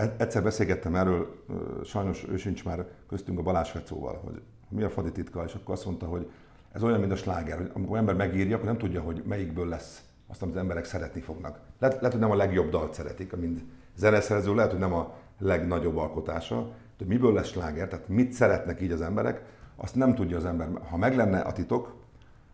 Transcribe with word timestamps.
e- 0.00 0.14
egyszer 0.18 0.42
beszélgettem 0.42 0.94
erről, 0.94 1.44
sajnos 1.84 2.26
ő 2.28 2.36
sincs 2.36 2.64
már 2.64 2.86
köztünk 3.08 3.38
a 3.38 3.42
Balázs 3.42 3.70
Fecóval, 3.70 4.20
hogy 4.24 4.42
mi 4.68 4.82
a 4.82 4.90
fadi 4.90 5.12
titka, 5.12 5.44
és 5.44 5.54
akkor 5.54 5.74
azt 5.74 5.84
mondta, 5.84 6.06
hogy 6.06 6.30
ez 6.72 6.82
olyan, 6.82 7.00
mint 7.00 7.12
a 7.12 7.16
sláger, 7.16 7.56
hogy 7.56 7.70
amikor 7.74 7.96
ember 7.96 8.14
megírja, 8.14 8.54
akkor 8.54 8.68
nem 8.68 8.78
tudja, 8.78 9.00
hogy 9.00 9.22
melyikből 9.26 9.68
lesz 9.68 10.02
azt, 10.28 10.42
amit 10.42 10.54
az 10.54 10.60
emberek 10.60 10.84
szeretni 10.84 11.20
fognak. 11.20 11.60
Lehet, 11.78 11.96
lehet 11.96 12.12
hogy 12.12 12.20
nem 12.20 12.30
a 12.30 12.36
legjobb 12.36 12.70
dalt 12.70 12.94
szeretik, 12.94 13.36
mint 13.36 13.60
zeneszerző, 13.96 14.54
lehet, 14.54 14.70
hogy 14.70 14.80
nem 14.80 14.92
a 14.92 15.14
legnagyobb 15.38 15.96
alkotása, 15.96 16.72
de 16.98 17.04
miből 17.04 17.32
lesz 17.32 17.48
sláger, 17.48 17.88
tehát 17.88 18.08
mit 18.08 18.32
szeretnek 18.32 18.80
így 18.80 18.92
az 18.92 19.00
emberek, 19.00 19.42
azt 19.76 19.94
nem 19.94 20.14
tudja 20.14 20.36
az 20.36 20.44
ember. 20.44 20.68
Ha 20.90 20.96
meg 20.96 21.16
lenne 21.16 21.40
a 21.40 21.52
titok, 21.52 21.94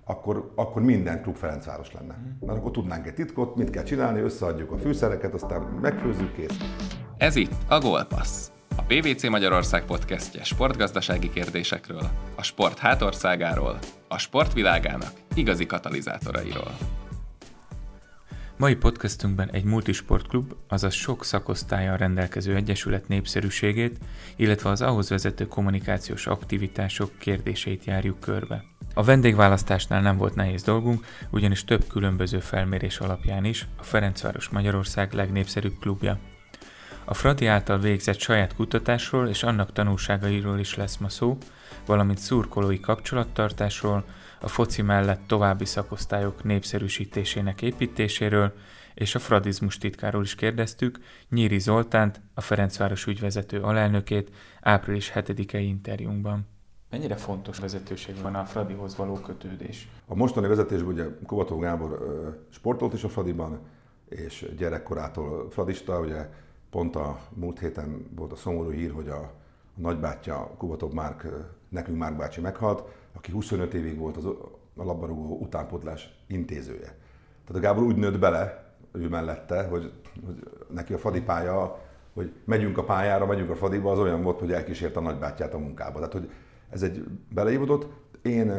akkor, 0.04 0.52
akkor 0.54 0.82
minden 0.82 1.22
klub 1.22 1.36
Ferencváros 1.36 1.92
lenne. 1.92 2.16
Mert 2.40 2.58
akkor 2.58 2.70
tudnánk 2.70 3.06
egy 3.06 3.14
titkot, 3.14 3.56
mit 3.56 3.70
kell 3.70 3.82
csinálni, 3.82 4.20
összeadjuk 4.20 4.72
a 4.72 4.78
fűszereket, 4.78 5.34
aztán 5.34 5.62
megfőzzük, 5.62 6.32
kész. 6.32 6.58
Ez 7.18 7.36
itt 7.36 7.54
a 7.68 7.78
Gólpassz, 7.78 8.50
a 8.76 8.82
PVC 8.82 9.28
Magyarország 9.28 9.84
podcastje 9.84 10.44
sportgazdasági 10.44 11.30
kérdésekről, 11.30 12.10
a 12.34 12.42
sport 12.42 12.78
hátországáról, 12.78 13.78
a 14.08 14.18
sportvilágának 14.18 15.10
igazi 15.34 15.66
katalizátorairól. 15.66 16.76
Mai 18.56 18.74
podcastunkban 18.74 19.50
egy 19.50 19.64
multisportklub, 19.64 20.52
azaz 20.68 20.94
sok 20.94 21.24
szakosztályon 21.24 21.96
rendelkező 21.96 22.54
egyesület 22.54 23.08
népszerűségét, 23.08 23.98
illetve 24.36 24.70
az 24.70 24.82
ahhoz 24.82 25.08
vezető 25.08 25.46
kommunikációs 25.46 26.26
aktivitások 26.26 27.18
kérdéseit 27.18 27.84
járjuk 27.84 28.20
körbe. 28.20 28.64
A 28.94 29.02
vendégválasztásnál 29.02 30.00
nem 30.00 30.16
volt 30.16 30.34
nehéz 30.34 30.62
dolgunk, 30.62 31.04
ugyanis 31.30 31.64
több 31.64 31.86
különböző 31.86 32.40
felmérés 32.40 32.98
alapján 32.98 33.44
is 33.44 33.66
a 33.78 33.82
Ferencváros 33.82 34.48
Magyarország 34.48 35.12
legnépszerűbb 35.12 35.78
klubja. 35.80 36.18
A 37.08 37.14
Fradi 37.14 37.46
által 37.46 37.78
végzett 37.78 38.18
saját 38.18 38.54
kutatásról 38.54 39.28
és 39.28 39.42
annak 39.42 39.72
tanulságairól 39.72 40.58
is 40.58 40.74
lesz 40.74 40.96
ma 40.96 41.08
szó, 41.08 41.38
valamint 41.86 42.18
szurkolói 42.18 42.80
kapcsolattartásról, 42.80 44.04
a 44.40 44.48
foci 44.48 44.82
mellett 44.82 45.20
további 45.26 45.64
szakosztályok 45.64 46.44
népszerűsítésének 46.44 47.62
építéséről, 47.62 48.52
és 48.94 49.14
a 49.14 49.18
fradizmus 49.18 49.78
titkáról 49.78 50.22
is 50.22 50.34
kérdeztük, 50.34 50.98
Nyíri 51.28 51.58
Zoltánt, 51.58 52.20
a 52.34 52.40
Ferencváros 52.40 53.06
ügyvezető 53.06 53.60
alelnökét 53.60 54.30
április 54.60 55.12
7-i 55.14 55.58
interjúnkban. 55.58 56.46
Mennyire 56.90 57.16
fontos 57.16 57.58
vezetőség 57.58 58.14
van 58.22 58.34
a 58.34 58.44
Fradihoz 58.44 58.96
való 58.96 59.14
kötődés? 59.14 59.88
A 60.06 60.14
mostani 60.14 60.46
vezetésben 60.46 60.92
ugye 60.92 61.04
Kovató 61.26 61.58
Gábor 61.58 61.98
sportolt 62.50 62.92
is 62.92 63.04
a 63.04 63.08
Fradiban, 63.08 63.60
és 64.08 64.46
gyerekkorától 64.56 65.50
fradista, 65.50 66.00
ugye 66.00 66.28
pont 66.70 66.96
a 66.96 67.18
múlt 67.34 67.58
héten 67.58 68.10
volt 68.16 68.32
a 68.32 68.36
szomorú 68.36 68.70
hír, 68.70 68.92
hogy 68.92 69.08
a, 69.08 69.20
a 69.76 69.80
nagybátyja 69.80 70.54
Kubatov 70.56 70.92
Márk, 70.92 71.28
nekünk 71.68 71.98
Márk 71.98 72.16
bácsi 72.16 72.40
meghalt, 72.40 72.82
aki 73.12 73.32
25 73.32 73.74
évig 73.74 73.98
volt 73.98 74.16
az, 74.16 74.24
a 74.76 74.84
labdarúgó 74.84 75.38
utánpótlás 75.40 76.24
intézője. 76.26 76.96
Tehát 77.44 77.56
a 77.56 77.60
Gábor 77.60 77.82
úgy 77.82 77.96
nőtt 77.96 78.18
bele, 78.18 78.64
ő 78.92 79.08
mellette, 79.08 79.62
hogy, 79.62 79.92
hogy 80.26 80.42
neki 80.70 80.92
a 80.92 80.98
Fradi 80.98 81.20
pálya, 81.20 81.78
hogy 82.14 82.32
megyünk 82.44 82.78
a 82.78 82.84
pályára, 82.84 83.26
megyünk 83.26 83.50
a 83.50 83.54
Fradiba, 83.54 83.90
az 83.90 83.98
olyan 83.98 84.22
volt, 84.22 84.38
hogy 84.38 84.52
elkísért 84.52 84.96
a 84.96 85.00
nagybátyját 85.00 85.54
a 85.54 85.58
munkába. 85.58 85.98
Tehát, 85.98 86.12
hogy 86.12 86.30
ez 86.70 86.82
egy 86.82 87.04
beleívódott. 87.34 87.88
Én, 88.22 88.52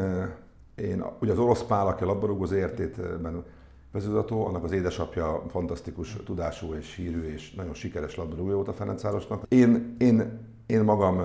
én 0.75 1.03
ugye 1.19 1.31
az 1.31 1.39
orosz 1.39 1.63
pál, 1.63 1.87
aki 1.87 2.03
a 2.03 2.05
labdarúgó 2.05 2.53
értétben 2.53 3.43
vezetőzató, 3.91 4.45
annak 4.45 4.63
az 4.63 4.71
édesapja 4.71 5.43
fantasztikus 5.49 6.15
tudású 6.25 6.73
és 6.73 6.95
hírű 6.95 7.21
és 7.21 7.53
nagyon 7.53 7.73
sikeres 7.73 8.15
labdarúgó 8.15 8.53
volt 8.53 8.67
a 8.67 8.73
Ferencvárosnak. 8.73 9.43
Én, 9.47 9.95
én, 9.99 10.39
én 10.65 10.83
magam 10.83 11.21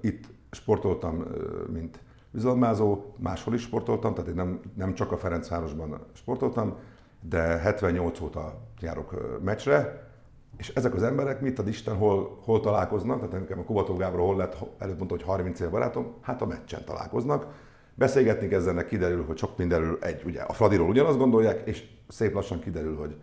itt 0.00 0.24
sportoltam, 0.50 1.24
mint 1.72 1.98
vízilabdázó, 2.30 3.02
máshol 3.16 3.54
is 3.54 3.62
sportoltam, 3.62 4.14
tehát 4.14 4.30
én 4.30 4.34
nem, 4.34 4.60
nem 4.74 4.94
csak 4.94 5.12
a 5.12 5.16
Ferencvárosban 5.16 6.00
sportoltam, 6.12 6.74
de 7.20 7.40
78 7.40 8.20
óta 8.20 8.60
járok 8.80 9.38
meccsre, 9.42 10.04
és 10.56 10.68
ezek 10.68 10.94
az 10.94 11.02
emberek, 11.02 11.40
mit 11.40 11.58
ad 11.58 11.68
Isten, 11.68 11.96
hol, 11.96 12.38
hol 12.44 12.60
találkoznak, 12.60 13.16
tehát 13.16 13.32
nekem 13.32 13.58
a 13.58 13.62
Kubató 13.62 13.94
Gábor 13.94 14.20
hol 14.20 14.36
lett, 14.36 14.56
előbb 14.78 14.96
mondta, 14.96 15.14
hogy 15.14 15.24
30 15.24 15.60
év 15.60 15.70
barátom, 15.70 16.14
hát 16.20 16.42
a 16.42 16.46
meccsen 16.46 16.84
találkoznak. 16.84 17.46
Beszélgetni 17.98 18.48
kezdenek, 18.48 18.86
kiderül, 18.86 19.24
hogy 19.24 19.38
sok 19.38 19.56
mindenről 19.56 19.98
egy, 20.00 20.22
ugye 20.24 20.40
a 20.40 20.52
Fradiról 20.52 20.88
ugyanazt 20.88 21.18
gondolják, 21.18 21.62
és 21.64 21.84
szép 22.08 22.34
lassan 22.34 22.60
kiderül, 22.60 22.96
hogy 22.96 23.16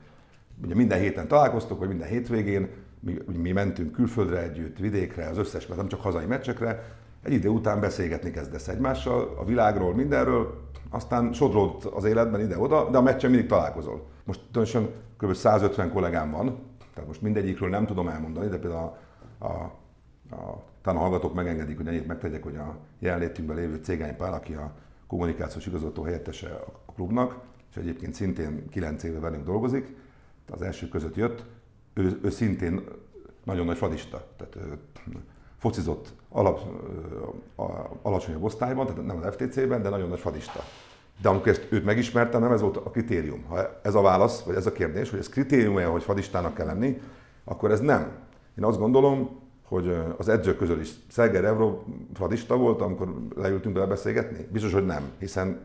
ugye 0.63 0.75
minden 0.75 0.99
héten 0.99 1.27
találkoztok, 1.27 1.79
vagy 1.79 1.87
minden 1.87 2.07
hétvégén, 2.07 2.69
mi, 2.99 3.17
mi 3.37 3.51
mentünk 3.51 3.91
külföldre 3.91 4.41
együtt, 4.41 4.77
vidékre, 4.77 5.27
az 5.27 5.37
összes, 5.37 5.67
mert 5.67 5.79
nem 5.79 5.89
csak 5.89 6.01
hazai 6.01 6.25
meccsekre, 6.25 6.83
egy 7.23 7.33
idő 7.33 7.49
után 7.49 7.79
beszélgetni 7.79 8.31
kezdesz 8.31 8.67
egymással, 8.67 9.35
a 9.37 9.45
világról, 9.45 9.95
mindenről, 9.95 10.61
aztán 10.89 11.33
sodródsz 11.33 11.85
az 11.93 12.03
életben 12.03 12.41
ide-oda, 12.41 12.89
de 12.89 12.97
a 12.97 13.01
meccsen 13.01 13.31
mindig 13.31 13.49
találkozol. 13.49 14.05
Most 14.23 14.39
tulajdonképpen 14.51 15.01
kb. 15.17 15.33
150 15.33 15.91
kollégám 15.91 16.31
van, 16.31 16.59
tehát 16.93 17.07
most 17.07 17.21
mindegyikről 17.21 17.69
nem 17.69 17.85
tudom 17.85 18.07
elmondani, 18.07 18.47
de 18.47 18.57
például 18.57 18.97
a, 19.37 19.45
a, 19.45 19.71
a 20.35 20.63
talán 20.83 20.99
a 20.99 21.03
hallgatók 21.03 21.33
megengedik, 21.33 21.77
hogy 21.77 21.87
ennyit 21.87 22.07
megtegyek, 22.07 22.43
hogy 22.43 22.55
a 22.55 22.77
jelenlétünkben 22.99 23.57
lévő 23.57 23.79
Cégány 23.83 24.15
Pál, 24.15 24.33
aki 24.33 24.53
a 24.53 24.71
kommunikációs 25.07 25.65
igazgató 25.65 26.03
helyettese 26.03 26.49
a 26.85 26.91
klubnak, 26.91 27.39
és 27.69 27.75
egyébként 27.75 28.13
szintén 28.13 28.69
9 28.69 29.03
éve 29.03 29.19
velünk 29.19 29.45
dolgozik, 29.45 29.95
az 30.49 30.61
első 30.61 30.87
között 30.87 31.15
jött, 31.15 31.45
ő, 31.93 32.19
ő 32.23 32.29
szintén 32.29 32.81
nagyon 33.43 33.65
nagy 33.65 33.77
fadista, 33.77 34.27
tehát 34.37 34.55
ő 34.55 34.79
focizott 35.57 36.13
alap, 36.29 36.59
alacsonyabb 38.01 38.43
osztályban, 38.43 38.85
tehát 38.85 39.05
nem 39.05 39.17
az 39.17 39.35
FTC-ben, 39.35 39.81
de 39.81 39.89
nagyon 39.89 40.09
nagy 40.09 40.19
fadista. 40.19 40.59
De 41.21 41.29
amikor 41.29 41.47
ezt 41.47 41.67
őt 41.69 41.85
megismertem, 41.85 42.41
nem 42.41 42.51
ez 42.51 42.61
volt 42.61 42.77
a 42.77 42.89
kritérium. 42.89 43.43
Ha 43.43 43.79
ez 43.81 43.95
a 43.95 44.01
válasz, 44.01 44.41
vagy 44.41 44.55
ez 44.55 44.65
a 44.65 44.71
kérdés, 44.71 45.09
hogy 45.09 45.19
ez 45.19 45.29
kritérium 45.29 45.91
hogy 45.91 46.03
fadistának 46.03 46.53
kell 46.53 46.65
lenni, 46.65 47.01
akkor 47.43 47.71
ez 47.71 47.79
nem. 47.79 48.11
Én 48.57 48.63
azt 48.63 48.79
gondolom, 48.79 49.42
hogy 49.63 49.97
az 50.17 50.29
edzők 50.29 50.57
közül 50.57 50.79
is 50.79 50.93
Szerger 51.09 51.45
Evro 51.45 51.83
fadista 52.13 52.57
volt, 52.57 52.81
amikor 52.81 53.13
leültünk 53.35 53.73
bele 53.73 53.87
beszélgetni? 53.87 54.47
Biztos, 54.51 54.73
hogy 54.73 54.85
nem, 54.85 55.03
hiszen 55.19 55.59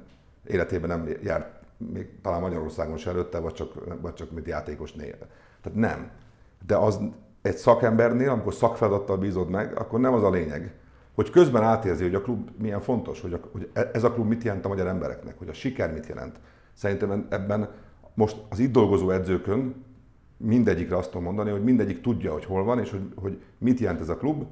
életében 0.46 0.88
nem 0.88 1.08
járt 1.22 1.58
még 1.92 2.08
talán 2.22 2.40
Magyarországon 2.40 2.96
se 2.96 3.10
előtte, 3.10 3.38
vagy 3.38 3.52
csak, 3.52 4.00
vagy 4.00 4.14
csak 4.14 4.30
mint 4.30 4.46
játékos 4.46 4.92
név. 4.92 5.14
Tehát 5.62 5.78
nem. 5.78 6.10
De 6.66 6.76
az 6.76 7.00
egy 7.42 7.56
szakembernél, 7.56 8.30
amikor 8.30 8.54
szakfeladattal 8.54 9.16
bízod 9.16 9.48
meg, 9.48 9.78
akkor 9.78 10.00
nem 10.00 10.14
az 10.14 10.22
a 10.22 10.30
lényeg, 10.30 10.74
hogy 11.14 11.30
közben 11.30 11.62
átérzi, 11.62 12.02
hogy 12.02 12.14
a 12.14 12.22
klub 12.22 12.50
milyen 12.58 12.80
fontos, 12.80 13.20
hogy, 13.20 13.32
a, 13.32 13.40
hogy 13.52 13.70
e- 13.72 13.90
ez 13.92 14.04
a 14.04 14.12
klub 14.12 14.28
mit 14.28 14.42
jelent 14.42 14.64
a 14.64 14.68
magyar 14.68 14.86
embereknek, 14.86 15.38
hogy 15.38 15.48
a 15.48 15.52
siker 15.52 15.92
mit 15.92 16.06
jelent. 16.06 16.40
Szerintem 16.74 17.26
ebben 17.30 17.70
most 18.14 18.36
az 18.48 18.58
itt 18.58 18.72
dolgozó 18.72 19.10
edzőkön 19.10 19.84
mindegyikre 20.38 20.96
azt 20.96 21.10
tudom 21.10 21.22
mondani, 21.22 21.50
hogy 21.50 21.64
mindegyik 21.64 22.00
tudja, 22.00 22.32
hogy 22.32 22.44
hol 22.44 22.64
van, 22.64 22.78
és 22.78 22.90
hogy, 22.90 23.12
hogy 23.14 23.42
mit 23.58 23.78
jelent 23.78 24.00
ez 24.00 24.08
a 24.08 24.16
klub. 24.16 24.44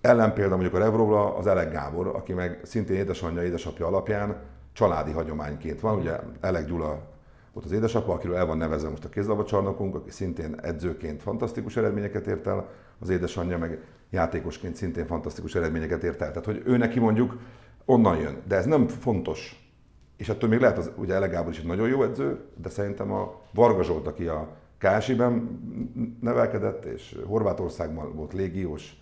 példa 0.00 0.48
mondjuk 0.48 0.74
a 0.74 0.78
Revrovra 0.78 1.36
az 1.36 1.46
Elek 1.46 1.72
Gábor, 1.72 2.06
aki 2.06 2.32
meg 2.32 2.60
szintén 2.62 2.96
édesanyja, 2.96 3.42
édesapja 3.42 3.86
alapján 3.86 4.36
családi 4.72 5.10
hagyományként 5.10 5.80
van. 5.80 5.98
Ugye 5.98 6.18
Elek 6.40 6.66
Gyula 6.66 7.10
volt 7.52 7.66
az 7.66 7.72
édesapa, 7.72 8.12
akiről 8.12 8.36
el 8.36 8.46
van 8.46 8.56
nevezve 8.56 8.88
most 8.88 9.04
a 9.04 9.08
kézlabdacsarnokunk, 9.08 9.94
aki 9.94 10.10
szintén 10.10 10.60
edzőként 10.62 11.22
fantasztikus 11.22 11.76
eredményeket 11.76 12.26
ért 12.26 12.46
el, 12.46 12.68
az 12.98 13.08
édesanyja 13.08 13.58
meg 13.58 13.78
játékosként 14.10 14.76
szintén 14.76 15.06
fantasztikus 15.06 15.54
eredményeket 15.54 16.02
ért 16.02 16.20
el. 16.20 16.28
Tehát, 16.28 16.44
hogy 16.44 16.62
ő 16.64 16.76
neki 16.76 16.98
mondjuk 16.98 17.38
onnan 17.84 18.16
jön. 18.16 18.36
De 18.46 18.56
ez 18.56 18.64
nem 18.64 18.88
fontos. 18.88 19.61
És 20.16 20.28
ettől 20.28 20.48
még 20.48 20.60
lehet, 20.60 20.78
az, 20.78 20.90
ugye 20.96 21.14
Ele 21.14 21.46
is 21.50 21.58
egy 21.58 21.66
nagyon 21.66 21.88
jó 21.88 22.02
edző, 22.02 22.40
de 22.56 22.68
szerintem 22.68 23.12
a 23.12 23.40
Varga 23.50 23.82
Zsolt, 23.82 24.06
aki 24.06 24.26
a 24.26 24.48
KSI-ben 24.78 25.60
nevelkedett, 26.20 26.84
és 26.84 27.18
Horvátországban 27.26 28.14
volt 28.14 28.32
légiós, 28.32 28.96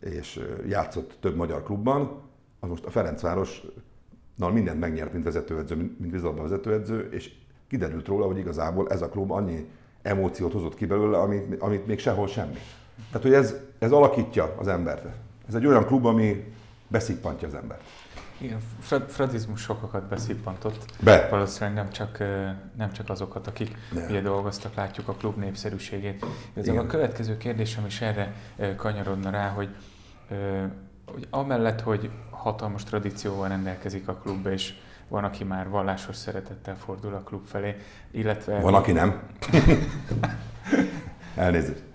és 0.00 0.40
játszott 0.68 1.16
több 1.20 1.36
magyar 1.36 1.62
klubban, 1.62 2.20
az 2.60 2.68
most 2.68 2.84
a 2.84 2.90
Ferencvárosnal 2.90 4.52
mindent 4.52 4.80
megnyert, 4.80 5.12
mint 5.12 5.24
vezetőedző, 5.24 5.74
mint 5.76 6.12
vízilabda 6.12 6.42
vezetőedző, 6.42 7.08
és 7.10 7.34
kiderült 7.68 8.06
róla, 8.06 8.26
hogy 8.26 8.38
igazából 8.38 8.88
ez 8.88 9.02
a 9.02 9.08
klub 9.08 9.30
annyi 9.30 9.68
emóciót 10.02 10.52
hozott 10.52 10.74
ki 10.74 10.86
belőle, 10.86 11.18
amit, 11.18 11.62
amit 11.62 11.86
még 11.86 11.98
sehol 11.98 12.26
semmi. 12.26 12.58
Tehát, 13.06 13.22
hogy 13.22 13.32
ez, 13.32 13.54
ez 13.78 13.92
alakítja 13.92 14.54
az 14.58 14.68
embert. 14.68 15.06
Ez 15.48 15.54
egy 15.54 15.66
olyan 15.66 15.84
klub, 15.84 16.06
ami 16.06 16.52
beszippantja 16.88 17.48
az 17.48 17.54
embert. 17.54 17.82
Igen, 18.38 18.58
fradizmus 19.08 19.60
sokakat 19.60 20.08
beszippantott. 20.08 20.84
Be. 21.00 21.28
Valószínűleg 21.30 21.74
nem 21.74 21.90
csak, 21.90 22.18
nem 22.76 22.92
csak 22.92 23.10
azokat, 23.10 23.46
akik 23.46 23.76
ne. 23.92 24.06
ugye 24.06 24.20
dolgoztak, 24.20 24.74
látjuk 24.74 25.08
a 25.08 25.12
klub 25.12 25.38
népszerűségét. 25.38 26.26
Ez 26.54 26.68
a 26.68 26.86
következő 26.86 27.36
kérdésem 27.36 27.86
is 27.86 28.00
erre 28.00 28.34
kanyarodna 28.76 29.30
rá, 29.30 29.48
hogy, 29.48 29.68
hogy 31.04 31.26
amellett, 31.30 31.80
hogy 31.80 32.10
hatalmas 32.30 32.84
tradícióval 32.84 33.48
rendelkezik 33.48 34.08
a 34.08 34.14
klub, 34.14 34.46
és 34.46 34.74
van, 35.08 35.24
aki 35.24 35.44
már 35.44 35.68
vallásos 35.68 36.16
szeretettel 36.16 36.76
fordul 36.76 37.14
a 37.14 37.20
klub 37.20 37.46
felé, 37.46 37.76
illetve... 38.10 38.60
Van, 38.60 38.74
aki 38.74 38.92
nem. 38.92 39.22
Elnézést. 41.34 41.87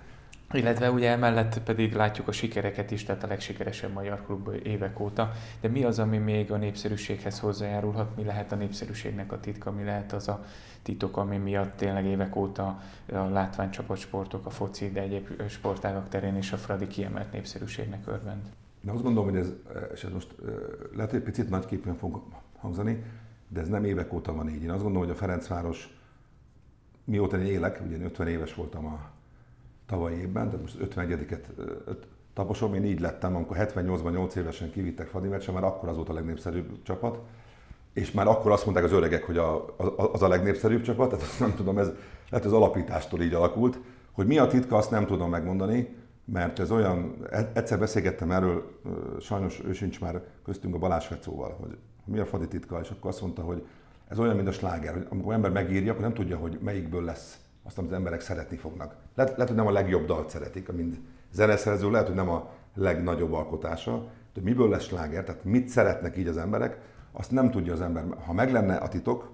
Illetve 0.51 0.92
ugye 0.92 1.10
emellett 1.10 1.60
pedig 1.60 1.94
látjuk 1.94 2.28
a 2.28 2.31
sikereket 2.31 2.92
is, 2.92 3.04
tehát 3.04 3.24
a 3.24 3.28
legsikeresebb 3.28 3.94
magyar 3.94 4.25
klub 4.25 4.50
évek 4.63 5.00
óta. 5.00 5.31
De 5.62 5.68
mi 5.68 5.84
az, 5.84 6.00
ami 6.00 6.18
még 6.18 6.51
a 6.51 6.57
népszerűséghez 6.57 7.40
hozzájárulhat? 7.40 8.16
Mi 8.16 8.24
lehet 8.24 8.51
a 8.51 8.56
népszerűségnek 8.56 9.31
a 9.31 9.40
titka? 9.40 9.72
Mi 9.72 9.84
lehet 9.84 10.13
az 10.13 10.28
a 10.28 10.45
titok, 10.81 11.18
ami 11.18 11.38
miatt 11.38 11.78
tényleg 11.78 12.06
évek 12.06 12.36
óta 12.36 12.81
a 13.12 13.18
látványcsapatsportok, 13.18 14.45
a 14.45 14.50
foci, 14.50 14.92
de 14.92 15.01
egyéb 15.01 15.42
sportágak 15.50 16.10
terén 16.10 16.36
és 16.36 16.51
a 16.51 16.57
Fradi 16.57 16.88
kiemelt 16.88 17.31
népszerűségnek 17.31 18.07
örvend? 18.07 18.44
Én 18.86 18.90
azt 18.90 19.04
gondolom, 19.04 19.30
hogy 19.30 19.40
ez, 19.40 19.54
és 19.94 20.04
ez 20.04 20.12
most 20.12 20.36
lehet, 20.95 21.12
hogy 21.12 21.22
picit 21.22 21.50
nagyképpen 21.50 21.95
fog 21.95 22.22
hangzani, 22.57 23.04
de 23.48 23.60
ez 23.60 23.68
nem 23.68 23.84
évek 23.84 24.13
óta 24.13 24.34
van 24.34 24.50
így. 24.50 24.63
Én 24.63 24.69
azt 24.69 24.84
gondolom, 24.84 25.07
hogy 25.07 25.16
a 25.16 25.19
Ferencváros, 25.19 25.98
mióta 27.04 27.40
én 27.40 27.45
élek, 27.45 27.81
ugye 27.86 27.98
50 28.04 28.28
éves 28.28 28.54
voltam 28.54 28.86
a 28.86 29.12
tavalyi 29.94 30.18
évben, 30.19 30.45
tehát 30.45 30.62
most 30.62 30.78
51-et 30.80 31.40
taposom, 32.34 32.74
én 32.74 32.86
így 32.86 33.00
lettem, 33.00 33.36
amikor 33.36 33.57
78-ban 33.60 34.12
8 34.12 34.36
évesen 34.36 34.72
kivittek 34.72 35.07
Fradi 35.07 35.28
meccse, 35.28 35.51
már 35.51 35.63
akkor 35.63 35.90
az 35.90 35.95
volt 35.95 36.10
a 36.10 36.13
legnépszerűbb 36.13 36.81
csapat, 36.84 37.19
és 37.94 38.12
már 38.12 38.28
akkor 38.28 38.51
azt 38.51 38.66
mondták 38.66 38.86
az 38.86 38.92
öregek, 38.92 39.24
hogy 39.24 39.38
a, 39.38 39.75
az 40.12 40.22
a 40.22 40.28
legnépszerűbb 40.28 40.81
csapat, 40.81 41.10
tehát 41.10 41.24
azt 41.24 41.40
nem 41.40 41.56
tudom, 41.56 41.78
ez 41.78 41.92
lehet 42.30 42.45
az 42.45 42.54
alapítástól 42.54 43.22
így 43.22 43.34
alakult. 43.34 43.80
Hogy 44.12 44.28
mi 44.28 44.38
a 44.38 44.48
titka, 44.48 44.78
azt 44.78 44.92
nem 44.92 45.06
tudom 45.06 45.30
megmondani, 45.30 45.95
mert 46.25 46.60
ez 46.60 46.72
olyan, 46.72 47.16
e, 47.31 47.51
egyszer 47.54 47.80
beszélgettem 47.80 48.31
erről, 48.31 48.80
sajnos 49.19 49.62
ő 49.66 49.74
sincs 49.74 50.00
már 50.00 50.22
köztünk 50.44 50.75
a 50.75 50.78
Balázs 50.78 51.06
Fecóval, 51.06 51.57
hogy 51.60 51.78
mi 52.06 52.19
a 52.19 52.25
fadi 52.25 52.48
titka, 52.48 52.80
és 52.80 52.90
akkor 52.90 53.10
azt 53.10 53.22
mondta, 53.22 53.42
hogy 53.42 53.66
ez 54.07 54.19
olyan, 54.19 54.36
mint 54.36 54.48
a 54.48 54.51
sláger, 54.51 54.94
hogy 54.94 55.07
amikor 55.10 55.34
ember 55.34 55.51
megírja, 55.51 55.92
akkor 55.92 56.04
nem 56.04 56.13
tudja, 56.13 56.38
hogy 56.38 56.60
melyikből 56.62 57.04
lesz 57.04 57.38
azt, 57.63 57.77
amit 57.77 57.92
az 57.92 57.98
emberek 57.98 58.21
szeretni 58.21 58.57
fognak. 58.57 58.95
Lehet, 59.15 59.31
lehet 59.31 59.48
hogy 59.48 59.57
nem 59.57 59.68
a 59.68 59.71
legjobb 59.71 60.06
dalt 60.06 60.30
szeretik, 60.30 60.71
mint 60.71 61.00
zeneszerző, 61.31 61.92
lehet, 61.92 62.07
hogy 62.07 62.15
nem 62.15 62.30
a 62.30 62.50
legnagyobb 62.74 63.33
alkotása, 63.33 64.07
de 64.33 64.42
miből 64.42 64.69
lesz 64.69 64.83
sláger, 64.83 65.24
tehát 65.24 65.44
mit 65.44 65.68
szeretnek 65.68 66.18
így 66.18 66.27
az 66.27 66.38
emberek, 66.38 66.77
azt 67.12 67.31
nem 67.31 67.51
tudja 67.51 67.74
az 67.74 67.81
ember. 67.81 68.06
Ha 68.25 68.33
meg 68.33 68.51
lenne 68.51 68.75
a 68.75 68.88
titok, 68.88 69.31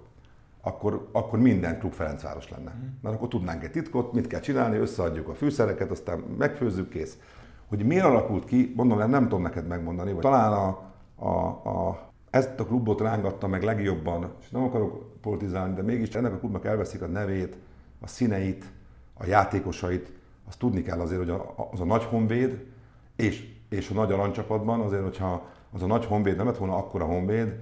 akkor, 0.60 1.08
akkor 1.12 1.38
minden 1.38 1.78
klub 1.78 1.92
Ferencváros 1.92 2.50
lenne. 2.50 2.70
Mhm. 2.70 2.86
Mert 3.02 3.14
akkor 3.14 3.28
tudnánk 3.28 3.64
egy 3.64 3.70
titkot, 3.70 4.12
mit 4.12 4.26
kell 4.26 4.40
csinálni, 4.40 4.76
összeadjuk 4.76 5.28
a 5.28 5.34
fűszereket, 5.34 5.90
aztán 5.90 6.18
megfőzzük, 6.18 6.88
kész. 6.88 7.18
Hogy 7.66 7.86
miért 7.86 8.04
alakult 8.04 8.44
ki, 8.44 8.72
mondom, 8.76 9.10
nem 9.10 9.22
tudom 9.22 9.42
neked 9.42 9.66
megmondani, 9.66 10.12
vagy 10.12 10.20
talán 10.20 10.52
a, 10.52 10.82
a, 11.24 11.46
a, 11.68 12.08
ezt 12.30 12.60
a 12.60 12.64
klubot 12.64 13.00
rángatta 13.00 13.46
meg 13.46 13.62
legjobban, 13.62 14.32
és 14.40 14.50
nem 14.50 14.62
akarok 14.62 15.20
politizálni, 15.20 15.74
de 15.74 15.82
mégis 15.82 16.14
ennek 16.14 16.32
a 16.32 16.38
klubnak 16.38 16.64
elveszik 16.64 17.02
a 17.02 17.06
nevét, 17.06 17.56
a 18.00 18.06
színeit, 18.06 18.64
a 19.14 19.26
játékosait, 19.26 20.12
azt 20.48 20.58
tudni 20.58 20.82
kell 20.82 21.00
azért, 21.00 21.20
hogy 21.20 21.40
az 21.70 21.80
a 21.80 21.84
nagy 21.84 22.04
honvéd, 22.04 22.66
és, 23.16 23.48
és 23.68 23.90
a 23.90 23.94
nagy 23.94 24.12
aranycsapatban 24.12 24.80
azért, 24.80 25.02
hogyha 25.02 25.48
az 25.72 25.82
a 25.82 25.86
nagy 25.86 26.04
honvéd 26.04 26.36
nem 26.36 26.46
lett 26.46 26.56
volna 26.56 26.76
akkora 26.76 27.04
honvéd, 27.04 27.58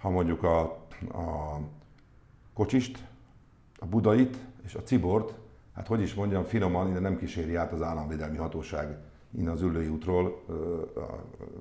ha 0.00 0.10
mondjuk 0.10 0.42
a, 0.42 0.60
a 1.12 1.58
kocsist, 2.54 3.04
a 3.78 3.86
budait 3.86 4.36
és 4.64 4.74
a 4.74 4.82
cibort, 4.82 5.34
hát 5.74 5.86
hogy 5.86 6.00
is 6.00 6.14
mondjam, 6.14 6.44
finoman, 6.44 6.90
ide 6.90 6.98
nem 6.98 7.18
kíséri 7.18 7.54
át 7.54 7.72
az 7.72 7.82
államvédelmi 7.82 8.36
hatóság 8.36 8.98
innen 9.38 9.52
az 9.52 9.62
Üllői 9.62 9.88
útról 9.88 10.44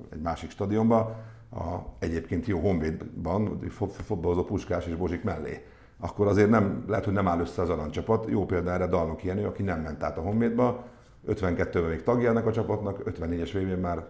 egy 0.10 0.22
másik 0.22 0.50
stadionba, 0.50 1.24
a 1.52 1.78
egyébként 2.00 2.46
jó 2.46 2.60
honvédban, 2.60 3.60
fotballozó 4.06 4.44
Puskás 4.44 4.86
és 4.86 4.96
Bozsik 4.96 5.24
mellé. 5.24 5.66
Akkor 6.04 6.28
azért 6.28 6.50
nem, 6.50 6.84
lehet, 6.88 7.06
hogy 7.06 7.14
nem 7.14 7.28
áll 7.28 7.40
össze 7.40 7.62
az 7.62 7.70
aranycsapat. 7.70 8.26
Jó 8.30 8.46
példa 8.46 8.72
erre 8.72 8.88
Dalnok 8.88 9.24
Jenő, 9.24 9.46
aki 9.46 9.64
nem 9.64 9.82
ment 9.82 10.04
át 10.04 10.18
a 10.18 10.22
honvédba, 10.22 10.84
52-ben 11.28 11.84
még 11.84 12.04
tagja 12.04 12.30
ennek 12.30 12.46
a 12.46 12.52
csapatnak, 12.52 13.02
54-es 13.06 13.50
végén 13.54 13.78
már 13.78 14.06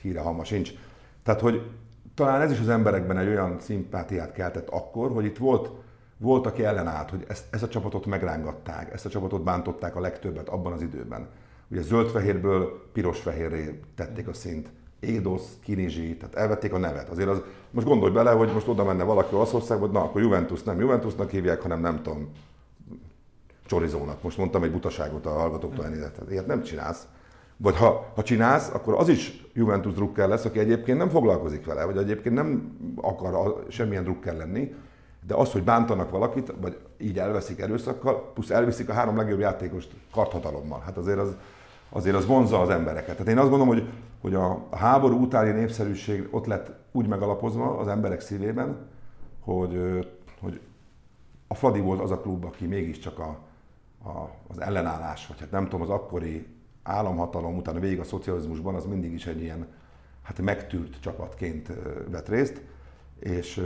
híre 0.00 0.20
halma 0.20 0.44
sincs. 0.44 0.72
Tehát, 1.22 1.40
hogy 1.40 1.70
talán 2.14 2.40
ez 2.40 2.50
is 2.50 2.60
az 2.60 2.68
emberekben 2.68 3.18
egy 3.18 3.28
olyan 3.28 3.60
szimpátiát 3.60 4.32
keltett 4.32 4.68
akkor, 4.68 5.10
hogy 5.10 5.24
itt 5.24 5.38
volt, 5.38 5.70
volt 6.16 6.46
aki 6.46 6.64
ellenállt, 6.64 7.10
hogy 7.10 7.24
ezt, 7.28 7.44
ezt 7.50 7.62
a 7.62 7.68
csapatot 7.68 8.06
megrángatták, 8.06 8.92
ezt 8.92 9.06
a 9.06 9.08
csapatot 9.08 9.42
bántották 9.42 9.96
a 9.96 10.00
legtöbbet 10.00 10.48
abban 10.48 10.72
az 10.72 10.82
időben. 10.82 11.28
Ugye 11.70 11.82
zöld-fehérből 11.82 12.90
piros-fehérré 12.92 13.80
tették 13.94 14.28
a 14.28 14.32
szint. 14.32 14.70
Édosz, 15.02 15.56
Kinizsi, 15.62 16.16
tehát 16.16 16.34
elvették 16.34 16.72
a 16.72 16.78
nevet. 16.78 17.08
Azért 17.08 17.28
az, 17.28 17.42
most 17.70 17.86
gondolj 17.86 18.12
bele, 18.12 18.30
hogy 18.30 18.52
most 18.52 18.68
oda 18.68 18.84
menne 18.84 19.04
valaki 19.04 19.34
Olaszországba, 19.34 19.86
na 19.86 20.02
akkor 20.02 20.20
Juventus 20.20 20.62
nem 20.62 20.80
Juventusnak 20.80 21.30
hívják, 21.30 21.60
hanem 21.60 21.80
nem 21.80 22.02
tudom, 22.02 22.28
Csorizónak. 23.66 24.22
Most 24.22 24.38
mondtam 24.38 24.62
egy 24.62 24.70
butaságot 24.70 25.26
a 25.26 25.30
hallgatóktól 25.30 25.84
elnézést. 25.84 26.12
Ilyet 26.30 26.46
nem 26.46 26.62
csinálsz. 26.62 27.06
Vagy 27.56 27.76
ha, 27.76 28.12
ha 28.14 28.22
csinálsz, 28.22 28.70
akkor 28.72 28.94
az 28.94 29.08
is 29.08 29.44
Juventus 29.52 29.92
drukker 29.92 30.28
lesz, 30.28 30.44
aki 30.44 30.58
egyébként 30.58 30.98
nem 30.98 31.08
foglalkozik 31.08 31.66
vele, 31.66 31.84
vagy 31.84 31.96
egyébként 31.96 32.34
nem 32.34 32.76
akar 32.96 33.64
semmilyen 33.68 34.04
drukker 34.04 34.36
lenni, 34.36 34.74
de 35.26 35.34
az, 35.34 35.52
hogy 35.52 35.62
bántanak 35.62 36.10
valakit, 36.10 36.52
vagy 36.60 36.78
így 36.98 37.18
elveszik 37.18 37.60
erőszakkal, 37.60 38.30
plusz 38.34 38.50
elviszik 38.50 38.88
a 38.88 38.92
három 38.92 39.16
legjobb 39.16 39.40
játékost 39.40 39.90
karthatalommal. 40.12 40.80
Hát 40.80 40.96
azért 40.96 41.18
az, 41.18 41.36
azért 41.92 42.16
az 42.16 42.26
vonzza 42.26 42.60
az 42.60 42.68
embereket. 42.68 43.16
Tehát 43.16 43.32
én 43.32 43.38
azt 43.38 43.50
gondolom, 43.50 43.74
hogy, 43.74 43.88
hogy 44.20 44.34
a 44.34 44.68
háború 44.70 45.20
utáni 45.20 45.50
népszerűség 45.50 46.28
ott 46.30 46.46
lett 46.46 46.70
úgy 46.92 47.06
megalapozva 47.06 47.78
az 47.78 47.88
emberek 47.88 48.20
szívében, 48.20 48.76
hogy, 49.40 50.06
hogy 50.40 50.60
a 51.46 51.54
Fradi 51.54 51.80
volt 51.80 52.00
az 52.00 52.10
a 52.10 52.20
klub, 52.20 52.44
aki 52.44 52.66
mégiscsak 52.66 53.18
a, 53.18 53.38
a, 54.08 54.30
az 54.48 54.60
ellenállás, 54.60 55.26
vagy 55.26 55.40
hát 55.40 55.50
nem 55.50 55.64
tudom, 55.64 55.80
az 55.80 55.90
akkori 55.90 56.46
államhatalom 56.82 57.56
után 57.56 57.80
végig 57.80 58.00
a 58.00 58.04
szocializmusban 58.04 58.74
az 58.74 58.84
mindig 58.84 59.12
is 59.12 59.26
egy 59.26 59.40
ilyen 59.40 59.66
hát 60.22 60.40
megtűrt 60.40 61.00
csapatként 61.00 61.72
vett 62.10 62.28
részt, 62.28 62.62
és, 63.18 63.62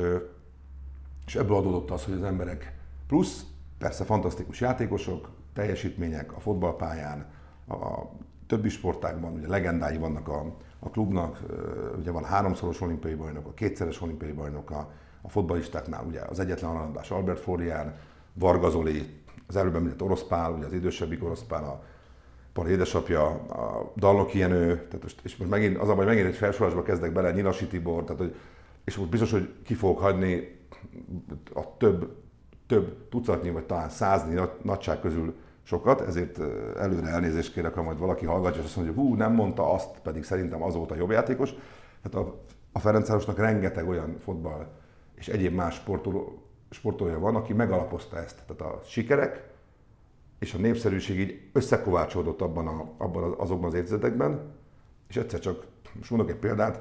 és 1.27 1.37
ebből 1.37 1.57
adódott 1.57 1.91
az, 1.91 2.05
hogy 2.05 2.15
az 2.15 2.23
emberek 2.23 2.75
plusz, 3.07 3.45
persze 3.79 4.05
fantasztikus 4.05 4.61
játékosok, 4.61 5.31
teljesítmények 5.55 6.37
a 6.37 6.41
fotballpályán, 6.41 7.27
a 7.69 8.11
többi 8.47 8.69
sportágban, 8.69 9.33
ugye 9.33 9.49
legendái 9.49 9.97
vannak 9.97 10.29
a, 10.29 10.57
a 10.79 10.91
klubnak, 10.91 11.41
ugye 11.99 12.11
van 12.11 12.25
háromszoros 12.25 12.81
olimpiai 12.81 13.15
bajnok, 13.15 13.47
a 13.47 13.55
kétszeres 13.55 14.03
olimpiai 14.03 14.33
bajnok, 14.33 14.71
a, 14.71 14.91
a 15.23 15.29
fotbalistáknál 15.29 16.05
ugye 16.05 16.21
az 16.21 16.39
egyetlen 16.39 16.71
aranyadás 16.71 17.11
Albert 17.11 17.41
Florian, 17.41 17.95
Varga 18.33 18.71
Zoli, 18.71 19.25
az 19.47 19.57
előbb 19.57 19.75
említett 19.75 20.03
orosz 20.03 20.23
pál, 20.23 20.53
ugye 20.53 20.67
az 20.67 20.73
idősebbik 20.73 21.25
orosz 21.25 21.43
pál, 21.43 21.65
a 21.65 21.83
Pali 22.57 22.71
édesapja, 22.71 23.27
a 23.31 23.93
Dalnok 23.97 24.35
Jenő, 24.35 24.75
tehát 24.75 25.03
most, 25.03 25.21
és 25.23 25.37
most 25.37 25.51
megint, 25.51 25.77
az 25.77 25.89
a 25.89 25.95
hogy 25.95 26.07
megint 26.07 26.27
egy 26.27 26.35
felsorolásba 26.35 26.83
kezdek 26.83 27.13
bele, 27.13 27.33
Nyilasi 27.33 27.67
Tibor, 27.67 28.05
tehát 28.05 28.21
hogy, 28.21 28.37
és 28.85 28.97
most 28.97 29.11
biztos, 29.11 29.31
hogy 29.31 29.55
ki 29.65 29.75
fogok 29.75 29.99
hagyni 29.99 30.59
a 31.55 31.77
több, 31.77 32.17
több 32.67 33.09
tucatnyi, 33.09 33.51
vagy 33.51 33.65
talán 33.65 33.89
százni 33.89 34.41
nagyság 34.63 35.01
közül 35.01 35.35
sokat, 35.67 36.01
ezért 36.01 36.39
előre 36.77 37.07
elnézést 37.07 37.53
kérek, 37.53 37.75
ha 37.75 37.83
majd 37.83 37.99
valaki 37.99 38.27
hallgatja, 38.27 38.61
és 38.61 38.67
azt 38.67 38.77
mondja, 38.77 38.95
hogy 38.95 39.05
hú, 39.05 39.15
nem 39.15 39.33
mondta 39.33 39.73
azt, 39.73 40.01
pedig 40.03 40.25
szerintem 40.25 40.63
az 40.63 40.75
volt 40.75 40.91
a 40.91 40.95
jobb 40.95 41.11
játékos. 41.11 41.55
Tehát 42.03 42.27
a, 42.27 42.41
a 42.73 42.79
Ferencvárosnak 42.79 43.39
rengeteg 43.39 43.89
olyan 43.89 44.17
fotball 44.19 44.67
és 45.15 45.29
egyéb 45.29 45.55
más 45.55 45.75
sportoló, 45.75 46.43
sportolója 46.71 47.19
van, 47.19 47.37
aki 47.37 47.53
megalapozta 47.53 48.19
ezt. 48.19 48.43
Tehát 48.47 48.75
a 48.75 48.81
sikerek 48.85 49.49
és 50.39 50.55
a 50.55 50.59
népszerűség 50.59 51.19
így 51.19 51.51
összekovácsolódott 51.53 52.41
abban, 52.41 52.67
a, 52.67 52.89
abban 52.97 53.35
azokban 53.39 53.69
az 53.69 53.75
évtizedekben, 53.75 54.55
és 55.09 55.17
egyszer 55.17 55.41
csak, 55.41 55.67
most 55.95 56.11
mondok 56.11 56.31
egy 56.31 56.37
példát, 56.37 56.81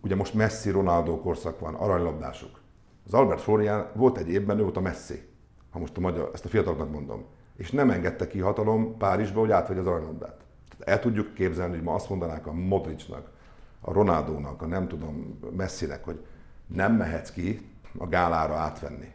ugye 0.00 0.14
most 0.14 0.34
Messi, 0.34 0.70
Ronaldo 0.70 1.20
korszak 1.20 1.60
van, 1.60 1.74
aranylabdások. 1.74 2.60
Az 3.06 3.14
Albert 3.14 3.40
Florian 3.40 3.90
volt 3.94 4.18
egy 4.18 4.28
évben, 4.28 4.58
ő 4.58 4.62
volt 4.62 4.76
a 4.76 4.80
Messi, 4.80 5.22
ha 5.70 5.78
most 5.78 5.96
a 5.96 6.00
magyar, 6.00 6.30
ezt 6.32 6.44
a 6.44 6.48
fiataloknak 6.48 6.90
mondom. 6.90 7.24
És 7.60 7.70
nem 7.70 7.90
engedte 7.90 8.26
ki 8.26 8.38
hatalom 8.38 8.96
Párizsba, 8.96 9.40
hogy 9.40 9.50
átvegye 9.50 9.80
az 9.80 9.86
aranylabdát. 9.86 10.40
El 10.78 11.00
tudjuk 11.00 11.34
képzelni, 11.34 11.74
hogy 11.74 11.82
ma 11.82 11.94
azt 11.94 12.08
mondanák 12.08 12.46
a 12.46 12.52
Modricnak, 12.52 13.30
a 13.80 13.92
Ronaldónak, 13.92 14.62
a 14.62 14.66
nem 14.66 14.88
tudom, 14.88 15.38
Messinek, 15.56 16.04
hogy 16.04 16.24
nem 16.66 16.94
mehetsz 16.94 17.30
ki 17.30 17.70
a 17.98 18.06
gálára 18.06 18.54
átvenni. 18.54 19.12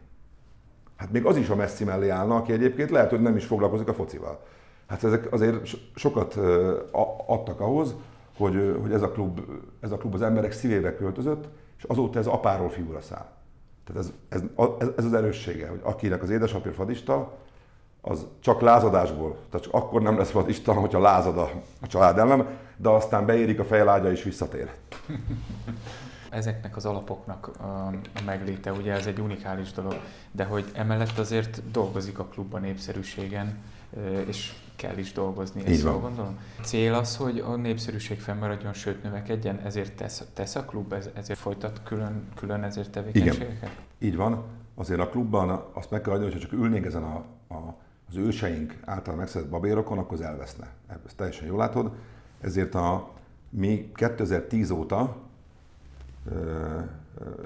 Hát 0.96 1.12
még 1.12 1.25
az 1.25 1.38
is 1.38 1.50
a 1.50 1.56
Messi 1.56 1.84
mellé 1.84 2.10
állna, 2.10 2.36
aki 2.36 2.52
egyébként 2.52 2.90
lehet, 2.90 3.10
hogy 3.10 3.22
nem 3.22 3.36
is 3.36 3.46
foglalkozik 3.46 3.88
a 3.88 3.94
focival. 3.94 4.46
Hát 4.88 5.04
ezek 5.04 5.32
azért 5.32 5.75
sokat 5.96 6.36
adtak 7.25 7.60
ahhoz, 7.60 7.96
hogy, 8.38 8.78
hogy 8.82 8.94
ez, 8.94 9.02
a 9.02 9.12
klub, 9.12 9.42
ez 9.80 9.92
a 9.92 9.98
klub 9.98 10.14
az 10.14 10.22
emberek 10.22 10.52
szívébe 10.52 10.96
költözött, 10.96 11.48
és 11.78 11.84
azóta 11.84 12.20
ez 12.20 12.28
apáról 12.28 12.70
fiúra 12.70 13.02
száll. 13.02 13.32
Tehát 13.84 14.02
ez, 14.02 14.14
ez, 14.30 14.42
ez 14.98 15.06
az 15.06 15.14
erőssége, 15.14 15.68
hogy 15.68 15.80
akinek 15.84 16.24
az 16.24 16.30
édesapja 16.30 16.72
fadista, 16.72 17.44
az 18.08 18.26
csak 18.40 18.62
lázadásból, 18.62 19.38
tehát 19.50 19.66
csak 19.66 19.74
akkor 19.74 20.02
nem 20.02 20.18
lesz 20.18 20.30
fadista, 20.30 20.74
hogyha 20.74 21.00
lázad 21.00 21.38
a, 21.38 21.50
a 21.82 21.88
család 21.88 22.18
ellen, 22.18 22.48
de 22.78 22.90
aztán 22.90 23.26
beérik 23.26 23.60
a 23.60 23.66
fejlágya 23.66 24.12
és 24.12 24.24
visszatér. 24.24 24.70
ezeknek 26.30 26.76
az 26.76 26.86
alapoknak 26.86 27.48
a 27.48 27.94
megléte, 28.26 28.72
ugye 28.72 28.94
ez 28.94 29.06
egy 29.06 29.20
unikális 29.20 29.72
dolog, 29.72 29.96
de 30.32 30.44
hogy 30.44 30.72
emellett 30.74 31.18
azért 31.18 31.72
dolgozik 31.72 32.20
a 32.20 32.26
klub 32.26 32.54
a 32.54 32.60
népszerűségen, 32.60 33.58
és 34.28 34.54
kell 34.76 34.98
is 34.98 35.12
dolgozni, 35.12 35.62
Így 35.62 35.68
ezt 35.68 35.84
jól 35.84 36.00
gondolom. 36.00 36.40
Cél 36.62 36.94
az, 36.94 37.18
hogy 37.18 37.40
a 37.40 37.56
népszerűség 37.56 38.20
fennmaradjon, 38.20 38.74
sőt 38.74 39.04
növekedjen, 39.04 39.60
ezért 39.64 39.94
tesz, 39.94 40.24
tesz 40.34 40.56
a 40.56 40.64
klub, 40.66 40.94
ez- 40.94 41.10
ezért 41.14 41.40
folytat 41.40 41.82
külön, 41.84 42.28
külön 42.36 42.64
ezért 42.64 42.90
tevékenységeket? 42.90 43.70
Így 44.00 44.16
van. 44.16 44.44
Azért 44.76 45.00
a 45.00 45.10
klubban 45.10 45.66
azt 45.74 45.92
meg 45.92 46.02
kell 46.02 46.14
adni, 46.14 46.24
hogy 46.24 46.34
ha 46.34 46.40
csak 46.40 46.52
ülnénk 46.52 46.86
ezen 46.86 47.04
a, 47.04 47.24
a, 47.48 47.76
az 48.10 48.16
őseink 48.16 48.76
által 48.86 49.16
megszedett 49.16 49.50
babérokon, 49.50 49.98
akkor 49.98 50.14
az 50.14 50.22
elveszne. 50.22 50.74
Ezt 51.06 51.16
teljesen 51.16 51.48
jól 51.48 51.58
látod. 51.58 51.92
Ezért 52.42 52.76
a, 52.76 53.12
mi 53.50 53.92
2010 53.94 54.70
óta 54.70 55.18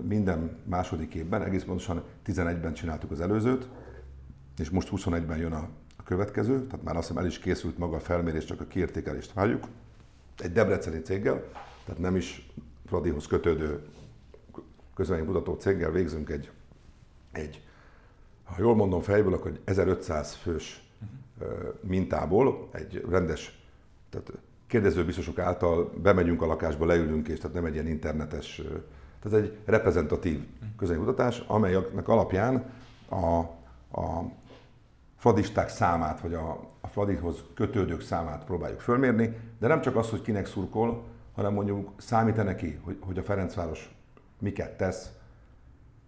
minden 0.02 0.58
második 0.64 1.14
évben, 1.14 1.44
egész 1.44 1.64
pontosan 1.64 2.04
11-ben 2.26 2.74
csináltuk 2.74 3.12
az 3.12 3.22
előzőt, 3.22 3.68
és 4.58 4.70
most 4.70 4.90
21-ben 4.92 5.38
jön 5.38 5.52
a, 5.52 5.70
a 5.98 6.04
következő, 6.04 6.66
tehát 6.66 6.86
már 6.86 6.96
azt 6.96 7.08
hiszem 7.08 7.24
el 7.24 7.30
is 7.30 7.40
készült 7.40 7.78
maga 7.78 7.96
a 7.96 8.00
felmérés, 8.00 8.46
csak 8.46 8.62
a 8.62 8.66
kiértékelést 8.66 9.34
várjuk. 9.34 9.68
Egy 10.38 10.52
debreceni 10.52 11.02
céggel, 11.02 11.44
tehát 11.86 12.02
nem 12.02 12.16
is 12.16 12.50
Fradihoz 12.86 13.28
kötődő 13.28 13.84
közvéleménymutató 14.96 15.54
céggel 15.54 15.92
végzünk 15.92 16.30
egy, 16.30 16.52
egy, 17.32 17.64
ha 18.56 18.62
jól 18.62 18.76
mondom 18.76 19.02
fejből, 19.02 19.34
akkor 19.34 19.52
egy 19.52 19.60
1500 19.64 20.34
fős 20.34 20.84
ö, 21.40 21.46
mintából 21.82 22.70
egy 22.72 23.06
rendes, 23.10 23.64
tehát 24.10 24.32
kérdezőbiztosok 24.68 25.40
által 25.40 25.94
bemegyünk 26.02 26.42
a 26.42 26.46
lakásba, 26.46 26.86
leülünk, 26.86 27.28
és 27.28 27.40
tehát 27.40 27.56
nem 27.56 27.66
egy 27.66 27.74
ilyen 27.74 27.88
internetes, 27.88 28.62
tehát 29.22 29.40
egy 29.40 29.58
reprezentatív 29.66 30.46
közvéleménymutatás, 30.78 31.44
amelynek 31.48 32.08
alapján 32.08 32.72
a, 33.10 33.38
a 34.00 34.32
fadisták 35.18 35.70
számát, 35.70 36.20
vagy 36.20 36.34
a, 36.34 36.68
a 36.82 36.88
fadihoz 36.88 37.44
kötődők 37.56 38.02
számát 38.02 38.46
próbáljuk 38.46 38.80
fölmérni, 38.80 39.38
de 39.60 39.68
nem 39.68 39.82
csak 39.82 39.96
az, 39.96 40.10
hogy 40.10 40.22
kinek 40.22 40.46
szurkol, 40.46 41.04
hanem 41.36 41.54
mondjuk 41.54 41.92
számít-e 41.98 42.44
neki, 42.44 42.80
hogy, 42.84 42.98
hogy 43.00 43.18
a 43.18 43.24
Ferencváros 43.24 43.96
miket 44.40 44.78
tesz, 44.78 45.10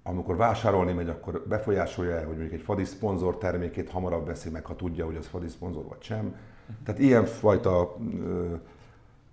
amikor 0.03 0.36
vásárolni 0.36 0.93
megy, 0.93 1.10
akkor 1.10 1.43
befolyásolja 1.48 2.17
hogy 2.17 2.38
mondjuk 2.38 2.51
egy 2.51 2.62
fadi 2.62 2.84
szponzor 2.84 3.38
termékét 3.38 3.89
hamarabb 3.89 4.25
veszi 4.25 4.50
meg, 4.50 4.65
ha 4.65 4.75
tudja, 4.75 5.05
hogy 5.05 5.15
az 5.15 5.27
fadi 5.27 5.48
szponzor 5.48 5.86
vagy 5.88 6.01
sem. 6.01 6.36
Tehát 6.84 7.01
ilyenfajta 7.01 7.98
ö, 8.24 8.53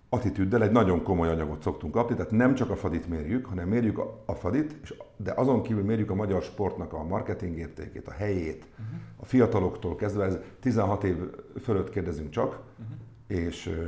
attitűddel 0.09 0.63
egy 0.63 0.71
nagyon 0.71 1.03
komoly 1.03 1.29
anyagot 1.29 1.63
szoktunk 1.63 1.93
kapni, 1.93 2.17
tehát 2.17 2.31
nem 2.31 2.55
csak 2.55 2.71
a 2.71 2.77
fadit 2.77 3.09
mérjük, 3.09 3.47
hanem 3.47 3.69
mérjük 3.69 3.99
a, 3.99 4.23
a 4.27 4.35
fadit, 4.35 4.77
és, 4.83 4.95
de 5.17 5.33
azon 5.37 5.63
kívül 5.63 5.85
mérjük 5.85 6.11
a 6.11 6.15
magyar 6.15 6.43
sportnak 6.43 6.93
a 6.93 7.05
marketing 7.05 7.59
értékét, 7.59 8.09
a 8.09 8.13
helyét, 8.13 8.67
uh-huh. 8.73 9.01
a 9.17 9.25
fiataloktól 9.25 9.97
kezdve, 9.97 10.25
ez 10.25 10.39
16 10.61 11.05
év 11.05 11.17
fölött 11.63 11.91
kérdezünk 11.91 12.31
csak, 12.31 12.61
uh-huh. 12.79 13.45
és, 13.47 13.79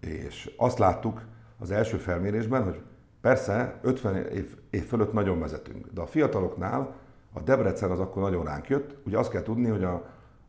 és 0.00 0.54
azt 0.56 0.78
láttuk 0.78 1.22
az 1.58 1.70
első 1.70 1.96
felmérésben, 1.96 2.64
hogy 2.64 2.80
persze 3.20 3.78
50 3.82 4.16
év, 4.16 4.56
év 4.70 4.84
fölött 4.84 5.12
nagyon 5.12 5.40
vezetünk, 5.40 5.86
de 5.92 6.00
a 6.00 6.06
fiataloknál 6.06 6.94
a 7.32 7.40
Debrecen 7.40 7.90
az 7.90 8.00
akkor 8.00 8.22
nagyon 8.22 8.44
ránk 8.44 8.68
jött. 8.68 8.96
Ugye 9.06 9.18
azt 9.18 9.30
kell 9.30 9.42
tudni, 9.42 9.68
hogy 9.68 9.84
a, 9.84 10.06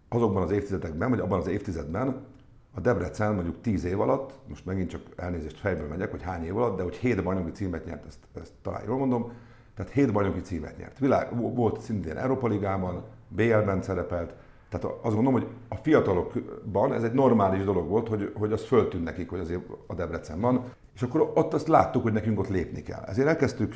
azokban 0.09 0.43
az 0.43 0.51
évtizedekben, 0.51 1.09
vagy 1.09 1.19
abban 1.19 1.39
az 1.39 1.47
évtizedben 1.47 2.25
a 2.73 2.79
Debrecen 2.79 3.33
mondjuk 3.33 3.61
10 3.61 3.83
év 3.83 3.99
alatt, 3.99 4.33
most 4.47 4.65
megint 4.65 4.89
csak 4.89 5.01
elnézést 5.15 5.59
fejből 5.59 5.87
megyek, 5.87 6.11
hogy 6.11 6.21
hány 6.21 6.43
év 6.43 6.57
alatt, 6.57 6.77
de 6.77 6.83
hogy 6.83 6.95
7 6.95 7.23
bajnoki 7.23 7.51
címet 7.51 7.85
nyert, 7.85 8.05
ezt, 8.05 8.19
ezt 8.41 8.53
talán 8.61 8.83
jól 8.85 8.97
mondom, 8.97 9.31
tehát 9.75 9.91
7 9.91 10.11
bajnoki 10.11 10.39
címet 10.39 10.77
nyert. 10.77 10.99
Világ, 10.99 11.55
volt 11.55 11.81
szintén 11.81 12.17
Európa 12.17 12.47
Ligában, 12.47 13.03
BL-ben 13.27 13.81
szerepelt, 13.81 14.33
tehát 14.69 14.85
azt 15.01 15.15
gondolom, 15.15 15.33
hogy 15.33 15.47
a 15.67 15.75
fiatalokban 15.75 16.93
ez 16.93 17.03
egy 17.03 17.13
normális 17.13 17.63
dolog 17.63 17.87
volt, 17.87 18.07
hogy, 18.07 18.31
hogy 18.35 18.51
az 18.51 18.65
föltűnt 18.65 19.03
nekik, 19.03 19.29
hogy 19.29 19.39
azért 19.39 19.61
a 19.87 19.93
Debrecen 19.93 20.39
van, 20.39 20.63
és 20.95 21.01
akkor 21.01 21.31
ott 21.35 21.53
azt 21.53 21.67
láttuk, 21.67 22.03
hogy 22.03 22.13
nekünk 22.13 22.39
ott 22.39 22.49
lépni 22.49 22.81
kell. 22.81 23.03
Ezért 23.03 23.27
elkezdtük 23.27 23.73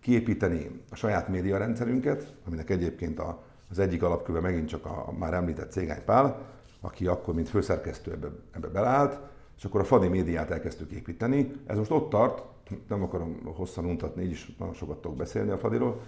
kiépíteni 0.00 0.80
a 0.90 0.94
saját 0.94 1.28
médiarendszerünket, 1.28 2.34
aminek 2.46 2.70
egyébként 2.70 3.18
a, 3.18 3.42
az 3.70 3.78
egyik 3.78 4.02
alapköve 4.02 4.40
megint 4.40 4.68
csak 4.68 4.86
a 4.86 5.12
már 5.18 5.34
említett 5.34 5.70
Cégány 5.70 6.04
Pál, 6.04 6.38
aki 6.80 7.06
akkor, 7.06 7.34
mint 7.34 7.48
főszerkesztő 7.48 8.12
ebbe, 8.12 8.28
ebbe 8.52 8.68
beleállt, 8.68 9.18
és 9.56 9.64
akkor 9.64 9.80
a 9.80 9.84
Fadi 9.84 10.08
médiát 10.08 10.50
elkezdtük 10.50 10.90
építeni. 10.90 11.52
Ez 11.66 11.76
most 11.76 11.90
ott 11.90 12.10
tart, 12.10 12.42
nem 12.88 13.02
akarom 13.02 13.40
hosszan 13.44 13.84
untatni, 13.84 14.22
így 14.22 14.30
is 14.30 14.54
nagyon 14.58 14.74
sokat 14.74 15.00
tudok 15.00 15.16
beszélni 15.16 15.50
a 15.50 15.58
Fadiról, 15.58 16.00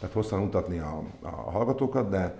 tehát 0.00 0.14
hosszan 0.14 0.40
untatni 0.40 0.78
a, 0.78 1.02
a 1.20 1.50
hallgatókat, 1.50 2.08
de 2.08 2.34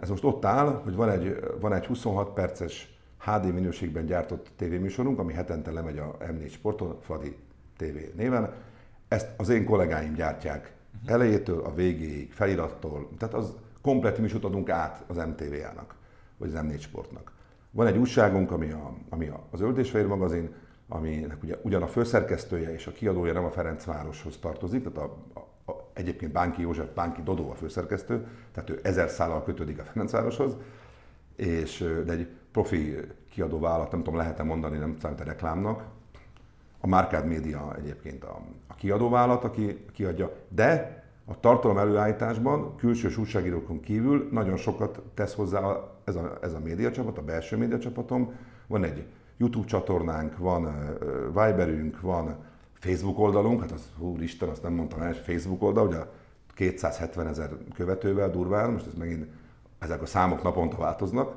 ez 0.00 0.08
most 0.08 0.24
ott 0.24 0.44
áll, 0.44 0.80
hogy 0.84 0.94
van 0.94 1.08
egy, 1.08 1.40
van 1.60 1.72
egy 1.72 1.86
26 1.86 2.32
perces 2.32 2.91
HD 3.24 3.54
minőségben 3.54 4.06
gyártott 4.06 4.50
tévéműsorunk, 4.56 5.18
ami 5.18 5.32
hetente 5.32 5.70
lemegy 5.70 5.98
a 5.98 6.16
M4 6.18 6.50
Sporton, 6.50 6.98
Fadi 7.00 7.36
TV 7.76 8.16
néven. 8.16 8.52
Ezt 9.08 9.28
az 9.36 9.48
én 9.48 9.64
kollégáim 9.64 10.14
gyártják 10.14 10.72
elejétől 11.06 11.64
a 11.64 11.74
végéig, 11.74 12.32
felirattól, 12.32 13.08
tehát 13.18 13.34
az 13.34 13.54
komplet 13.82 14.18
műsort 14.18 14.44
adunk 14.44 14.68
át 14.68 15.04
az 15.06 15.16
MTV-ának, 15.16 15.94
vagy 16.36 16.54
az 16.54 16.60
M4 16.62 16.80
Sportnak. 16.80 17.32
Van 17.70 17.86
egy 17.86 17.96
újságunk, 17.96 18.50
ami, 18.50 18.70
a, 18.70 18.94
ami 19.08 19.30
az 19.50 19.60
Öldésfehér 19.60 20.06
magazin, 20.06 20.54
aminek 20.88 21.42
ugye, 21.42 21.56
ugyan 21.62 21.82
a 21.82 21.86
főszerkesztője 21.86 22.72
és 22.72 22.86
a 22.86 22.92
kiadója 22.92 23.32
nem 23.32 23.44
a 23.44 23.50
Ferencvároshoz 23.50 24.38
tartozik, 24.38 24.92
tehát 24.92 25.10
a, 25.10 25.16
a, 25.34 25.72
a, 25.72 25.90
egyébként 25.92 26.32
Bánki 26.32 26.62
József, 26.62 26.88
Bánki 26.94 27.22
Dodó 27.22 27.50
a 27.50 27.54
főszerkesztő, 27.54 28.26
tehát 28.52 28.70
ő 28.70 28.80
ezer 28.82 29.08
szállal 29.08 29.42
kötődik 29.42 29.78
a 29.78 29.82
Ferencvároshoz, 29.82 30.56
és, 31.36 31.78
de 32.04 32.12
egy 32.12 32.28
profi 32.52 32.96
kiadóvállalat, 33.30 33.90
nem 33.90 34.02
tudom, 34.02 34.18
lehet-e 34.18 34.42
mondani, 34.42 34.78
nem 34.78 34.96
számít 35.00 35.20
a 35.20 35.24
reklámnak. 35.24 35.84
A 36.80 36.86
Márkád 36.86 37.26
Média 37.26 37.74
egyébként 37.78 38.24
a, 38.24 38.40
a 38.66 38.74
kiadóvállalat, 38.74 39.44
aki 39.44 39.84
kiadja, 39.92 40.32
de 40.48 41.02
a 41.24 41.40
tartalom 41.40 41.78
előállításban 41.78 42.76
külsős 42.76 43.16
újságírókon 43.16 43.80
kívül 43.80 44.28
nagyon 44.32 44.56
sokat 44.56 45.02
tesz 45.14 45.34
hozzá 45.34 45.60
ez 46.04 46.14
a, 46.14 46.38
ez 46.42 46.52
a 46.52 46.60
médiacsapat, 46.60 47.18
a 47.18 47.22
belső 47.22 47.56
médiacsapatom. 47.56 48.32
Van 48.66 48.84
egy 48.84 49.06
YouTube 49.36 49.66
csatornánk, 49.66 50.38
van 50.38 50.74
Viberünk, 51.26 52.00
van 52.00 52.36
Facebook 52.74 53.18
oldalunk, 53.18 53.60
hát 53.60 53.70
az 53.70 53.90
úristen, 53.98 54.48
azt 54.48 54.62
nem 54.62 54.72
mondtam 54.72 55.00
el, 55.00 55.12
Facebook 55.14 55.62
oldal, 55.62 55.86
ugye 55.86 55.98
270 56.54 57.26
ezer 57.26 57.50
követővel 57.74 58.30
durván, 58.30 58.70
most 58.70 58.86
ez 58.86 58.94
megint, 58.94 59.26
ezek 59.78 60.02
a 60.02 60.06
számok 60.06 60.42
naponta 60.42 60.76
változnak, 60.76 61.34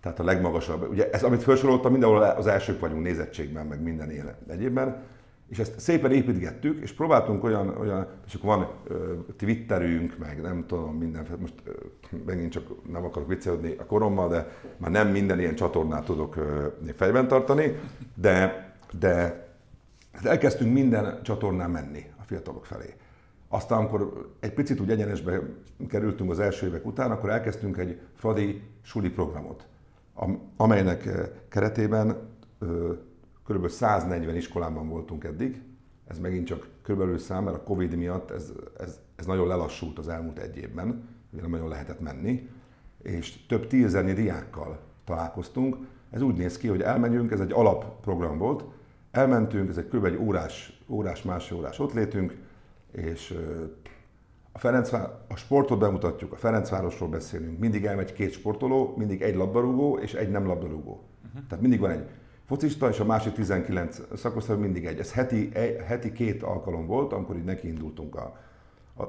tehát 0.00 0.18
a 0.18 0.24
legmagasabb, 0.24 0.90
ugye 0.90 1.10
ez, 1.10 1.22
amit 1.22 1.42
felsoroltam, 1.42 1.90
mindenhol 1.90 2.22
az 2.22 2.46
elsők 2.46 2.80
vagyunk 2.80 3.02
nézettségben, 3.02 3.66
meg 3.66 3.82
minden 3.82 4.10
élet 4.10 4.36
egyébben, 4.48 5.02
és 5.50 5.58
ezt 5.58 5.80
szépen 5.80 6.12
építgettük, 6.12 6.80
és 6.82 6.92
próbáltunk 6.92 7.44
olyan, 7.44 7.76
olyan 7.80 8.06
és 8.26 8.34
akkor 8.34 8.56
van 8.56 8.68
ö, 8.86 9.14
Twitterünk, 9.36 10.18
meg 10.18 10.40
nem 10.40 10.64
tudom, 10.66 10.96
minden, 10.96 11.26
most 11.40 11.54
ö, 11.64 11.72
megint 12.26 12.52
csak 12.52 12.90
nem 12.92 13.04
akarok 13.04 13.28
viccelődni 13.28 13.74
a 13.78 13.84
korommal, 13.84 14.28
de 14.28 14.48
már 14.76 14.90
nem 14.90 15.08
minden 15.08 15.38
ilyen 15.38 15.54
csatornát 15.54 16.04
tudok 16.04 16.36
ö, 16.36 16.66
fejben 16.96 17.28
tartani, 17.28 17.78
de, 18.14 18.68
de 18.98 19.46
elkezdtünk 20.22 20.72
minden 20.72 21.22
csatornán 21.22 21.70
menni 21.70 22.04
a 22.20 22.22
fiatalok 22.22 22.66
felé. 22.66 22.94
Aztán, 23.48 23.78
amikor 23.78 24.30
egy 24.40 24.54
picit 24.54 24.80
úgy 24.80 24.90
egyenesbe 24.90 25.40
kerültünk 25.88 26.30
az 26.30 26.40
első 26.40 26.66
évek 26.66 26.86
után, 26.86 27.10
akkor 27.10 27.30
elkezdtünk 27.30 27.76
egy 27.76 28.00
Fradi 28.14 28.62
suli 28.82 29.10
programot, 29.10 29.66
amelynek 30.56 31.08
keretében 31.48 32.16
kb. 33.46 33.68
140 33.68 34.36
iskolában 34.36 34.88
voltunk 34.88 35.24
eddig, 35.24 35.62
ez 36.06 36.18
megint 36.18 36.46
csak 36.46 36.68
körülbelül 36.82 37.18
szám, 37.18 37.44
mert 37.44 37.56
a 37.56 37.62
Covid 37.62 37.96
miatt 37.96 38.30
ez, 38.30 38.52
ez, 38.78 39.00
ez 39.16 39.26
nagyon 39.26 39.46
lelassult 39.46 39.98
az 39.98 40.08
elmúlt 40.08 40.38
egy 40.38 40.56
évben, 40.56 41.08
ugye 41.32 41.42
nem 41.42 41.50
nagyon 41.50 41.68
lehetett 41.68 42.00
menni, 42.00 42.48
és 43.02 43.46
több 43.46 43.66
tízezernyi 43.66 44.12
diákkal 44.12 44.80
találkoztunk. 45.04 45.76
Ez 46.10 46.22
úgy 46.22 46.36
néz 46.36 46.56
ki, 46.56 46.68
hogy 46.68 46.82
elmegyünk, 46.82 47.30
ez 47.32 47.40
egy 47.40 47.52
alapprogram 47.52 48.38
volt, 48.38 48.64
elmentünk, 49.10 49.68
ez 49.68 49.76
egy 49.76 49.88
kb. 49.88 50.04
egy 50.04 50.16
órás, 50.16 50.82
órás, 50.88 51.22
másfél 51.22 51.58
órás 51.58 51.78
ott 51.78 51.92
létünk, 51.92 52.36
és 52.92 53.38
a, 54.52 54.58
Ferencvár, 54.58 55.10
a 55.28 55.36
sportot 55.36 55.78
bemutatjuk, 55.78 56.32
a 56.32 56.36
Ferencvárosról 56.36 57.08
beszélünk, 57.08 57.58
mindig 57.58 57.84
elmegy 57.84 58.12
két 58.12 58.32
sportoló, 58.32 58.94
mindig 58.96 59.22
egy 59.22 59.34
labdarúgó 59.34 59.98
és 59.98 60.14
egy 60.14 60.30
nem 60.30 60.46
labdarúgó. 60.46 61.02
Uh-huh. 61.26 61.46
Tehát 61.48 61.60
mindig 61.60 61.80
van 61.80 61.90
egy 61.90 62.04
focista, 62.46 62.88
és 62.88 63.00
a 63.00 63.04
másik 63.04 63.32
19 63.32 64.00
szakosztály 64.16 64.56
mindig 64.56 64.86
egy. 64.86 64.98
Ez 64.98 65.12
heti, 65.12 65.52
heti 65.86 66.12
két 66.12 66.42
alkalom 66.42 66.86
volt, 66.86 67.12
amikor 67.12 67.36
így 67.36 67.44
nekiindultunk 67.44 68.14
a, 68.16 68.36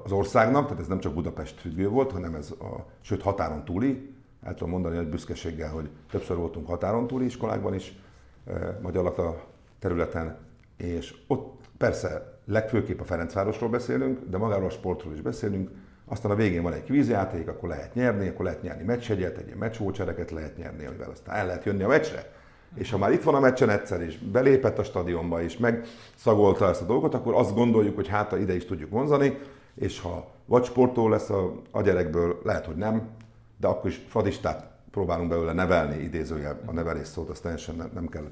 az 0.04 0.12
országnak, 0.12 0.64
tehát 0.64 0.80
ez 0.80 0.88
nem 0.88 1.00
csak 1.00 1.14
Budapest 1.14 1.60
függő 1.60 1.90
volt, 1.90 2.12
hanem 2.12 2.36
ez 2.36 2.52
a, 2.52 2.86
sőt 3.02 3.22
határon 3.22 3.66
túli. 3.66 4.16
El 4.44 4.54
tudom 4.54 4.70
mondani 4.70 4.96
hogy 4.96 5.10
büszkeséggel, 5.10 5.70
hogy 5.70 5.90
többször 6.12 6.38
voltunk 6.38 6.68
határon 6.68 7.08
túli 7.08 7.26
iskolákban 7.26 7.74
is, 7.74 8.00
eh, 8.46 8.76
magyar 8.82 9.04
lakta 9.04 9.46
területen, 9.80 10.38
és 10.78 11.16
ott 11.28 11.61
persze 11.82 12.40
legfőképp 12.46 13.00
a 13.00 13.04
Ferencvárosról 13.04 13.70
beszélünk, 13.70 14.20
de 14.30 14.38
magáról 14.38 14.66
a 14.66 14.70
sportról 14.70 15.14
is 15.14 15.22
beszélünk, 15.22 15.70
aztán 16.06 16.32
a 16.32 16.36
végén 16.36 16.62
van 16.62 16.74
egy 16.74 16.84
kvízjáték, 16.84 17.48
akkor 17.48 17.70
lehet 17.70 17.94
nyerni, 17.94 18.28
akkor 18.28 18.46
lehet 18.46 18.62
nyerni 18.62 18.84
meccsegyet, 18.84 19.38
egy 19.38 19.56
meccsvócsereket 19.56 20.32
lehet 20.32 20.58
nyerni, 20.58 20.86
amivel 20.86 21.10
aztán 21.10 21.36
el 21.36 21.46
lehet 21.46 21.64
jönni 21.64 21.84
a 21.84 21.88
meccsre. 21.88 22.32
És 22.76 22.92
ha 22.92 22.98
már 22.98 23.12
itt 23.12 23.24
van 23.24 23.36
a 23.36 23.40
meccsen 23.40 23.70
egyszer, 23.70 24.02
és 24.02 24.18
belépett 24.18 24.78
a 24.78 24.84
stadionba, 24.84 25.42
és 25.42 25.58
megszagolta 25.58 26.70
ezt 26.70 26.82
a 26.82 26.86
dolgot, 26.86 27.14
akkor 27.14 27.34
azt 27.34 27.54
gondoljuk, 27.54 27.96
hogy 27.96 28.08
hát 28.08 28.32
ide 28.32 28.56
is 28.56 28.66
tudjuk 28.66 28.90
vonzani, 28.90 29.38
és 29.76 30.00
ha 30.00 30.32
vagy 30.46 30.64
sportol 30.64 31.10
lesz 31.10 31.30
a, 31.30 31.62
a 31.72 31.82
gyerekből, 31.82 32.40
lehet, 32.44 32.66
hogy 32.66 32.76
nem, 32.76 33.10
de 33.58 33.68
akkor 33.68 33.90
is 33.90 34.02
fadistát 34.08 34.72
próbálunk 34.92 35.30
belőle 35.30 35.54
nevelni, 35.54 36.04
idézője 36.04 36.60
a 36.66 36.72
nevelés 36.72 37.08
szót, 37.08 37.30
azt 37.30 37.42
teljesen 37.42 37.76
nem, 37.76 37.90
nem 37.94 38.08
kell 38.08 38.32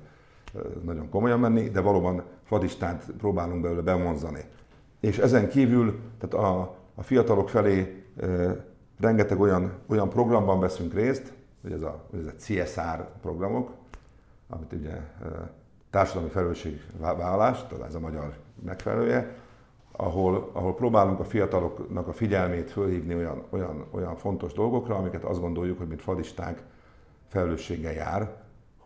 nagyon 0.83 1.09
komolyan 1.09 1.39
menni, 1.39 1.69
de 1.69 1.81
valóban 1.81 2.23
fadistát 2.43 3.05
próbálunk 3.17 3.61
belőle 3.61 3.81
bevonzani. 3.81 4.43
És 4.99 5.17
ezen 5.17 5.49
kívül, 5.49 5.99
tehát 6.19 6.45
a, 6.45 6.75
a 6.95 7.03
fiatalok 7.03 7.49
felé 7.49 8.03
rengeteg 8.99 9.39
olyan, 9.39 9.71
olyan 9.87 10.09
programban 10.09 10.59
veszünk 10.59 10.93
részt, 10.93 11.33
hogy 11.61 11.71
ez 11.71 11.81
a, 11.81 12.05
ez 12.13 12.25
a 12.25 12.35
CSR 12.35 13.07
programok, 13.21 13.71
amit 14.49 14.73
ugye 14.73 14.97
társadalmi 15.89 16.29
felelősségvállalás, 16.29 17.67
tehát 17.67 17.85
ez 17.85 17.95
a 17.95 17.99
magyar 17.99 18.37
megfelelője, 18.65 19.35
ahol, 19.91 20.49
ahol 20.53 20.75
próbálunk 20.75 21.19
a 21.19 21.23
fiataloknak 21.23 22.07
a 22.07 22.13
figyelmét 22.13 22.71
fölhívni 22.71 23.15
olyan, 23.15 23.43
olyan, 23.49 23.85
olyan 23.91 24.15
fontos 24.15 24.53
dolgokra, 24.53 24.95
amiket 24.95 25.23
azt 25.23 25.39
gondoljuk, 25.39 25.77
hogy 25.77 25.87
mint 25.87 26.01
fadisták 26.01 26.63
felelősséggel 27.27 27.93
jár, 27.93 28.35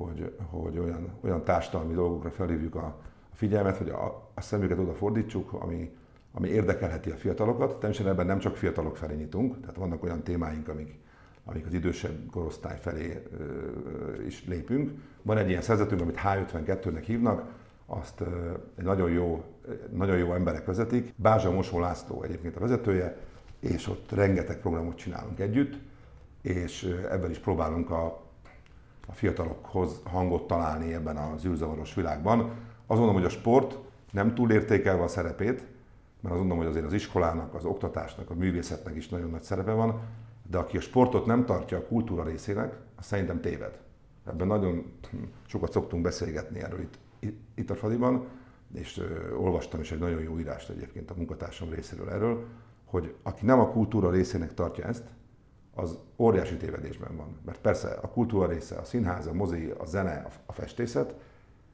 hogy, 0.03 0.35
hogy 0.49 0.77
olyan, 0.77 1.09
olyan 1.21 1.43
társadalmi 1.43 1.93
dolgokra 1.93 2.31
felhívjuk 2.31 2.75
a, 2.75 2.85
a 3.31 3.35
figyelmet, 3.35 3.77
hogy 3.77 3.89
a, 3.89 4.29
a 4.33 4.41
szemüket 4.41 4.79
oda 4.79 4.93
fordítsuk, 4.93 5.53
ami, 5.53 5.91
ami 6.33 6.49
érdekelheti 6.49 7.09
a 7.09 7.15
fiatalokat. 7.15 7.69
Természetesen 7.79 8.07
ebben 8.07 8.25
nem 8.25 8.39
csak 8.39 8.55
fiatalok 8.55 8.97
felé 8.97 9.15
nyitunk, 9.15 9.59
tehát 9.59 9.75
vannak 9.75 10.03
olyan 10.03 10.23
témáink, 10.23 10.67
amik, 10.67 10.99
amik 11.45 11.65
az 11.65 11.73
idősebb 11.73 12.29
korosztály 12.31 12.79
felé 12.79 13.23
ö, 13.39 14.21
is 14.25 14.45
lépünk. 14.47 14.91
Van 15.21 15.37
egy 15.37 15.49
ilyen 15.49 15.61
szerzetünk, 15.61 16.01
amit 16.01 16.19
H52-nek 16.23 17.03
hívnak, 17.05 17.51
azt 17.85 18.21
ö, 18.21 18.51
egy 18.75 18.85
nagyon 18.85 19.09
jó, 19.11 19.43
nagyon 19.91 20.17
jó 20.17 20.33
emberek 20.33 20.65
vezetik. 20.65 21.13
Bázsa 21.15 21.51
Mosó 21.51 21.79
László 21.79 22.23
egyébként 22.23 22.55
a 22.55 22.59
vezetője, 22.59 23.17
és 23.59 23.87
ott 23.87 24.11
rengeteg 24.11 24.59
programot 24.59 24.95
csinálunk 24.95 25.39
együtt, 25.39 25.77
és 26.41 26.97
ebben 27.11 27.29
is 27.29 27.37
próbálunk 27.37 27.89
a, 27.89 28.22
a 29.07 29.13
fiatalokhoz 29.13 30.01
hangot 30.03 30.47
találni 30.47 30.93
ebben 30.93 31.17
az 31.17 31.45
űrzavaros 31.45 31.93
világban. 31.93 32.39
Azt 32.87 32.99
mondom, 32.99 33.15
hogy 33.15 33.25
a 33.25 33.29
sport 33.29 33.77
nem 34.11 34.35
túl 34.35 34.51
értékelve 34.51 35.03
a 35.03 35.07
szerepét, 35.07 35.67
mert 36.19 36.35
azt 36.35 36.39
mondom, 36.39 36.57
hogy 36.57 36.67
azért 36.67 36.85
az 36.85 36.93
iskolának, 36.93 37.53
az 37.53 37.65
oktatásnak, 37.65 38.29
a 38.29 38.33
művészetnek 38.33 38.95
is 38.95 39.09
nagyon 39.09 39.29
nagy 39.29 39.43
szerepe 39.43 39.71
van, 39.71 39.99
de 40.49 40.57
aki 40.57 40.77
a 40.77 40.81
sportot 40.81 41.25
nem 41.25 41.45
tartja 41.45 41.77
a 41.77 41.85
kultúra 41.85 42.23
részének, 42.23 42.77
az 42.95 43.05
szerintem 43.05 43.41
téved. 43.41 43.79
Ebben 44.27 44.47
nagyon 44.47 44.93
sokat 45.45 45.71
szoktunk 45.71 46.03
beszélgetni 46.03 46.59
erről 46.61 46.79
itt, 46.79 46.97
itt 47.55 47.69
a 47.69 47.75
Fadiban, 47.75 48.25
és 48.73 48.97
ö, 48.97 49.35
olvastam 49.35 49.79
is 49.79 49.91
egy 49.91 49.99
nagyon 49.99 50.21
jó 50.21 50.39
írást 50.39 50.69
egyébként 50.69 51.11
a 51.11 51.13
munkatársam 51.17 51.69
részéről 51.69 52.09
erről, 52.09 52.45
hogy 52.85 53.15
aki 53.23 53.45
nem 53.45 53.59
a 53.59 53.69
kultúra 53.69 54.11
részének 54.11 54.53
tartja 54.53 54.85
ezt, 54.85 55.03
az 55.75 55.97
óriási 56.17 56.57
tévedésben 56.57 57.15
van. 57.15 57.39
Mert 57.45 57.59
persze 57.59 57.87
a 58.01 58.07
kultúra 58.07 58.47
része, 58.47 58.75
a 58.75 58.83
színház, 58.83 59.27
a 59.27 59.33
mozi, 59.33 59.73
a 59.77 59.85
zene, 59.85 60.25
a 60.45 60.51
festészet, 60.51 61.13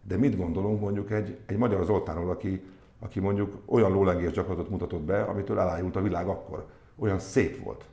de 0.07 0.17
mit 0.17 0.37
gondolunk 0.37 0.79
mondjuk 0.79 1.11
egy, 1.11 1.37
egy 1.45 1.57
magyar 1.57 1.85
Zoltánról, 1.85 2.29
aki 2.29 2.63
aki 2.99 3.19
mondjuk 3.19 3.57
olyan 3.65 3.91
lólengés 3.91 4.31
gyakorlatot 4.31 4.69
mutatott 4.69 5.01
be, 5.01 5.21
amitől 5.21 5.59
elájult 5.59 5.95
a 5.95 6.01
világ 6.01 6.27
akkor. 6.27 6.65
Olyan 6.95 7.19
szép 7.19 7.63
volt. 7.63 7.85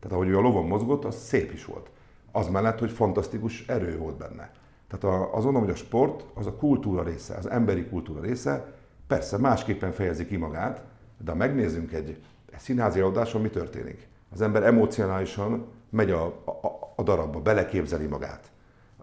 Tehát 0.00 0.16
ahogy 0.16 0.28
ő 0.28 0.36
a 0.36 0.40
lovon 0.40 0.66
mozgott, 0.66 1.04
az 1.04 1.16
szép 1.16 1.52
is 1.52 1.64
volt. 1.64 1.90
Az 2.32 2.48
mellett, 2.48 2.78
hogy 2.78 2.90
fantasztikus 2.90 3.66
erő 3.66 3.98
volt 3.98 4.16
benne. 4.16 4.52
Tehát 4.88 5.32
azt 5.32 5.44
mondom, 5.44 5.62
hogy 5.62 5.72
a 5.72 5.76
sport 5.76 6.24
az 6.34 6.46
a 6.46 6.54
kultúra 6.54 7.02
része, 7.02 7.34
az 7.34 7.50
emberi 7.50 7.86
kultúra 7.86 8.20
része, 8.20 8.74
persze 9.06 9.38
másképpen 9.38 9.92
fejezi 9.92 10.26
ki 10.26 10.36
magát, 10.36 10.84
de 11.24 11.30
ha 11.30 11.36
megnézzünk 11.36 11.92
egy, 11.92 12.08
egy 12.52 12.58
színházi 12.58 13.00
adáson, 13.00 13.40
mi 13.40 13.48
történik? 13.48 14.08
Az 14.32 14.40
ember 14.40 14.62
emocionálisan 14.62 15.66
megy 15.90 16.10
a, 16.10 16.24
a, 16.44 16.92
a 16.96 17.02
darabba, 17.02 17.40
beleképzeli 17.40 18.06
magát. 18.06 18.50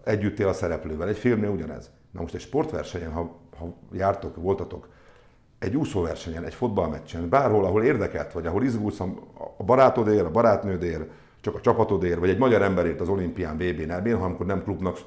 Együtt 0.04 0.38
él 0.38 0.48
a 0.48 0.52
szereplővel. 0.52 1.08
Egy 1.08 1.18
filmnél 1.18 1.50
ugyanez. 1.50 1.90
Na 2.10 2.20
most 2.20 2.34
egy 2.34 2.40
sportversenyen, 2.40 3.12
ha, 3.12 3.36
ha 3.58 3.74
jártok, 3.92 4.36
voltatok, 4.36 4.88
egy 5.58 5.76
úszóversenyen, 5.76 6.44
egy 6.44 6.54
fotballmeccsen, 6.54 7.28
bárhol, 7.28 7.64
ahol 7.64 7.84
érdekelt 7.84 8.32
vagy, 8.32 8.46
ahol 8.46 8.62
izgulsz 8.62 9.00
a 9.58 9.64
barátodért, 9.64 10.24
a 10.24 10.30
barátnődért, 10.30 11.10
csak 11.40 11.54
a 11.54 11.60
csapatodért, 11.60 12.18
vagy 12.18 12.28
egy 12.28 12.38
magyar 12.38 12.62
emberért 12.62 13.00
az 13.00 13.08
olimpián, 13.08 13.56
VB-n, 13.56 13.90
EB-n, 13.90 14.16
ha 14.16 14.24
amikor 14.24 14.46
nem 14.46 14.62
klubnak, 14.62 14.98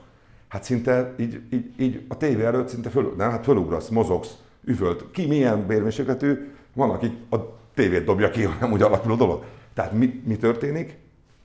hát 0.48 0.64
szinte 0.64 1.14
így, 1.18 1.42
így, 1.52 1.74
így 1.78 2.06
a 2.08 2.18
tévé 2.18 2.44
előtt 2.44 2.68
szinte 2.68 2.90
föl, 2.90 3.14
nem, 3.18 3.30
hát 3.30 3.44
fölugrasz, 3.44 3.90
mozogsz, 3.90 4.38
üvölt. 4.64 5.12
Ki 5.12 5.26
milyen 5.26 5.68
bérmérsékletű, 5.68 6.54
van, 6.74 6.90
akik 6.90 7.14
a 7.30 7.36
tévét 7.74 8.04
dobja 8.04 8.30
ki, 8.30 8.48
nem 8.60 8.72
úgy 8.72 8.82
alakul 8.82 9.12
a 9.12 9.16
dolog. 9.16 9.44
Tehát 9.74 9.92
mi, 9.92 10.22
mi 10.26 10.38
történik? 10.38 10.98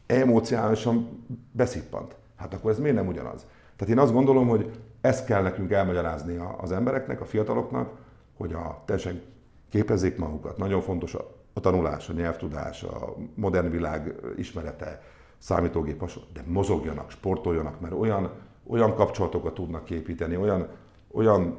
Emocionálisan 0.07 1.25
beszippant. 1.53 2.17
Hát 2.37 2.55
akkor 2.55 2.71
ez 2.71 2.79
miért 2.79 2.97
nem 2.97 3.07
ugyanaz? 3.07 3.47
Tehát 3.77 3.95
én 3.95 4.01
azt 4.01 4.13
gondolom, 4.13 4.49
hogy 4.49 4.71
ezt 5.01 5.25
kell 5.25 5.43
nekünk 5.43 5.71
elmagyarázni 5.71 6.41
az 6.59 6.73
embereknek, 6.73 7.21
a 7.21 7.25
fiataloknak, 7.25 7.91
hogy 8.37 8.53
a 8.53 8.83
teljesen 8.85 9.23
képezzék 9.71 10.17
magukat. 10.17 10.57
Nagyon 10.57 10.81
fontos 10.81 11.15
a, 11.15 11.35
a 11.53 11.61
tanulás, 11.61 12.09
a 12.09 12.13
nyelvtudás, 12.13 12.83
a 12.83 13.15
modern 13.35 13.71
világ 13.71 14.15
ismerete, 14.37 15.03
számítógép 15.39 16.11
de 16.33 16.45
mozogjanak, 16.47 17.11
sportoljanak, 17.11 17.81
mert 17.81 17.95
olyan, 17.95 18.31
olyan 18.67 18.95
kapcsolatokat 18.95 19.55
tudnak 19.55 19.91
építeni, 19.91 20.37
olyan, 20.37 20.69
olyan, 21.13 21.57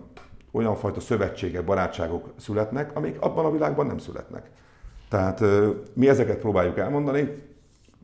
olyan 0.52 0.76
fajta 0.76 1.00
szövetségek, 1.00 1.66
barátságok 1.66 2.34
születnek, 2.36 2.96
amik 2.96 3.22
abban 3.22 3.46
a 3.46 3.52
világban 3.52 3.86
nem 3.86 3.98
születnek. 3.98 4.50
Tehát 5.10 5.44
mi 5.94 6.10
ezeket 6.10 6.40
próbáljuk 6.40 6.78
elmondani 6.78 7.44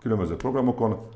különböző 0.02 0.36
programokon. 0.36 1.08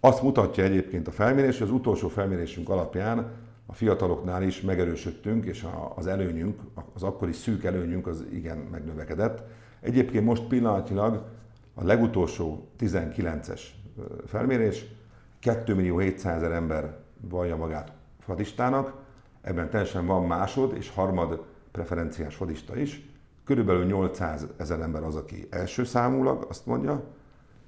Azt 0.00 0.22
mutatja 0.22 0.64
egyébként 0.64 1.08
a 1.08 1.10
felmérés, 1.10 1.58
hogy 1.58 1.66
az 1.66 1.72
utolsó 1.72 2.08
felmérésünk 2.08 2.68
alapján 2.68 3.32
a 3.66 3.72
fiataloknál 3.72 4.42
is 4.42 4.60
megerősödtünk, 4.60 5.44
és 5.44 5.66
az 5.94 6.06
előnyünk, 6.06 6.60
az 6.94 7.02
akkori 7.02 7.32
szűk 7.32 7.64
előnyünk 7.64 8.06
az 8.06 8.24
igen 8.32 8.58
megnövekedett. 8.58 9.42
Egyébként 9.80 10.24
most 10.24 10.42
pillanatilag 10.42 11.24
a 11.74 11.84
legutolsó 11.84 12.68
19-es 12.80 13.60
felmérés 14.26 14.86
2 15.40 15.74
millió 15.74 15.98
700 15.98 16.36
ezer 16.36 16.52
ember 16.52 16.96
vallja 17.20 17.56
magát 17.56 17.92
fadistának, 18.20 18.92
ebben 19.40 19.70
teljesen 19.70 20.06
van 20.06 20.26
másod 20.26 20.76
és 20.76 20.90
harmad 20.90 21.44
preferenciás 21.70 22.34
fadista 22.34 22.76
is. 22.76 23.07
Körülbelül 23.48 23.84
800 23.84 24.46
ezer 24.56 24.80
ember 24.80 25.02
az, 25.02 25.16
aki 25.16 25.46
első 25.50 25.84
számulag 25.84 26.46
azt 26.48 26.66
mondja, 26.66 27.02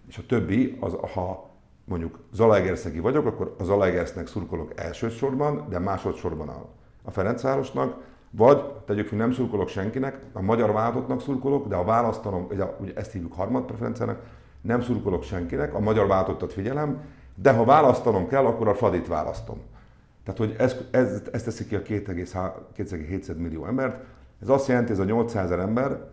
és 0.09 0.19
a 0.19 0.23
többi, 0.29 0.77
az, 0.81 0.97
ha 1.14 1.51
mondjuk 1.85 2.19
Zalaegerszegi 2.33 2.99
vagyok, 2.99 3.27
akkor 3.27 3.55
a 3.59 3.64
Zalaegersznek 3.64 4.27
szurkolok 4.27 4.73
elsősorban, 4.81 5.66
de 5.69 5.79
másodszorban 5.79 6.49
a, 6.49 6.66
a 7.03 7.11
Ferencvárosnak, 7.11 7.97
vagy 8.31 8.64
tegyük 8.87 9.09
hogy 9.09 9.19
nem 9.19 9.33
szurkolok 9.33 9.69
senkinek, 9.69 10.25
a 10.33 10.43
magyar 10.43 10.73
váltottnak 10.73 11.21
szurkolok, 11.21 11.69
de 11.69 11.77
a 11.77 11.85
választanom, 11.85 12.47
ugye, 12.51 12.64
ugye 12.81 12.93
ezt 12.95 13.12
hívjuk 13.12 13.33
harmad 13.33 13.64
preferenciának, 13.64 14.23
nem 14.61 14.81
szurkolok 14.81 15.23
senkinek, 15.23 15.75
a 15.75 15.81
magyar 15.81 16.07
váltottat 16.07 16.53
figyelem, 16.53 17.01
de 17.35 17.53
ha 17.53 17.64
választanom 17.64 18.29
kell, 18.29 18.45
akkor 18.45 18.69
a 18.69 18.75
Fadit 18.75 19.07
választom. 19.07 19.59
Tehát, 20.25 20.40
hogy 20.40 20.55
ez, 20.59 20.77
ez, 20.90 21.23
ez 21.33 21.43
teszi 21.43 21.66
ki 21.66 21.75
a 21.75 21.83
2,7 21.83 23.37
millió 23.37 23.66
embert. 23.66 24.05
Ez 24.42 24.48
azt 24.48 24.68
jelenti, 24.68 24.92
ez 24.92 24.98
a 24.98 25.05
800 25.05 25.44
ezer 25.44 25.59
ember, 25.59 26.09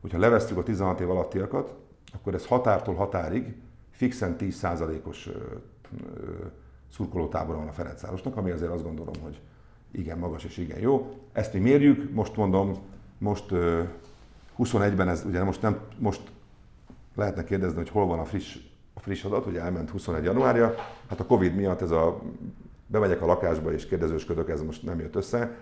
hogyha 0.00 0.18
levesszük 0.18 0.56
a 0.56 0.62
16 0.62 1.00
év 1.00 1.10
alattiakat, 1.10 1.74
akkor 2.12 2.34
ez 2.34 2.46
határtól 2.46 2.94
határig 2.94 3.54
fixen 3.90 4.36
10%-os 4.38 5.30
szurkolótábora 6.92 7.58
van 7.58 7.68
a 7.68 7.72
Ferencvárosnak, 7.72 8.36
ami 8.36 8.50
azért 8.50 8.70
azt 8.70 8.82
gondolom, 8.82 9.14
hogy 9.22 9.40
igen 9.90 10.18
magas 10.18 10.44
és 10.44 10.56
igen 10.56 10.80
jó. 10.80 11.18
Ezt 11.32 11.52
mi 11.52 11.58
mérjük, 11.58 12.12
most 12.12 12.36
mondom, 12.36 12.78
most 13.18 13.44
21-ben 14.58 15.08
ez 15.08 15.24
ugye 15.26 15.42
most 15.42 15.62
nem, 15.62 15.80
most 15.98 16.20
lehetne 17.14 17.44
kérdezni, 17.44 17.76
hogy 17.76 17.88
hol 17.88 18.06
van 18.06 18.18
a 18.18 18.24
friss, 18.24 18.56
a 18.94 19.00
friss 19.00 19.24
adat, 19.24 19.44
hogy 19.44 19.56
elment 19.56 19.90
21 19.90 20.24
januárja, 20.24 20.74
hát 21.08 21.20
a 21.20 21.26
Covid 21.26 21.54
miatt 21.54 21.80
ez 21.80 21.90
a 21.90 22.20
bemegyek 22.86 23.22
a 23.22 23.26
lakásba 23.26 23.72
és 23.72 23.86
kérdezősködök, 23.86 24.48
ez 24.48 24.62
most 24.62 24.82
nem 24.82 25.00
jött 25.00 25.16
össze, 25.16 25.56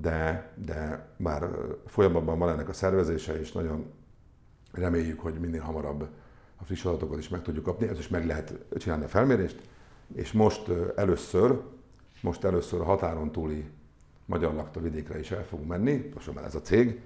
de, 0.00 0.52
de 0.54 1.08
már 1.16 1.48
folyamatban 1.86 2.38
van 2.38 2.48
ennek 2.48 2.68
a 2.68 2.72
szervezése, 2.72 3.40
és 3.40 3.52
nagyon 3.52 3.92
reméljük, 4.72 5.20
hogy 5.20 5.34
minél 5.34 5.60
hamarabb 5.60 6.08
a 6.56 6.64
friss 6.64 6.84
adatokat 6.84 7.18
is 7.18 7.28
meg 7.28 7.42
tudjuk 7.42 7.64
kapni, 7.64 7.88
ez 7.88 7.98
is 7.98 8.08
meg 8.08 8.26
lehet 8.26 8.54
csinálni 8.76 9.04
a 9.04 9.08
felmérést, 9.08 9.60
és 10.14 10.32
most 10.32 10.70
először, 10.96 11.60
most 12.20 12.44
először 12.44 12.80
a 12.80 12.84
határon 12.84 13.32
túli 13.32 13.70
magyar 14.24 14.54
lakta 14.54 14.80
vidékre 14.80 15.18
is 15.18 15.30
el 15.30 15.44
fogunk 15.44 15.68
menni, 15.68 16.10
most 16.14 16.34
már 16.34 16.44
ez 16.44 16.54
a 16.54 16.60
cég, 16.60 17.00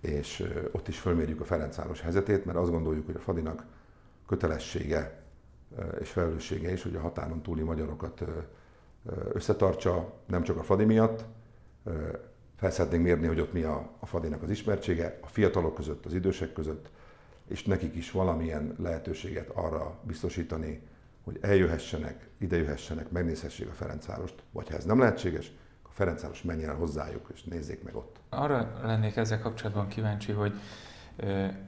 és 0.00 0.52
ott 0.72 0.88
is 0.88 0.98
fölmérjük 0.98 1.40
a 1.40 1.44
Ferencváros 1.44 2.00
helyzetét, 2.00 2.44
mert 2.44 2.58
azt 2.58 2.70
gondoljuk, 2.70 3.06
hogy 3.06 3.16
a 3.16 3.20
Fadinak 3.20 3.64
kötelessége 4.26 5.22
és 6.00 6.10
felelőssége 6.10 6.72
is, 6.72 6.82
hogy 6.82 6.96
a 6.96 7.00
határon 7.00 7.42
túli 7.42 7.62
magyarokat 7.62 8.24
összetartsa, 9.32 10.12
nem 10.26 10.42
csak 10.42 10.56
a 10.56 10.62
Fadi 10.62 10.84
miatt. 10.84 11.24
Fel 12.62 12.70
szeretnénk 12.70 13.02
mérni, 13.02 13.26
hogy 13.26 13.40
ott 13.40 13.52
mi 13.52 13.62
a, 13.62 13.90
a 13.98 14.06
Fadinak 14.06 14.42
az 14.42 14.50
ismertsége, 14.50 15.18
a 15.20 15.26
fiatalok 15.26 15.74
között, 15.74 16.06
az 16.06 16.14
idősek 16.14 16.52
között, 16.52 16.90
és 17.48 17.64
nekik 17.64 17.94
is 17.94 18.10
valamilyen 18.10 18.74
lehetőséget 18.78 19.50
arra 19.54 19.98
biztosítani, 20.02 20.82
hogy 21.24 21.38
eljöhessenek, 21.40 22.28
idejöhessenek, 22.38 23.10
megnézhessék 23.10 23.68
a 23.68 23.72
Ferencvárost, 23.72 24.34
vagy 24.52 24.68
ha 24.68 24.76
ez 24.76 24.84
nem 24.84 24.98
lehetséges, 24.98 25.52
a 25.82 25.88
Ferencváros 25.92 26.42
menjen 26.42 26.68
el 26.68 26.76
hozzájuk, 26.76 27.28
és 27.34 27.42
nézzék 27.42 27.82
meg 27.82 27.96
ott. 27.96 28.16
Arra 28.28 28.80
lennék 28.82 29.16
ezzel 29.16 29.40
kapcsolatban 29.40 29.88
kíváncsi, 29.88 30.32
hogy 30.32 30.52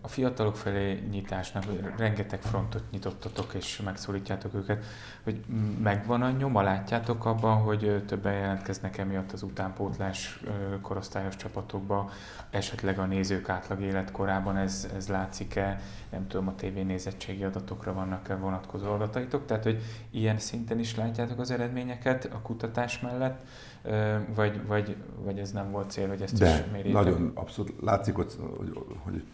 a 0.00 0.08
fiatalok 0.08 0.56
felé 0.56 1.02
nyitásnak 1.10 1.64
rengeteg 1.96 2.42
frontot 2.42 2.82
nyitottatok 2.90 3.54
és 3.54 3.80
megszólítjátok 3.84 4.54
őket, 4.54 4.84
hogy 5.24 5.44
megvan 5.82 6.22
a 6.22 6.30
nyoma, 6.30 6.62
látjátok 6.62 7.24
abban, 7.24 7.56
hogy 7.56 8.04
többen 8.06 8.32
jelentkeznek 8.32 8.98
emiatt 8.98 9.32
az 9.32 9.42
utánpótlás 9.42 10.40
korosztályos 10.82 11.36
csapatokba, 11.36 12.10
esetleg 12.50 12.98
a 12.98 13.04
nézők 13.04 13.48
átlag 13.48 13.80
életkorában 13.80 14.56
ez, 14.56 14.88
ez 14.96 15.08
látszik-e, 15.08 15.80
nem 16.10 16.26
tudom, 16.26 16.48
a 16.48 16.54
tévénézettségi 16.54 17.44
adatokra 17.44 17.92
vannak-e 17.92 18.34
vonatkozó 18.36 18.92
adataitok, 18.92 19.46
tehát 19.46 19.64
hogy 19.64 19.82
ilyen 20.10 20.38
szinten 20.38 20.78
is 20.78 20.96
látjátok 20.96 21.38
az 21.38 21.50
eredményeket 21.50 22.24
a 22.24 22.40
kutatás 22.42 23.00
mellett, 23.00 23.46
vagy, 24.34 24.66
vagy, 24.66 24.96
vagy 25.24 25.38
ez 25.38 25.52
nem 25.52 25.70
volt 25.70 25.90
cél, 25.90 26.08
hogy 26.08 26.22
ezt 26.22 26.38
De, 26.38 26.54
is 26.54 26.72
mérjétek? 26.72 27.04
nagyon 27.04 27.30
abszolút 27.34 27.72
látszik, 27.80 28.14
hogy, 28.14 28.32
hogy, 28.56 28.72
hogy 29.02 29.24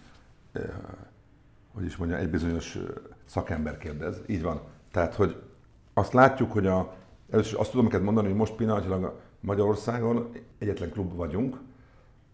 hogy 1.75 1.85
is 1.85 1.97
mondja, 1.97 2.17
egy 2.17 2.31
bizonyos 2.31 2.79
szakember 3.25 3.79
kérdez. 3.79 4.21
Így 4.27 4.43
van. 4.43 4.61
Tehát, 4.91 5.15
hogy 5.15 5.43
azt 5.95 6.13
látjuk, 6.13 6.53
hogy 6.53 6.67
a, 6.67 6.95
először 7.31 7.61
azt 7.61 7.71
tudom 7.71 7.85
neked 7.85 8.03
mondani, 8.03 8.27
hogy 8.27 8.37
most 8.37 8.55
pillanatilag 8.55 9.21
Magyarországon 9.41 10.31
egyetlen 10.59 10.91
klub 10.91 11.15
vagyunk, 11.15 11.61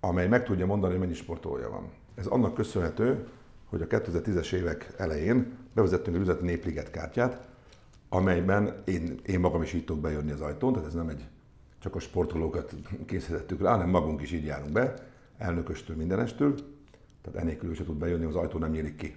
amely 0.00 0.28
meg 0.28 0.44
tudja 0.44 0.66
mondani, 0.66 0.92
hogy 0.92 1.00
mennyi 1.00 1.14
sportolója 1.14 1.70
van. 1.70 1.90
Ez 2.14 2.26
annak 2.26 2.54
köszönhető, 2.54 3.26
hogy 3.68 3.82
a 3.82 3.86
2010-es 3.86 4.52
évek 4.52 4.94
elején 4.96 5.56
bevezettünk 5.74 6.16
egy 6.16 6.22
üzleti 6.22 6.44
népliget 6.44 6.90
kártyát, 6.90 7.48
amelyben 8.08 8.82
én, 8.84 9.20
én 9.26 9.40
magam 9.40 9.62
is 9.62 9.72
így 9.72 9.84
tudok 9.84 10.02
bejönni 10.02 10.30
az 10.30 10.40
ajtón, 10.40 10.72
tehát 10.72 10.88
ez 10.88 10.94
nem 10.94 11.08
egy 11.08 11.26
csak 11.86 11.94
a 11.94 11.98
sportolókat 11.98 12.74
készítettük 13.04 13.60
rá, 13.60 13.70
hanem 13.70 13.88
magunk 13.88 14.22
is 14.22 14.32
így 14.32 14.44
járunk 14.44 14.72
be, 14.72 14.94
elnököstől, 15.38 15.96
mindenestől, 15.96 16.54
tehát 17.22 17.40
enélkül 17.40 17.74
se 17.74 17.84
tud 17.84 17.96
bejönni, 17.96 18.24
az 18.24 18.34
ajtó 18.34 18.58
nem 18.58 18.70
nyílik 18.70 18.96
ki. 18.96 19.14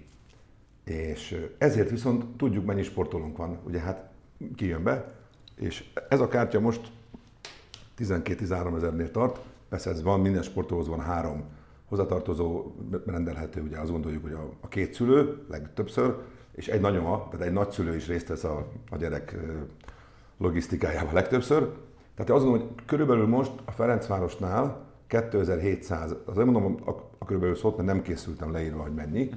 És 0.84 1.48
ezért 1.58 1.90
viszont 1.90 2.36
tudjuk, 2.36 2.64
mennyi 2.64 2.82
sportolónk 2.82 3.36
van. 3.36 3.58
Ugye 3.64 3.78
hát 3.78 4.10
kijön 4.54 4.82
be, 4.82 5.14
és 5.56 5.92
ez 6.08 6.20
a 6.20 6.28
kártya 6.28 6.60
most 6.60 6.92
12-13 7.98 8.76
ezernél 8.76 9.10
tart, 9.10 9.40
persze 9.68 9.90
ez 9.90 10.02
van, 10.02 10.20
minden 10.20 10.42
sportolóhoz 10.42 10.88
van 10.88 11.00
három 11.00 11.44
hozzatartozó, 11.88 12.74
rendelhető, 13.06 13.62
ugye 13.62 13.78
azt 13.78 13.90
gondoljuk, 13.90 14.22
hogy 14.22 14.32
a, 14.32 14.50
a 14.60 14.68
két 14.68 14.94
szülő 14.94 15.44
legtöbbször, 15.48 16.16
és 16.54 16.68
egy 16.68 16.80
nagyoma, 16.80 17.28
tehát 17.30 17.46
egy 17.46 17.52
nagyszülő 17.52 17.94
is 17.94 18.06
részt 18.06 18.28
vesz 18.28 18.44
a, 18.44 18.66
a 18.90 18.96
gyerek 18.96 19.36
logisztikájában 20.36 21.14
legtöbbször. 21.14 21.88
Tehát 22.20 22.34
azt 22.34 22.44
gondolom, 22.44 22.68
hogy 22.68 22.84
körülbelül 22.84 23.26
most 23.26 23.52
a 23.64 23.70
Ferencvárosnál 23.70 24.86
2700, 25.06 26.14
azért 26.24 26.46
mondom 26.46 26.76
a, 26.84 26.90
a 27.18 27.24
körülbelül 27.24 27.56
szót, 27.56 27.76
mert 27.76 27.88
nem 27.88 28.02
készültem 28.02 28.52
leírva, 28.52 28.82
hogy 28.82 28.94
mennyi, 28.94 29.30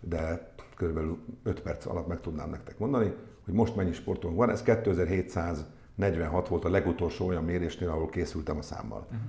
de 0.00 0.52
körülbelül 0.76 1.18
5 1.42 1.60
perc 1.60 1.86
alatt 1.86 2.06
meg 2.06 2.20
tudnám 2.20 2.50
nektek 2.50 2.78
mondani, 2.78 3.14
hogy 3.44 3.54
most 3.54 3.76
mennyi 3.76 3.92
sportolónk 3.92 4.38
van. 4.38 4.50
Ez 4.50 4.62
2746 4.62 6.48
volt 6.48 6.64
a 6.64 6.70
legutolsó 6.70 7.26
olyan 7.26 7.44
mérésnél, 7.44 7.88
ahol 7.88 8.08
készültem 8.08 8.56
a 8.56 8.62
számmal. 8.62 9.06
Uh-huh. 9.06 9.20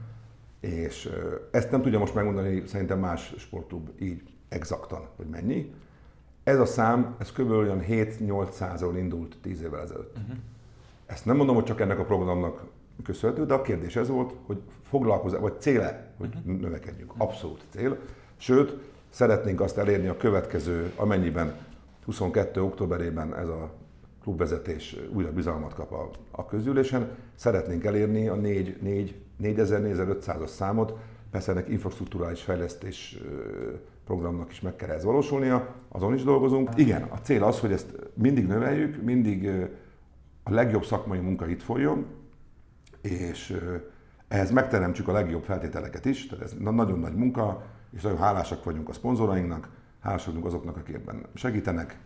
És 0.81 1.09
ezt 1.51 1.71
nem 1.71 1.81
tudja 1.81 1.99
most 1.99 2.13
megmondani 2.13 2.63
szerintem 2.65 2.99
más 2.99 3.33
sportklub 3.37 3.89
így 3.99 4.23
exaktan, 4.49 5.07
hogy 5.15 5.27
mennyi. 5.27 5.73
Ez 6.43 6.59
a 6.59 6.65
szám, 6.65 7.15
ez 7.17 7.31
kb. 7.31 7.51
olyan 7.51 7.83
7-800-ról 7.87 8.93
indult 8.97 9.37
10 9.41 9.61
évvel 9.61 9.81
ezelőtt. 9.81 10.17
Uh-huh. 10.17 10.37
Ezt 11.05 11.25
nem 11.25 11.35
mondom, 11.35 11.55
hogy 11.55 11.63
csak 11.63 11.81
ennek 11.81 11.99
a 11.99 12.05
programnak 12.05 12.75
köszönhető, 13.03 13.45
de 13.45 13.53
a 13.53 13.61
kérdés 13.61 13.95
ez 13.95 14.07
volt, 14.07 14.33
hogy 14.45 14.61
foglalkozás, 14.83 15.39
vagy 15.39 15.59
céle, 15.59 16.13
hogy 16.17 16.35
uh-huh. 16.35 16.61
növekedjünk. 16.61 17.13
Abszolút 17.17 17.61
cél. 17.69 17.97
Sőt, 18.37 18.77
szeretnénk 19.09 19.61
azt 19.61 19.77
elérni 19.77 20.07
a 20.07 20.17
következő, 20.17 20.91
amennyiben 20.95 21.55
22. 22.05 22.61
októberében 22.61 23.35
ez 23.35 23.47
a 23.47 23.71
klubvezetés 24.21 24.95
újra 25.13 25.31
bizalmat 25.31 25.73
kap 25.73 25.91
a, 25.91 26.09
a 26.31 26.45
közgyűlésen, 26.45 27.09
szeretnénk 27.35 27.83
elérni 27.83 28.27
a 28.27 28.35
4, 28.35 28.77
4, 28.81 29.15
4500-as 29.41 30.47
számot, 30.47 30.93
persze 31.31 31.51
ennek 31.51 31.69
infrastruktúrális 31.69 32.41
fejlesztés 32.41 33.17
programnak 34.05 34.51
is 34.51 34.61
meg 34.61 34.75
kell 34.75 34.89
ez 34.89 35.03
valósulnia, 35.03 35.75
azon 35.89 36.13
is 36.13 36.23
dolgozunk. 36.23 36.69
Igen, 36.75 37.01
a 37.01 37.15
cél 37.15 37.43
az, 37.43 37.59
hogy 37.59 37.71
ezt 37.71 37.95
mindig 38.13 38.47
növeljük, 38.47 39.01
mindig 39.01 39.49
a 40.43 40.51
legjobb 40.51 40.85
szakmai 40.85 41.19
munka 41.19 41.47
itt 41.47 41.61
folyjon, 41.61 42.05
és 43.11 43.59
ehhez 44.27 44.51
megteremtsük 44.51 45.07
a 45.07 45.11
legjobb 45.11 45.43
feltételeket 45.43 46.05
is, 46.05 46.27
tehát 46.27 46.43
ez 46.43 46.53
nagyon 46.59 46.99
nagy 46.99 47.15
munka, 47.15 47.63
és 47.91 48.01
nagyon 48.01 48.17
hálásak 48.17 48.63
vagyunk 48.63 48.89
a 48.89 48.93
szponzorainknak, 48.93 49.69
hálásak 49.99 50.27
vagyunk 50.27 50.45
azoknak, 50.45 50.77
akik 50.77 50.95
ebben 50.95 51.25
segítenek, 51.33 51.99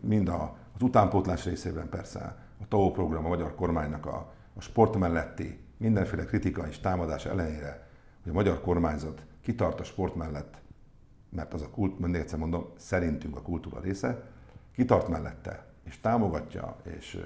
mind 0.00 0.28
az 0.28 0.82
utánpótlás 0.82 1.44
részében 1.44 1.88
persze, 1.88 2.36
a 2.60 2.68
TAO 2.68 2.90
program 2.90 3.24
a 3.24 3.28
magyar 3.28 3.54
kormánynak 3.54 4.06
a, 4.06 4.32
a 4.54 4.60
sport 4.60 4.96
melletti 4.96 5.58
mindenféle 5.76 6.24
kritika 6.24 6.66
és 6.68 6.78
támadás 6.78 7.26
ellenére, 7.26 7.88
hogy 8.22 8.32
a 8.32 8.34
magyar 8.34 8.60
kormányzat 8.60 9.26
kitart 9.40 9.80
a 9.80 9.84
sport 9.84 10.14
mellett, 10.14 10.60
mert 11.28 11.54
az 11.54 11.62
a 11.62 11.70
kult, 11.70 11.98
mindig 11.98 12.20
egyszer 12.20 12.38
mondom, 12.38 12.66
szerintünk 12.76 13.36
a 13.36 13.42
kultúra 13.42 13.80
része, 13.80 14.22
kitart 14.72 15.08
mellette, 15.08 15.66
és 15.84 16.00
támogatja, 16.00 16.76
és 16.82 17.20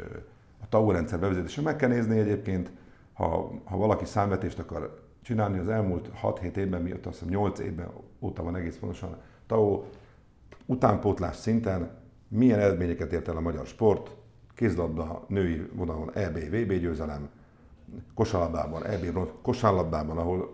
TAO 0.73 0.91
rendszer 0.91 1.19
bevezetése. 1.19 1.61
Meg 1.61 1.77
kell 1.77 1.89
nézni 1.89 2.19
egyébként, 2.19 2.73
ha, 3.13 3.53
ha 3.65 3.77
valaki 3.77 4.05
számvetést 4.05 4.59
akar 4.59 5.01
csinálni 5.23 5.59
az 5.59 5.69
elmúlt 5.69 6.11
6-7 6.23 6.57
évben, 6.57 6.83
miatt 6.83 7.07
azt 7.07 7.19
hiszem 7.19 7.35
8 7.35 7.59
évben 7.59 7.89
óta 8.21 8.43
van 8.43 8.57
egész 8.57 8.77
pontosan, 8.77 9.17
TAO 9.47 9.85
utánpótlás 10.67 11.37
szinten 11.37 11.91
milyen 12.29 12.59
eredményeket 12.59 13.13
ért 13.13 13.29
el 13.29 13.37
a 13.37 13.41
magyar 13.41 13.67
sport, 13.67 14.17
kézlabda, 14.55 15.25
női 15.29 15.69
vonalon 15.73 16.11
EB, 16.15 16.39
VB 16.39 16.73
győzelem, 16.73 17.29
kosárlabdában, 18.15 18.87
EB 18.87 19.11
bronz, 19.11 19.29
kosárlabdában, 19.43 20.19
ahol, 20.19 20.53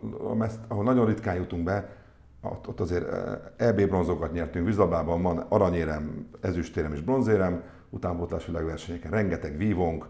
ahol 0.68 0.84
nagyon 0.84 1.06
ritkán 1.06 1.36
jutunk 1.36 1.64
be, 1.64 1.96
ott 2.42 2.80
azért 2.80 3.06
EB 3.56 3.80
bronzokat 3.80 4.32
nyertünk, 4.32 4.66
vízlabdában 4.66 5.22
van 5.22 5.38
aranyérem, 5.38 6.28
ezüstérem 6.40 6.92
és 6.92 7.00
bronzérem, 7.00 7.62
utánpótlás 7.90 8.46
világversenyeken, 8.46 9.10
rengeteg 9.10 9.56
vívónk, 9.56 10.08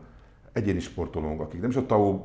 egyéni 0.53 0.81
sportolónk, 0.81 1.41
akik 1.41 1.61
nem 1.61 1.71
is 1.71 1.77
a 1.77 1.87
TAO 1.87 2.25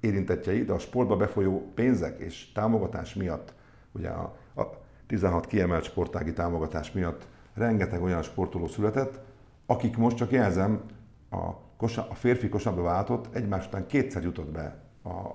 érintettjei, 0.00 0.64
de 0.64 0.72
a 0.72 0.78
sportba 0.78 1.16
befolyó 1.16 1.72
pénzek 1.74 2.18
és 2.18 2.52
támogatás 2.52 3.14
miatt, 3.14 3.54
ugye 3.92 4.08
a, 4.08 4.36
a 4.54 4.62
16 5.06 5.46
kiemelt 5.46 5.84
sportági 5.84 6.32
támogatás 6.32 6.92
miatt 6.92 7.26
rengeteg 7.54 8.02
olyan 8.02 8.22
sportoló 8.22 8.66
született, 8.66 9.20
akik 9.66 9.96
most 9.96 10.16
csak 10.16 10.30
jelzem, 10.30 10.82
a, 11.30 11.50
kosa, 11.76 12.06
a 12.10 12.14
férfi 12.14 12.48
kosabba 12.48 12.82
váltott, 12.82 13.34
egymás 13.34 13.66
után 13.66 13.86
kétszer 13.86 14.22
jutott 14.22 14.50
be 14.50 14.82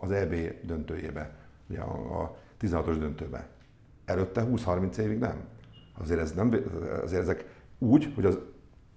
az 0.02 0.12
EB 0.12 0.36
döntőjébe, 0.63 1.36
ugye 1.70 1.80
a, 1.80 2.22
a 2.22 2.36
16-os 2.62 2.96
döntőbe. 3.00 3.48
Előtte 4.06 4.48
20-30 4.52 4.98
évig 4.98 5.18
nem. 5.18 5.44
Azért, 5.98 6.20
ez 6.20 6.34
nem, 6.34 6.56
azért 7.04 7.22
ezek 7.22 7.46
úgy, 7.78 8.12
hogy 8.15 8.26
az 8.26 8.39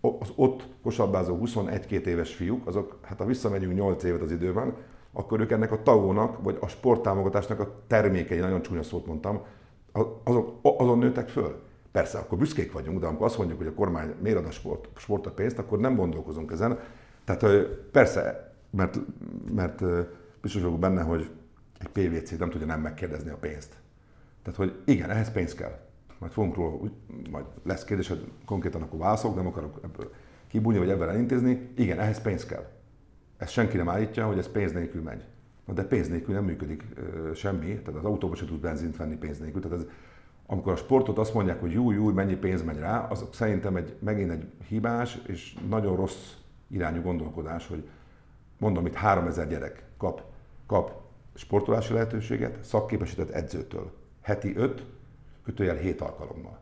az 0.00 0.32
ott 0.34 0.66
kosabázó 0.82 1.38
21-2 1.44 2.04
éves 2.04 2.34
fiúk, 2.34 2.66
azok, 2.66 2.98
hát 3.02 3.18
ha 3.18 3.24
visszamegyünk 3.24 3.74
8 3.74 4.02
évet 4.02 4.20
az 4.20 4.30
időben, 4.30 4.74
akkor 5.12 5.40
ők 5.40 5.50
ennek 5.50 5.72
a 5.72 5.82
tagónak, 5.82 6.42
vagy 6.42 6.58
a 6.60 6.68
sporttámogatásnak 6.68 7.60
a 7.60 7.74
termékei, 7.86 8.38
nagyon 8.38 8.62
csúnya 8.62 8.82
szót 8.82 9.06
mondtam, 9.06 9.40
azok, 10.24 10.58
azon 10.62 10.98
nőttek 10.98 11.28
föl. 11.28 11.62
Persze, 11.92 12.18
akkor 12.18 12.38
büszkék 12.38 12.72
vagyunk, 12.72 13.00
de 13.00 13.06
amikor 13.06 13.26
azt 13.26 13.38
mondjuk, 13.38 13.58
hogy 13.58 13.66
a 13.66 13.74
kormány 13.74 14.14
miért 14.22 14.38
ad 14.38 14.44
a 14.44 14.50
sport, 14.50 14.88
sport 14.96 15.26
a 15.26 15.30
pénzt, 15.30 15.58
akkor 15.58 15.78
nem 15.78 15.96
gondolkozunk 15.96 16.52
ezen. 16.52 16.78
Tehát 17.24 17.44
persze, 17.92 18.52
mert, 18.70 18.98
mert 19.54 19.82
biztos 20.40 20.62
vagyok 20.62 20.78
benne, 20.78 21.02
hogy 21.02 21.30
egy 21.78 21.88
PVC 21.88 22.30
nem 22.30 22.50
tudja 22.50 22.66
nem 22.66 22.80
megkérdezni 22.80 23.30
a 23.30 23.36
pénzt. 23.36 23.76
Tehát, 24.42 24.58
hogy 24.58 24.74
igen, 24.84 25.10
ehhez 25.10 25.32
pénz 25.32 25.54
kell 25.54 25.87
majd 26.18 26.32
fogunk 26.32 26.54
róla, 26.54 26.78
majd 27.30 27.44
lesz 27.62 27.84
kérdés, 27.84 28.08
hogy 28.08 28.30
konkrétan 28.44 28.82
akkor 28.82 28.98
válaszok, 28.98 29.34
nem 29.34 29.46
akarok 29.46 29.80
ebből 29.84 30.12
kibújni, 30.46 30.78
vagy 30.78 30.90
ebből 30.90 31.08
elintézni. 31.08 31.70
Igen, 31.76 31.98
ehhez 31.98 32.22
pénz 32.22 32.46
kell. 32.46 32.66
Ezt 33.36 33.52
senki 33.52 33.76
nem 33.76 33.88
állítja, 33.88 34.26
hogy 34.26 34.38
ez 34.38 34.48
pénz 34.48 34.72
nélkül 34.72 35.02
megy. 35.02 35.24
Na 35.64 35.72
de 35.72 35.84
pénz 35.84 36.08
nélkül 36.08 36.34
nem 36.34 36.44
működik 36.44 36.84
ö, 36.94 37.34
semmi, 37.34 37.66
tehát 37.66 38.00
az 38.00 38.04
autóba 38.04 38.34
se 38.34 38.44
tud 38.44 38.60
benzint 38.60 38.96
venni 38.96 39.16
pénz 39.16 39.38
nélkül. 39.38 39.62
Tehát 39.62 39.78
ez, 39.78 39.86
amikor 40.46 40.72
a 40.72 40.76
sportot 40.76 41.18
azt 41.18 41.34
mondják, 41.34 41.60
hogy 41.60 41.72
jó, 41.72 41.90
jó, 41.90 42.12
mennyi 42.12 42.36
pénz 42.36 42.62
megy 42.62 42.78
rá, 42.78 43.06
az 43.06 43.24
szerintem 43.32 43.76
egy, 43.76 43.96
megint 43.98 44.30
egy 44.30 44.46
hibás 44.68 45.22
és 45.26 45.56
nagyon 45.68 45.96
rossz 45.96 46.32
irányú 46.68 47.02
gondolkodás, 47.02 47.66
hogy 47.66 47.88
mondom, 48.58 48.86
itt 48.86 48.94
3000 48.94 49.48
gyerek 49.48 49.84
kap, 49.96 50.22
kap 50.66 51.00
sportolási 51.34 51.92
lehetőséget 51.92 52.64
szakképesített 52.64 53.30
edzőtől. 53.30 53.92
Heti 54.22 54.56
5, 54.56 54.86
kötőjel 55.48 55.76
7 55.76 56.00
alkalommal. 56.00 56.58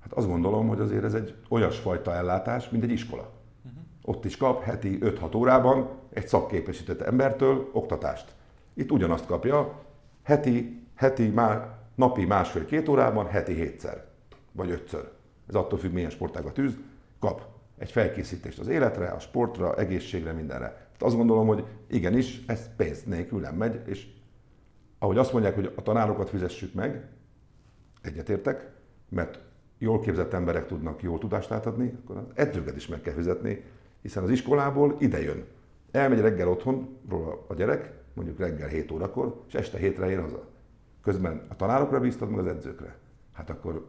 Hát 0.00 0.12
azt 0.12 0.26
gondolom, 0.26 0.68
hogy 0.68 0.80
azért 0.80 1.04
ez 1.04 1.14
egy 1.14 1.34
olyasfajta 1.48 2.14
ellátás, 2.14 2.68
mint 2.68 2.82
egy 2.82 2.90
iskola. 2.90 3.22
Uh-huh. 3.22 3.80
Ott 4.04 4.24
is 4.24 4.36
kap 4.36 4.62
heti 4.62 4.98
5-6 5.00 5.36
órában 5.36 5.88
egy 6.12 6.28
szakképesített 6.28 7.00
embertől 7.00 7.70
oktatást. 7.72 8.34
Itt 8.74 8.90
ugyanazt 8.90 9.26
kapja, 9.26 9.82
heti, 10.22 10.86
heti 10.94 11.28
már, 11.28 11.76
napi 11.94 12.24
másfél-két 12.24 12.88
órában, 12.88 13.26
heti 13.26 13.54
hétszer, 13.54 14.06
vagy 14.52 14.70
ötször. 14.70 15.10
Ez 15.48 15.54
attól 15.54 15.78
függ, 15.78 15.92
milyen 15.92 16.10
sportágat 16.10 16.54
tűz, 16.54 16.76
kap 17.18 17.46
egy 17.78 17.90
felkészítést 17.90 18.58
az 18.58 18.68
életre, 18.68 19.08
a 19.08 19.18
sportra, 19.18 19.76
egészségre, 19.76 20.32
mindenre. 20.32 20.66
Tehát 20.66 21.02
azt 21.02 21.16
gondolom, 21.16 21.46
hogy 21.46 21.64
igenis, 21.88 22.44
ez 22.46 22.74
pénz 22.76 23.02
nélkül 23.02 23.40
nem 23.40 23.54
megy, 23.54 23.80
és 23.86 24.06
ahogy 24.98 25.18
azt 25.18 25.32
mondják, 25.32 25.54
hogy 25.54 25.72
a 25.76 25.82
tanárokat 25.82 26.28
fizessük 26.28 26.74
meg, 26.74 27.08
egyetértek, 28.00 28.70
mert 29.08 29.40
jól 29.78 30.00
képzett 30.00 30.32
emberek 30.32 30.66
tudnak 30.66 31.02
jól 31.02 31.18
tudást 31.18 31.50
átadni, 31.50 31.98
akkor 32.02 32.16
az 32.16 32.24
edzőket 32.34 32.76
is 32.76 32.86
meg 32.86 33.00
kell 33.00 33.14
fizetni, 33.14 33.64
hiszen 34.02 34.22
az 34.22 34.30
iskolából 34.30 34.96
ide 34.98 35.22
jön. 35.22 35.44
Elmegy 35.90 36.20
reggel 36.20 36.48
otthonról 36.48 37.44
a 37.46 37.54
gyerek, 37.54 37.92
mondjuk 38.14 38.38
reggel 38.38 38.68
7 38.68 38.90
órakor, 38.90 39.42
és 39.48 39.54
este 39.54 39.78
hétre 39.78 40.10
ér 40.10 40.20
haza. 40.20 40.48
Közben 41.02 41.46
a 41.48 41.56
tanárokra 41.56 42.00
bíztad 42.00 42.30
meg 42.30 42.38
az 42.38 42.46
edzőkre. 42.46 42.96
Hát 43.32 43.50
akkor 43.50 43.86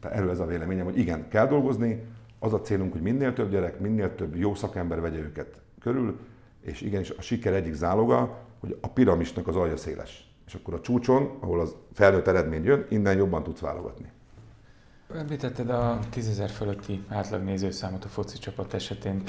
erről 0.00 0.30
ez 0.30 0.40
a 0.40 0.46
véleményem, 0.46 0.84
hogy 0.84 0.98
igen, 0.98 1.28
kell 1.28 1.46
dolgozni, 1.46 2.02
az 2.38 2.52
a 2.52 2.60
célunk, 2.60 2.92
hogy 2.92 3.00
minél 3.00 3.32
több 3.32 3.50
gyerek, 3.50 3.80
minél 3.80 4.14
több 4.14 4.36
jó 4.36 4.54
szakember 4.54 5.00
vegye 5.00 5.18
őket 5.18 5.62
körül, 5.80 6.18
és 6.60 6.80
igenis 6.80 7.10
a 7.10 7.22
siker 7.22 7.54
egyik 7.54 7.72
záloga, 7.72 8.38
hogy 8.58 8.78
a 8.80 8.88
piramisnak 8.88 9.48
az 9.48 9.56
alja 9.56 9.76
széles. 9.76 10.27
És 10.48 10.54
akkor 10.54 10.74
a 10.74 10.80
csúcson, 10.80 11.36
ahol 11.40 11.60
az 11.60 11.76
felnőtt 11.92 12.26
eredmény 12.26 12.64
jön, 12.64 12.86
innen 12.88 13.16
jobban 13.16 13.42
tudsz 13.42 13.60
válogatni. 13.60 14.10
Említetted 15.14 15.70
a 15.70 15.98
10 16.10 16.42
fölötti 16.50 17.04
átlag 17.08 17.42
nézőszámot 17.42 18.04
a 18.04 18.08
foci 18.08 18.38
csapat 18.38 18.74
esetén. 18.74 19.22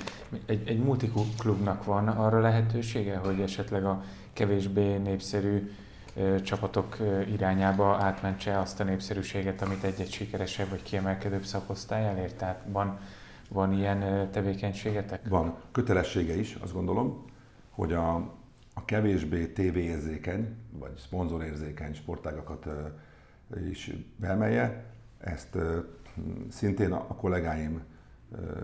Egy, 0.46 0.68
egy 0.68 0.80
multiklubnak 0.80 1.84
van 1.84 2.08
arra 2.08 2.40
lehetősége, 2.40 3.18
hogy 3.18 3.42
esetleg 3.42 3.86
a 3.86 4.04
kevésbé 4.34 4.98
népszerű 4.98 5.72
ö, 6.16 6.42
csapatok 6.42 7.00
ö, 7.00 7.22
irányába 7.22 7.96
átmentse 7.96 8.60
azt 8.60 8.80
a 8.80 8.84
népszerűséget, 8.84 9.62
amit 9.62 9.84
egy-egy 9.84 10.12
sikeresebb 10.12 10.70
vagy 10.70 10.84
kiemelkedőbb 10.84 11.44
szakosztály 11.44 12.08
elért? 12.08 12.36
Tehát 12.36 12.64
van, 12.72 13.00
van 13.50 13.74
ilyen 13.74 14.02
ö, 14.02 14.30
tevékenységetek? 14.30 15.28
Van. 15.30 15.56
Kötelessége 15.72 16.36
is, 16.36 16.58
azt 16.62 16.74
gondolom, 16.74 17.26
hogy 17.70 17.94
a, 17.94 18.39
a 18.80 18.86
kevésbé 18.86 19.46
tévéérzékeny, 19.46 20.56
vagy 20.72 20.96
szponzorérzékeny 20.98 21.94
sportágakat 21.94 22.68
is 23.70 23.92
beemelje, 24.16 24.84
ezt 25.18 25.58
szintén 26.50 26.92
a 26.92 27.16
kollégáim 27.16 27.82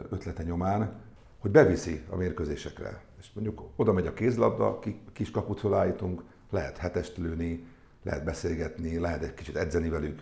ötlete 0.10 0.43
nyomán, 0.43 0.93
hogy 1.38 1.51
beviszi 1.51 2.01
a 2.10 2.15
mérkőzésekre. 2.15 3.01
És 3.19 3.30
mondjuk 3.34 3.62
oda 3.75 3.93
megy 3.93 4.08
a 4.08 4.13
kézlabda, 4.13 4.80
kis 5.13 5.32
kaput 5.32 5.60
felállítunk, 5.60 6.23
lehet 6.49 6.78
hetest 6.78 7.17
lőni, 7.17 7.65
lehet 8.04 8.23
beszélgetni, 8.23 8.97
lehet 8.99 9.23
egy 9.23 9.34
kicsit 9.34 9.56
edzeni 9.56 9.89
velük, 9.89 10.21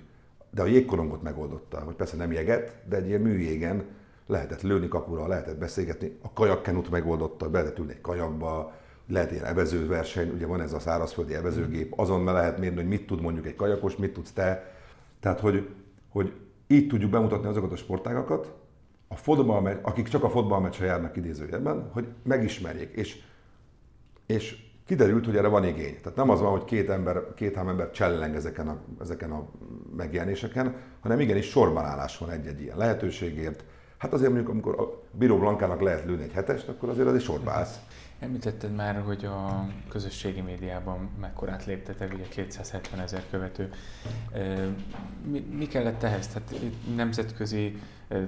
de 0.52 0.62
a 0.62 0.66
jégkorongot 0.66 1.22
megoldotta, 1.22 1.86
vagy 1.86 1.96
persze 1.96 2.18
nem 2.18 2.32
jeget, 2.32 2.84
de 2.88 2.96
egy 2.96 3.08
ilyen 3.08 3.22
műjégen 3.22 3.84
lehetett 4.28 4.62
lőni 4.62 4.88
kapura, 4.88 5.28
lehetett 5.28 5.58
beszélgetni, 5.58 6.18
a 6.22 6.34
kajakkenut 6.34 6.90
megoldotta, 6.90 7.50
be 7.50 7.58
lehetett 7.58 7.80
ülni 7.80 7.92
egy 7.92 8.02
kajakba, 8.02 8.82
lehet 9.08 9.32
ilyen 9.32 9.46
evezőverseny, 9.46 10.30
ugye 10.30 10.46
van 10.46 10.62
ez 10.62 10.74
a 10.74 10.80
szárazföldi 10.80 11.34
evezőgép, 11.34 12.00
azon 12.00 12.24
lehet 12.24 12.60
mérni, 12.60 12.76
hogy 12.76 12.88
mit 12.88 13.08
tud 13.08 13.22
mondjuk 13.22 13.46
egy 13.46 13.56
kajakos, 13.56 13.96
mit 13.96 14.14
tudsz 14.14 14.32
te. 14.32 14.72
Tehát, 15.20 15.40
hogy 15.40 15.68
hogy 16.14 16.34
így 16.68 16.88
tudjuk 16.88 17.12
bemutatni 17.12 17.48
azokat 17.48 17.72
a 17.72 17.76
sportágakat, 17.76 18.54
a 19.08 19.16
fotballmeccs, 19.16 19.78
akik 19.82 20.08
csak 20.08 20.24
a 20.24 20.30
fotballmeccsre 20.30 20.86
járnak 20.86 21.18
idézőjelben, 21.18 21.90
hogy 21.92 22.08
megismerjék. 22.24 22.92
És, 22.96 23.22
és 24.26 24.58
kiderült, 24.86 25.26
hogy 25.26 25.36
erre 25.36 25.48
van 25.48 25.66
igény. 25.66 25.98
Tehát 26.02 26.18
nem 26.18 26.30
az 26.30 26.42
van, 26.42 26.52
hogy 26.52 26.64
két 26.64 26.90
ember, 26.90 27.34
két 27.36 27.56
hám 27.56 27.68
ember 27.68 27.92
cselleng 27.92 28.36
ezeken 28.36 28.68
a, 28.68 28.78
ezeken 29.02 29.32
a 29.32 29.48
megjelenéseken, 29.98 30.76
hanem 31.00 31.20
igenis 31.20 31.50
sorban 31.50 31.86
állás 31.86 32.18
van 32.18 32.30
egy-egy 32.30 32.62
ilyen 32.62 32.78
lehetőségért. 32.78 33.64
Hát 33.98 34.14
azért 34.14 34.32
mondjuk, 34.32 34.52
amikor 34.52 34.80
a 34.80 35.02
Bíró 35.12 35.38
Blankának 35.38 35.82
lehet 35.82 36.06
lőni 36.06 36.24
egy 36.24 36.34
hetest, 36.34 36.68
akkor 36.68 36.90
azért 36.90 37.08
az 37.08 37.14
egy 37.14 37.22
sorba 37.22 37.52
állsz. 37.52 37.80
Említetted 38.24 38.76
már, 38.76 39.02
hogy 39.02 39.26
a 39.26 39.68
közösségi 39.90 40.42
médiában 40.42 41.10
mekkorát 41.20 41.66
léptetek, 41.66 42.14
ugye 42.14 42.24
270 42.24 43.00
ezer 43.00 43.24
követő. 43.30 43.70
Mi, 45.32 45.40
mi 45.40 45.68
kellett 45.68 46.04
ehhez? 46.04 46.28
Tehát 46.28 46.56
nemzetközi 46.96 47.78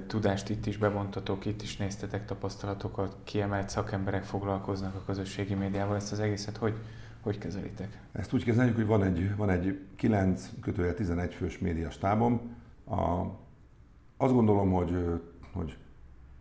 tudást 0.06 0.48
itt 0.48 0.66
is 0.66 0.76
bevontatok, 0.76 1.44
itt 1.44 1.62
is 1.62 1.76
néztetek 1.76 2.24
tapasztalatokat, 2.24 3.16
kiemelt 3.24 3.68
szakemberek 3.68 4.24
foglalkoznak 4.24 4.94
a 4.94 5.02
közösségi 5.06 5.54
médiával. 5.54 5.96
Ezt 5.96 6.12
az 6.12 6.20
egészet 6.20 6.56
hogy, 6.56 6.74
hogy 7.20 7.38
kezelitek? 7.38 7.98
Ezt 8.12 8.32
úgy 8.32 8.44
kezeljük, 8.44 8.76
hogy 8.76 8.86
van 8.86 9.02
egy, 9.02 9.36
van 9.36 9.50
egy 9.50 9.80
9 9.96 10.50
kötője 10.60 10.94
11 10.94 11.34
fős 11.34 11.58
médiastábom. 11.58 12.56
A, 12.84 13.20
azt 14.16 14.32
gondolom, 14.32 14.72
hogy, 14.72 15.20
hogy 15.52 15.76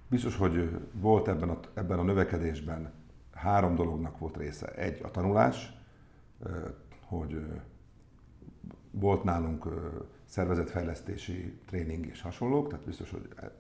biztos, 0.08 0.36
hogy 0.36 0.70
volt 0.92 1.28
ebben 1.28 1.50
a, 1.50 1.60
ebben 1.74 2.00
a 2.00 2.04
növekedésben 2.04 3.04
három 3.36 3.76
dolognak 3.76 4.18
volt 4.18 4.38
része. 4.38 4.68
Egy, 4.74 5.00
a 5.04 5.12
tanulás, 5.12 5.74
hogy 7.02 7.46
volt 8.92 9.24
nálunk 9.24 9.68
szervezetfejlesztési 10.26 11.60
tréning 11.66 12.06
és 12.06 12.22
hasonlók, 12.22 12.70
tehát 12.70 12.86
biztos, 12.86 13.12
hogy 13.12 13.30
e, 13.36 13.52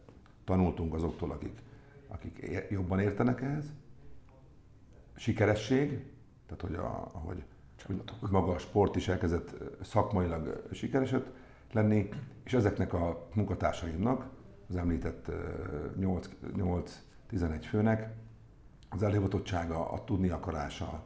tanultunk 0.43 0.93
azoktól, 0.93 1.31
akik, 1.31 1.61
akik 2.07 2.65
jobban 2.69 2.99
értenek 2.99 3.41
ehhez. 3.41 3.65
Sikeresség, 5.15 5.89
tehát 6.45 6.61
hogy, 6.61 6.75
a, 6.75 7.11
hogy, 7.13 7.43
maga 8.31 8.51
a 8.51 8.57
sport 8.57 8.95
is 8.95 9.07
elkezdett 9.07 9.55
szakmailag 9.81 10.67
sikereset 10.71 11.31
lenni, 11.71 12.09
és 12.43 12.53
ezeknek 12.53 12.93
a 12.93 13.27
munkatársaimnak, 13.33 14.29
az 14.69 14.75
említett 14.75 15.31
8-11 15.99 16.85
főnek 17.69 18.13
az 18.95 19.03
elhivatottsága, 19.03 19.91
a 19.91 20.03
tudni 20.03 20.29
akarása 20.29 21.03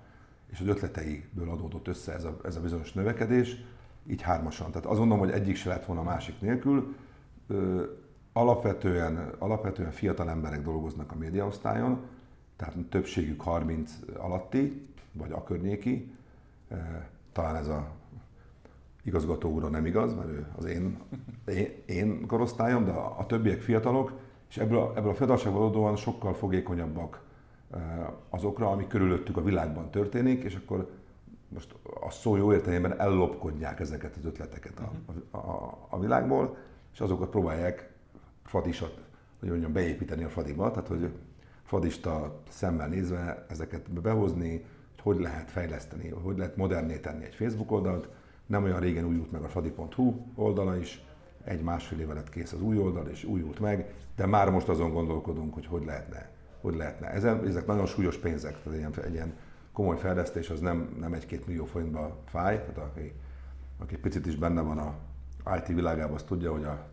és 0.51 0.59
az 0.59 0.67
ötleteiből 0.67 1.49
adódott 1.49 1.87
össze 1.87 2.13
ez 2.13 2.23
a, 2.23 2.37
ez 2.43 2.55
a 2.55 2.61
bizonyos 2.61 2.93
növekedés, 2.93 3.63
így 4.07 4.21
hármasan. 4.21 4.71
Tehát 4.71 4.87
azt 4.87 4.97
gondolom, 4.97 5.23
hogy 5.23 5.33
egyik 5.33 5.55
se 5.55 5.69
lett 5.69 5.85
volna 5.85 6.01
a 6.01 6.05
másik 6.05 6.41
nélkül. 6.41 6.95
Ö, 7.47 7.83
alapvetően, 8.33 9.31
alapvetően 9.37 9.91
fiatal 9.91 10.29
emberek 10.29 10.61
dolgoznak 10.61 11.11
a 11.11 11.15
médiaosztályon, 11.15 11.99
tehát 12.55 12.75
többségük 12.89 13.41
30 13.41 13.91
alatti, 14.17 14.87
vagy 15.11 15.31
a 15.31 15.43
környéki. 15.43 16.13
Talán 17.31 17.55
ez 17.55 17.67
a 17.67 17.87
igazgató 19.03 19.51
úra 19.51 19.69
nem 19.69 19.85
igaz, 19.85 20.13
mert 20.13 20.27
ő 20.27 20.47
az 20.57 20.65
én, 20.65 20.99
én, 21.45 21.71
én 21.85 22.27
korosztályom, 22.27 22.85
de 22.85 22.91
a, 22.91 23.25
többiek 23.25 23.61
fiatalok, 23.61 24.11
és 24.49 24.57
ebből 24.57 24.77
a, 24.77 24.93
ebből 24.95 25.09
a 25.09 25.15
fiatalságból 25.15 25.61
adódóan 25.61 25.95
sokkal 25.95 26.33
fogékonyabbak 26.33 27.21
azokra, 28.29 28.71
ami 28.71 28.87
körülöttük 28.87 29.37
a 29.37 29.43
világban 29.43 29.89
történik, 29.89 30.43
és 30.43 30.55
akkor 30.55 30.89
most 31.47 31.75
a 32.01 32.11
szó 32.11 32.35
jó 32.35 32.53
értelemben 32.53 32.99
ellopkodják 32.99 33.79
ezeket 33.79 34.15
az 34.15 34.25
ötleteket 34.25 34.79
a, 34.79 34.91
mhm. 35.07 35.47
a, 35.49 35.77
a 35.89 35.99
világból, 35.99 36.57
és 36.93 36.99
azokat 36.99 37.29
próbálják 37.29 37.91
fadisat, 38.43 38.99
hogy 39.39 39.49
mondjam, 39.49 39.73
beépíteni 39.73 40.23
a 40.23 40.29
fadiba, 40.29 40.71
tehát 40.71 40.87
hogy 40.87 41.11
fadista 41.63 42.41
szemmel 42.49 42.87
nézve 42.87 43.45
ezeket 43.49 43.91
behozni, 43.91 44.51
hogy 44.51 44.65
hogy 45.01 45.19
lehet 45.19 45.51
fejleszteni, 45.51 46.09
hogy 46.09 46.37
lehet 46.37 46.55
moderné 46.55 46.97
tenni 46.97 47.25
egy 47.25 47.35
Facebook 47.35 47.71
oldalt. 47.71 48.09
Nem 48.45 48.63
olyan 48.63 48.79
régen 48.79 49.05
újult 49.05 49.31
meg 49.31 49.43
a 49.43 49.47
fadi.hu 49.47 50.13
oldala 50.35 50.77
is, 50.77 51.03
egy-másfél 51.43 51.99
éve 51.99 52.13
lett 52.13 52.29
kész 52.29 52.53
az 52.53 52.61
új 52.61 52.77
oldal, 52.77 53.07
és 53.07 53.23
újult 53.23 53.59
meg, 53.59 53.93
de 54.15 54.25
már 54.25 54.49
most 54.49 54.69
azon 54.69 54.93
gondolkodunk, 54.93 55.53
hogy 55.53 55.65
hogy 55.65 55.85
lehetne 55.85 56.29
hogy 56.61 56.75
lehetne. 56.75 57.07
Ezen, 57.07 57.47
ezek 57.47 57.65
nagyon 57.65 57.85
súlyos 57.85 58.17
pénzek, 58.17 58.51
tehát 58.51 58.73
egy 58.73 58.77
ilyen, 58.77 58.93
egy 59.03 59.13
ilyen 59.13 59.33
komoly 59.71 59.97
fejlesztés 59.97 60.49
az 60.49 60.59
nem, 60.59 60.95
nem 60.99 61.13
egy-két 61.13 61.47
millió 61.47 61.65
forintba 61.65 62.17
fáj, 62.25 62.57
tehát 62.57 62.77
aki, 62.77 63.13
aki 63.77 63.97
picit 63.97 64.25
is 64.25 64.35
benne 64.35 64.61
van 64.61 64.77
a 64.77 64.95
IT 65.55 65.67
világában, 65.67 66.15
az 66.15 66.23
tudja, 66.23 66.51
hogy 66.51 66.63
a, 66.63 66.87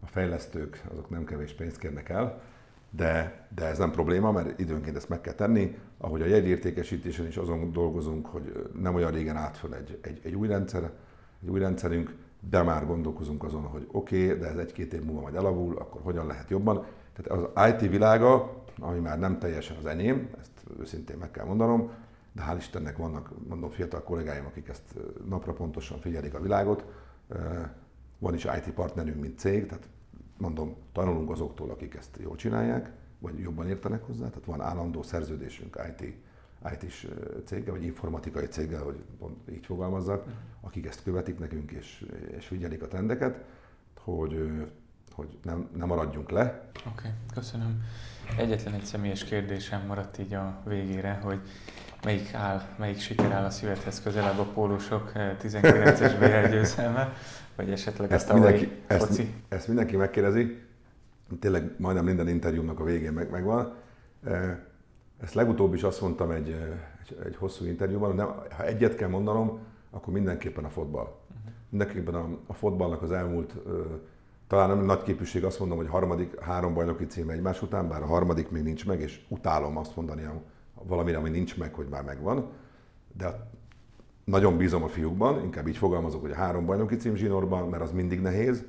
a 0.00 0.06
fejlesztők 0.06 0.82
azok 0.90 1.10
nem 1.10 1.24
kevés 1.24 1.52
pénzt 1.52 1.78
kérnek 1.78 2.08
el, 2.08 2.40
de, 2.90 3.46
de 3.54 3.64
ez 3.64 3.78
nem 3.78 3.90
probléma, 3.90 4.32
mert 4.32 4.60
időnként 4.60 4.96
ezt 4.96 5.08
meg 5.08 5.20
kell 5.20 5.32
tenni. 5.32 5.78
Ahogy 5.98 6.22
a 6.22 6.26
jegyértékesítésen 6.26 7.26
is 7.26 7.36
azon 7.36 7.72
dolgozunk, 7.72 8.26
hogy 8.26 8.70
nem 8.80 8.94
olyan 8.94 9.10
régen 9.10 9.36
állt 9.36 9.56
föl 9.56 9.74
egy, 9.74 9.98
egy, 10.02 10.20
egy 10.24 10.34
új 10.34 10.48
rendszer, 10.48 10.90
egy 11.42 11.48
új 11.48 11.58
rendszerünk, 11.58 12.14
de 12.50 12.62
már 12.62 12.86
gondolkozunk 12.86 13.44
azon, 13.44 13.62
hogy 13.62 13.88
oké, 13.92 14.24
okay, 14.24 14.38
de 14.38 14.46
ez 14.46 14.56
egy-két 14.56 14.92
év 14.92 15.02
múlva 15.02 15.20
majd 15.20 15.34
elavul, 15.34 15.76
akkor 15.78 16.00
hogyan 16.02 16.26
lehet 16.26 16.50
jobban. 16.50 16.84
Tehát 17.12 17.42
az 17.42 17.72
IT 17.72 17.90
világa, 17.90 18.61
ami 18.78 18.98
már 18.98 19.18
nem 19.18 19.38
teljesen 19.38 19.76
az 19.76 19.86
enyém, 19.86 20.30
ezt 20.40 20.80
őszintén 20.80 21.16
meg 21.16 21.30
kell 21.30 21.44
mondanom, 21.44 21.90
de 22.32 22.42
hál' 22.48 22.56
Istennek 22.58 22.96
vannak, 22.96 23.48
mondom, 23.48 23.70
fiatal 23.70 24.02
kollégáim, 24.02 24.46
akik 24.46 24.68
ezt 24.68 24.94
napra 25.28 25.52
pontosan 25.52 25.98
figyelik 25.98 26.34
a 26.34 26.40
világot. 26.40 26.84
Van 28.18 28.34
is 28.34 28.44
IT 28.44 28.72
partnerünk, 28.74 29.20
mint 29.20 29.38
cég, 29.38 29.66
tehát 29.66 29.88
mondom, 30.36 30.76
tanulunk 30.92 31.30
azoktól, 31.30 31.70
akik 31.70 31.94
ezt 31.94 32.18
jól 32.22 32.36
csinálják, 32.36 32.92
vagy 33.18 33.38
jobban 33.38 33.68
értenek 33.68 34.02
hozzá, 34.02 34.28
tehát 34.28 34.44
van 34.44 34.60
állandó 34.60 35.02
szerződésünk 35.02 35.80
IT, 35.88 36.14
IT-s 36.72 37.08
céggel, 37.44 37.72
vagy 37.72 37.84
informatikai 37.84 38.46
céggel, 38.46 38.82
hogy 38.82 39.04
pont 39.18 39.50
így 39.50 39.66
fogalmazzak, 39.66 40.20
uh-huh. 40.20 40.34
akik 40.60 40.86
ezt 40.86 41.02
követik 41.02 41.38
nekünk 41.38 41.70
és, 41.70 42.06
és 42.36 42.46
figyelik 42.46 42.82
a 42.82 42.88
trendeket, 42.88 43.44
hogy, 43.98 44.66
hogy 45.12 45.38
nem, 45.42 45.68
nem 45.76 45.88
maradjunk 45.88 46.30
le. 46.30 46.70
Oké, 46.78 46.88
okay, 46.88 47.10
köszönöm. 47.34 47.82
Egyetlen 48.36 48.74
egy 48.74 48.84
személyes 48.84 49.24
kérdésem 49.24 49.86
maradt 49.86 50.18
így 50.18 50.34
a 50.34 50.60
végére, 50.64 51.20
hogy 51.22 51.40
melyik 52.04 52.34
áll, 52.34 52.62
melyik 52.76 53.00
siker 53.00 53.32
áll 53.32 53.44
a 53.44 53.50
szívedhez 53.50 54.02
közelebb 54.02 54.38
a 54.38 54.44
pólósok 54.44 55.12
19-es 55.14 56.14
BL 56.18 56.54
győzelme, 56.54 57.12
vagy 57.56 57.70
esetleg 57.70 58.12
ezt 58.12 58.30
a 58.30 58.34
mindenki, 58.34 58.70
ezt, 58.86 59.22
ezt 59.48 59.66
mindenki 59.66 59.96
megkérdezi, 59.96 60.62
tényleg 61.40 61.70
majdnem 61.78 62.04
minden 62.04 62.28
interjúmnak 62.28 62.80
a 62.80 62.84
végén 62.84 63.12
meg, 63.12 63.30
megvan. 63.30 63.74
Ezt 65.22 65.34
legutóbb 65.34 65.74
is 65.74 65.82
azt 65.82 66.00
mondtam 66.00 66.30
egy, 66.30 66.48
egy, 67.00 67.18
egy 67.24 67.36
hosszú 67.36 67.64
interjúban, 67.64 68.16
de 68.16 68.22
ha 68.22 68.64
egyet 68.64 68.94
kell 68.94 69.08
mondanom, 69.08 69.58
akkor 69.90 70.12
mindenképpen 70.12 70.64
a 70.64 70.70
fotball. 70.70 71.02
Uh-huh. 71.04 71.52
Mindenképpen 71.68 72.14
a, 72.14 72.28
a 72.46 72.54
fotballnak 72.54 73.02
az 73.02 73.10
elmúlt, 73.10 73.54
talán 74.52 74.76
nem 74.76 74.84
nagy 74.84 75.02
képűség 75.02 75.44
azt 75.44 75.58
mondom, 75.58 75.76
hogy 75.76 75.88
harmadik 75.88 76.40
három 76.40 76.74
bajnoki 76.74 77.06
cím 77.06 77.30
egymás 77.30 77.62
után, 77.62 77.88
bár 77.88 78.02
a 78.02 78.06
harmadik 78.06 78.50
még 78.50 78.62
nincs 78.62 78.86
meg, 78.86 79.00
és 79.00 79.20
utálom 79.28 79.76
azt 79.76 79.96
mondani 79.96 80.28
valamire, 80.74 81.16
ami 81.16 81.28
nincs 81.28 81.58
meg, 81.58 81.74
hogy 81.74 81.86
már 81.90 82.04
megvan. 82.04 82.50
De 83.16 83.50
nagyon 84.24 84.56
bízom 84.56 84.82
a 84.82 84.88
fiúkban, 84.88 85.42
inkább 85.42 85.68
így 85.68 85.76
fogalmazok, 85.76 86.20
hogy 86.20 86.30
a 86.30 86.34
három 86.34 86.66
bajnoki 86.66 86.96
cím 86.96 87.14
zsinórban, 87.14 87.68
mert 87.68 87.82
az 87.82 87.92
mindig 87.92 88.20
nehéz, 88.20 88.64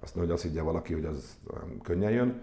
azt 0.00 0.14
hogy 0.14 0.30
azt 0.30 0.42
higgye 0.42 0.62
valaki, 0.62 0.92
hogy 0.92 1.04
az 1.04 1.36
könnyen 1.82 2.10
jön, 2.10 2.40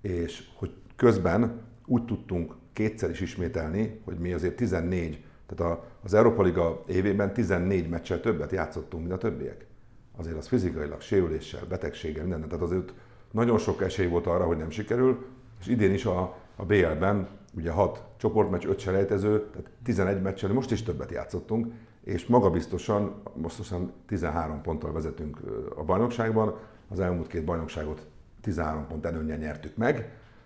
és 0.00 0.48
hogy 0.56 0.74
közben 0.96 1.60
úgy 1.86 2.04
tudtunk 2.04 2.54
kétszer 2.72 3.10
is 3.10 3.20
ismételni, 3.20 4.00
hogy 4.04 4.18
mi 4.18 4.32
azért 4.32 4.56
14, 4.56 5.24
tehát 5.46 5.78
az 6.02 6.14
Európa 6.14 6.42
Liga 6.42 6.82
évében 6.86 7.32
14 7.32 7.88
meccsel 7.88 8.20
többet 8.20 8.52
játszottunk, 8.52 9.02
mint 9.02 9.14
a 9.14 9.18
többiek. 9.18 9.70
Azért 10.16 10.36
az 10.36 10.48
fizikailag, 10.48 11.00
sérüléssel, 11.00 11.66
betegséggel, 11.68 12.26
minden, 12.26 12.48
tehát 12.48 12.64
azért 12.64 12.92
nagyon 13.30 13.58
sok 13.58 13.82
esély 13.82 14.06
volt 14.06 14.26
arra, 14.26 14.46
hogy 14.46 14.56
nem 14.56 14.70
sikerül, 14.70 15.26
és 15.60 15.66
idén 15.66 15.92
is 15.92 16.04
a, 16.04 16.36
a 16.56 16.64
BL-ben 16.64 17.28
ugye 17.54 17.70
6 17.70 18.02
csoportmeccs, 18.16 18.64
5 18.66 18.78
selejtező, 18.78 19.48
tehát 19.50 19.70
11 19.82 20.22
meccsel, 20.22 20.52
most 20.52 20.70
is 20.70 20.82
többet 20.82 21.10
játszottunk, 21.10 21.72
és 22.04 22.26
magabiztosan, 22.26 23.22
most 23.34 23.74
13 24.06 24.62
ponttal 24.62 24.92
vezetünk 24.92 25.40
a 25.76 25.84
bajnokságban, 25.84 26.58
az 26.88 27.00
elmúlt 27.00 27.26
két 27.26 27.44
bajnokságot 27.44 28.06
13 28.40 28.86
pont 28.86 29.06
előnye 29.06 29.36
nyertük 29.36 29.76
meg. 29.76 29.94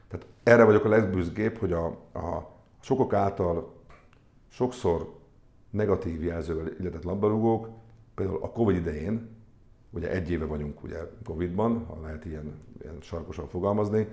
Tehát 0.09 0.26
erre 0.42 0.64
vagyok 0.64 0.85
a 0.85 0.88
legbüszgébb, 0.88 1.57
hogy 1.57 1.72
a, 1.72 1.87
a 2.12 2.50
sokok 2.81 3.12
által 3.12 3.74
sokszor 4.48 5.14
negatív 5.70 6.24
jelzővel 6.24 6.68
illetett 6.81 7.02
labdarúgók, 7.02 7.68
például 8.14 8.42
a 8.42 8.50
Covid 8.50 8.76
idején, 8.76 9.36
ugye 9.97 10.11
egy 10.11 10.31
éve 10.31 10.45
vagyunk 10.45 10.83
ugye 10.83 10.99
Covid-ban, 11.25 11.85
ha 11.85 12.01
lehet 12.01 12.25
ilyen, 12.25 12.55
ilyen 12.83 12.97
sarkosan 13.01 13.49
fogalmazni, 13.49 14.09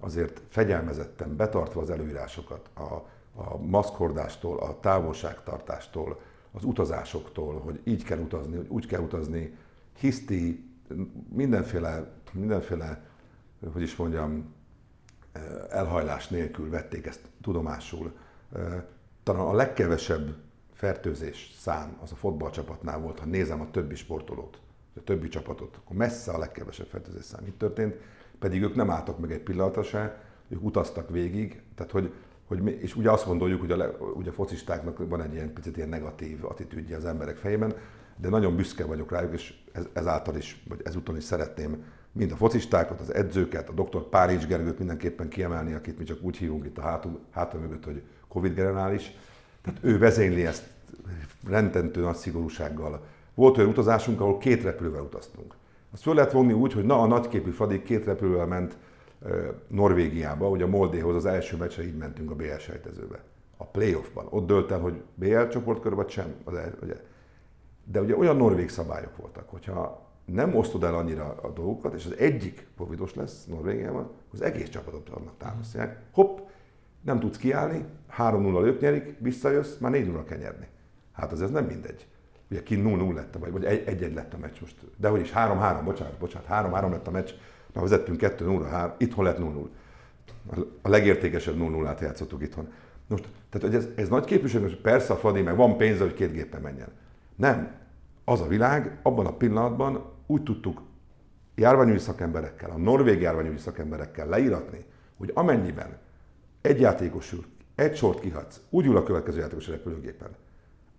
azért 0.00 0.42
fegyelmezetten 0.48 1.36
betartva 1.36 1.80
az 1.80 1.90
előírásokat, 1.90 2.70
a, 2.74 2.94
a 3.40 3.58
maszkhordástól, 3.58 4.58
a 4.58 4.80
távolságtartástól, 4.80 6.20
az 6.52 6.64
utazásoktól, 6.64 7.60
hogy 7.60 7.80
így 7.84 8.04
kell 8.04 8.18
utazni, 8.18 8.56
hogy 8.56 8.68
úgy 8.68 8.86
kell 8.86 9.00
utazni, 9.00 9.56
hiszti, 9.98 10.68
mindenféle, 11.28 12.12
mindenféle, 12.32 13.02
hogy 13.72 13.82
is 13.82 13.96
mondjam, 13.96 14.54
elhajlás 15.68 16.28
nélkül 16.28 16.70
vették 16.70 17.06
ezt 17.06 17.20
tudomásul. 17.40 18.12
Talán 19.22 19.46
a 19.46 19.52
legkevesebb 19.52 20.36
fertőzés 20.72 21.54
szám 21.58 21.98
az 22.02 22.12
a 22.12 22.14
fotballcsapatnál 22.14 22.98
volt, 22.98 23.18
ha 23.18 23.26
nézem 23.26 23.60
a 23.60 23.70
többi 23.70 23.94
sportolót, 23.94 24.60
a 24.96 25.02
többi 25.04 25.28
csapatot, 25.28 25.76
akkor 25.76 25.96
messze 25.96 26.32
a 26.32 26.38
legkevesebb 26.38 26.86
fertőzés 26.86 27.24
szám 27.24 27.46
itt 27.46 27.58
történt, 27.58 27.94
pedig 28.38 28.62
ők 28.62 28.74
nem 28.74 28.90
álltak 28.90 29.18
meg 29.18 29.32
egy 29.32 29.40
pillanatra 29.40 29.82
se, 29.82 30.22
ők 30.48 30.64
utaztak 30.64 31.10
végig, 31.10 31.62
tehát 31.74 31.92
hogy, 31.92 32.12
hogy 32.46 32.60
mi, 32.60 32.70
és 32.70 32.96
ugye 32.96 33.10
azt 33.10 33.26
gondoljuk, 33.26 33.60
hogy 33.60 33.70
a, 33.70 33.96
ugye 34.14 34.30
a 34.30 34.32
focistáknak 34.32 35.08
van 35.08 35.22
egy 35.22 35.32
ilyen 35.32 35.52
picit 35.52 35.76
ilyen 35.76 35.88
negatív 35.88 36.44
attitűdje 36.44 36.96
az 36.96 37.04
emberek 37.04 37.36
fejében, 37.36 37.74
de 38.16 38.28
nagyon 38.28 38.56
büszke 38.56 38.84
vagyok 38.84 39.10
rájuk, 39.10 39.32
és 39.32 39.54
ez, 39.72 39.84
ezáltal 39.92 40.36
is, 40.36 40.62
vagy 40.68 40.80
ezúton 40.84 41.16
is 41.16 41.24
szeretném 41.24 41.84
mind 42.12 42.32
a 42.32 42.36
focistákat, 42.36 43.00
az 43.00 43.14
edzőket, 43.14 43.68
a 43.68 43.72
dr. 43.72 44.08
Párizs 44.08 44.46
Gergőt 44.46 44.78
mindenképpen 44.78 45.28
kiemelni, 45.28 45.72
akit 45.72 45.98
mi 45.98 46.04
csak 46.04 46.22
úgy 46.22 46.36
hívunk 46.36 46.64
itt 46.64 46.78
a 46.78 46.82
hátul, 46.82 47.20
hátul 47.30 47.60
mögött, 47.60 47.84
hogy 47.84 48.02
Covid 48.28 48.54
generális. 48.54 49.12
Tehát 49.62 49.80
ő 49.82 49.98
vezényli 49.98 50.46
ezt 50.46 50.64
rendentő 51.48 52.00
nagy 52.00 52.16
szigorúsággal. 52.16 53.04
Volt 53.34 53.58
olyan 53.58 53.70
utazásunk, 53.70 54.20
ahol 54.20 54.38
két 54.38 54.62
repülővel 54.62 55.02
utaztunk. 55.02 55.54
Azt 55.92 56.02
föl 56.02 56.14
lehet 56.14 56.32
vonni 56.32 56.52
úgy, 56.52 56.72
hogy 56.72 56.84
na 56.84 57.00
a 57.00 57.06
nagyképű 57.06 57.50
Fradi 57.50 57.82
két 57.82 58.04
repülővel 58.04 58.46
ment 58.46 58.76
Norvégiába, 59.68 60.48
ugye 60.48 60.64
a 60.64 60.68
Moldéhoz 60.68 61.14
az 61.14 61.26
első 61.26 61.56
meccsre 61.56 61.84
így 61.84 61.96
mentünk 61.96 62.30
a 62.30 62.34
BL 62.34 62.56
sejtezőbe. 62.58 63.22
A 63.56 63.64
playoffban. 63.64 64.26
Ott 64.30 64.46
dölt 64.46 64.70
el, 64.70 64.80
hogy 64.80 65.02
BL 65.14 65.46
csoportkör 65.46 65.94
vagy 65.94 66.08
sem. 66.08 66.34
Az 66.44 66.54
el, 66.54 66.74
ugye. 66.82 66.94
De 67.84 68.00
ugye 68.00 68.16
olyan 68.16 68.36
norvég 68.36 68.68
szabályok 68.68 69.16
voltak, 69.16 69.48
hogyha 69.48 70.08
nem 70.24 70.56
osztod 70.56 70.84
el 70.84 70.94
annyira 70.94 71.36
a 71.42 71.48
dolgokat, 71.48 71.94
és 71.94 72.06
az 72.06 72.16
egyik 72.18 72.66
covidos 72.76 73.14
lesz 73.14 73.44
Norvégiában, 73.44 74.10
az 74.32 74.42
egész 74.42 74.68
csapatot 74.68 75.08
annak 75.08 75.36
támasztják. 75.38 76.02
Hopp, 76.12 76.38
nem 77.00 77.20
tudsz 77.20 77.36
kiállni, 77.36 77.84
3-0 78.18 78.64
ők 78.64 78.80
nyerik, 78.80 79.16
visszajössz, 79.18 79.76
már 79.78 79.92
4-0 79.94 80.24
kell 80.26 80.38
nyerni. 80.38 80.66
Hát 81.12 81.32
az 81.32 81.42
ez 81.42 81.50
nem 81.50 81.64
mindegy. 81.64 82.06
Ugye 82.50 82.62
ki 82.62 82.82
0-0 82.84 83.14
lett, 83.14 83.36
vagy, 83.38 83.52
vagy 83.52 83.64
1-1 83.64 84.14
lett 84.14 84.34
a 84.34 84.38
meccs 84.38 84.60
most. 84.60 84.74
De 84.96 85.08
hogy 85.08 85.20
is 85.20 85.32
3-3, 85.34 85.80
bocsánat, 85.84 86.18
bocsánat, 86.18 86.48
3-3 86.50 86.90
lett 86.90 87.06
a 87.06 87.10
meccs, 87.10 87.30
na 87.72 87.80
vezettünk 87.80 88.18
2 88.18 88.44
0 88.44 88.66
3 88.66 88.92
itthon 88.98 89.24
lett 89.24 89.38
0-0. 89.38 89.66
A 90.82 90.88
legértékesebb 90.88 91.56
0-0-át 91.58 92.00
játszottuk 92.00 92.42
itthon. 92.42 92.72
Most, 93.06 93.28
tehát 93.50 93.66
hogy 93.66 93.76
ez, 93.76 93.88
ez 93.96 94.08
nagy 94.08 94.24
képviség, 94.24 94.60
hogy 94.60 94.80
persze 94.80 95.12
a 95.12 95.16
Fradi 95.16 95.42
meg 95.42 95.56
van 95.56 95.76
pénze, 95.76 96.02
hogy 96.02 96.14
két 96.14 96.32
gépen 96.32 96.60
menjen. 96.60 96.88
Nem. 97.36 97.72
Az 98.24 98.40
a 98.40 98.46
világ, 98.46 98.98
abban 99.02 99.26
a 99.26 99.36
pillanatban 99.36 100.04
úgy 100.26 100.42
tudtuk 100.42 100.82
járványügyi 101.54 101.98
szakemberekkel, 101.98 102.70
a 102.70 102.78
norvég 102.78 103.20
járványügyi 103.20 103.58
szakemberekkel 103.58 104.28
leíratni, 104.28 104.84
hogy 105.16 105.30
amennyiben 105.34 105.98
egy 106.60 106.80
játékosül, 106.80 107.44
egy 107.74 107.96
sort 107.96 108.20
kihatsz, 108.20 108.60
úgy 108.70 108.86
ül 108.86 108.96
a 108.96 109.02
következő 109.02 109.38
játékos 109.38 109.68
a 109.68 109.70
repülőgépen, 109.70 110.30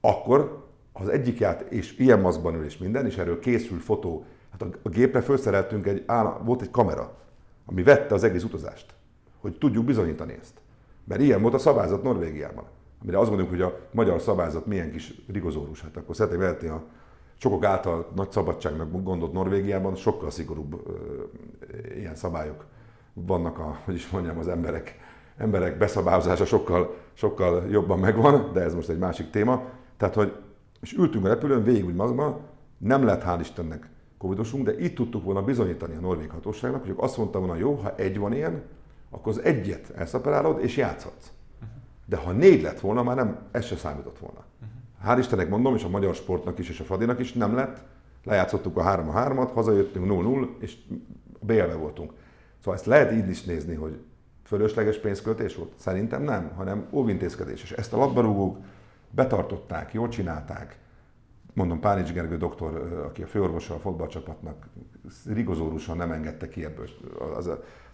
akkor 0.01 0.70
az 0.93 1.07
egyik 1.07 1.39
ját, 1.39 1.61
és 1.61 1.97
ilyen 1.97 2.19
maszkban 2.19 2.55
ül 2.55 2.65
és 2.65 2.77
minden, 2.77 3.05
és 3.05 3.17
erről 3.17 3.39
készül 3.39 3.79
fotó, 3.79 4.25
hát 4.51 4.61
a, 4.61 4.67
a 4.81 4.89
gépre 4.89 5.21
felszereltünk 5.21 5.87
egy, 5.87 6.03
áll, 6.05 6.41
volt 6.43 6.61
egy 6.61 6.71
kamera, 6.71 7.17
ami 7.65 7.83
vette 7.83 8.13
az 8.13 8.23
egész 8.23 8.43
utazást, 8.43 8.93
hogy 9.41 9.57
tudjuk 9.57 9.85
bizonyítani 9.85 10.37
ezt. 10.41 10.53
Mert 11.03 11.21
ilyen 11.21 11.41
volt 11.41 11.53
a 11.53 11.57
szabályzat 11.57 12.03
Norvégiában. 12.03 12.63
Amire 13.01 13.19
azt 13.19 13.29
gondoljuk, 13.29 13.53
hogy 13.55 13.61
a 13.61 13.79
magyar 13.91 14.21
szabályzat 14.21 14.65
milyen 14.65 14.91
kis 14.91 15.13
rigozórus, 15.31 15.81
hát 15.81 15.97
akkor 15.97 16.15
szeretném 16.15 16.39
vehetni 16.39 16.67
a 16.67 16.83
sokok 17.37 17.65
által 17.65 18.11
nagy 18.15 18.31
szabadságnak 18.31 19.03
gondolt 19.03 19.33
Norvégiában, 19.33 19.95
sokkal 19.95 20.29
szigorúbb 20.29 20.73
ö, 20.87 20.93
ilyen 21.95 22.15
szabályok 22.15 22.65
vannak, 23.13 23.59
a, 23.59 23.79
hogy 23.85 23.93
is 23.93 24.09
mondjam, 24.09 24.37
az 24.37 24.47
emberek, 24.47 24.99
emberek 25.37 25.77
beszabályozása 25.77 26.45
sokkal, 26.45 26.95
sokkal 27.13 27.65
jobban 27.69 27.99
megvan, 27.99 28.49
de 28.53 28.61
ez 28.61 28.73
most 28.73 28.89
egy 28.89 28.97
másik 28.97 29.29
téma. 29.29 29.63
Tehát, 29.97 30.15
hogy 30.15 30.33
és 30.81 30.93
ültünk 30.93 31.25
a 31.25 31.27
repülőn, 31.27 31.63
végig 31.63 31.85
úgy 31.85 31.95
magma, 31.95 32.39
nem 32.77 33.03
lett 33.03 33.23
hál' 33.25 33.37
Istennek 33.39 33.89
covidosunk, 34.17 34.65
de 34.65 34.79
itt 34.79 34.95
tudtuk 34.95 35.23
volna 35.23 35.41
bizonyítani 35.41 35.95
a 35.95 35.99
norvég 35.99 36.29
hatóságnak, 36.29 36.81
hogy 36.81 36.93
azt 36.97 37.17
mondta 37.17 37.39
volna, 37.39 37.55
jó, 37.55 37.73
ha 37.73 37.95
egy 37.95 38.17
van 38.17 38.33
ilyen, 38.33 38.61
akkor 39.09 39.31
az 39.31 39.41
egyet 39.41 39.91
elszaperálod 39.95 40.63
és 40.63 40.77
játszhatsz. 40.77 41.31
De 42.05 42.15
ha 42.15 42.31
négy 42.31 42.61
lett 42.61 42.79
volna, 42.79 43.03
már 43.03 43.15
nem, 43.15 43.39
ez 43.51 43.65
se 43.65 43.75
számított 43.75 44.19
volna. 44.19 44.43
Hál' 45.05 45.17
Istennek 45.19 45.49
mondom, 45.49 45.75
és 45.75 45.83
a 45.83 45.89
magyar 45.89 46.15
sportnak 46.15 46.59
is, 46.59 46.69
és 46.69 46.79
a 46.79 46.83
Fradinak 46.83 47.19
is 47.19 47.33
nem 47.33 47.55
lett. 47.55 47.83
Lejátszottuk 48.23 48.77
a 48.77 48.81
3 48.81 49.09
3 49.09 49.37
at 49.37 49.51
hazajöttünk 49.51 50.05
0-0, 50.09 50.47
és 50.59 50.77
bélve 51.39 51.75
voltunk. 51.75 52.13
Szóval 52.59 52.73
ezt 52.73 52.85
lehet 52.85 53.11
így 53.11 53.29
is 53.29 53.43
nézni, 53.43 53.75
hogy 53.75 53.99
fölösleges 54.43 54.97
pénzköltés 54.97 55.55
volt? 55.55 55.71
Szerintem 55.75 56.23
nem, 56.23 56.51
hanem 56.55 56.85
óvintézkedés. 56.91 57.63
És 57.63 57.71
ezt 57.71 57.93
a 57.93 57.97
labdarúgók 57.97 58.57
betartották, 59.11 59.93
jól 59.93 60.07
csinálták. 60.07 60.79
mondom, 61.53 61.79
Pánics 61.79 62.13
Gergő 62.13 62.37
doktor, 62.37 63.03
aki 63.05 63.23
a 63.23 63.27
főorvosa 63.27 63.73
a 63.73 63.79
fotballcsapatnak, 63.79 64.67
rigozórusan 65.25 65.97
nem 65.97 66.11
engedte 66.11 66.47
ki 66.47 66.65
ebből. 66.65 66.87
Az, 67.35 67.45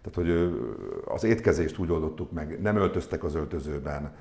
tehát, 0.02 0.14
hogy 0.14 0.60
az 1.06 1.24
étkezést 1.24 1.78
úgy 1.78 1.92
oldottuk 1.92 2.32
meg, 2.32 2.62
nem 2.62 2.76
öltöztek 2.76 3.24
az 3.24 3.36
öltözőben, 3.36 4.16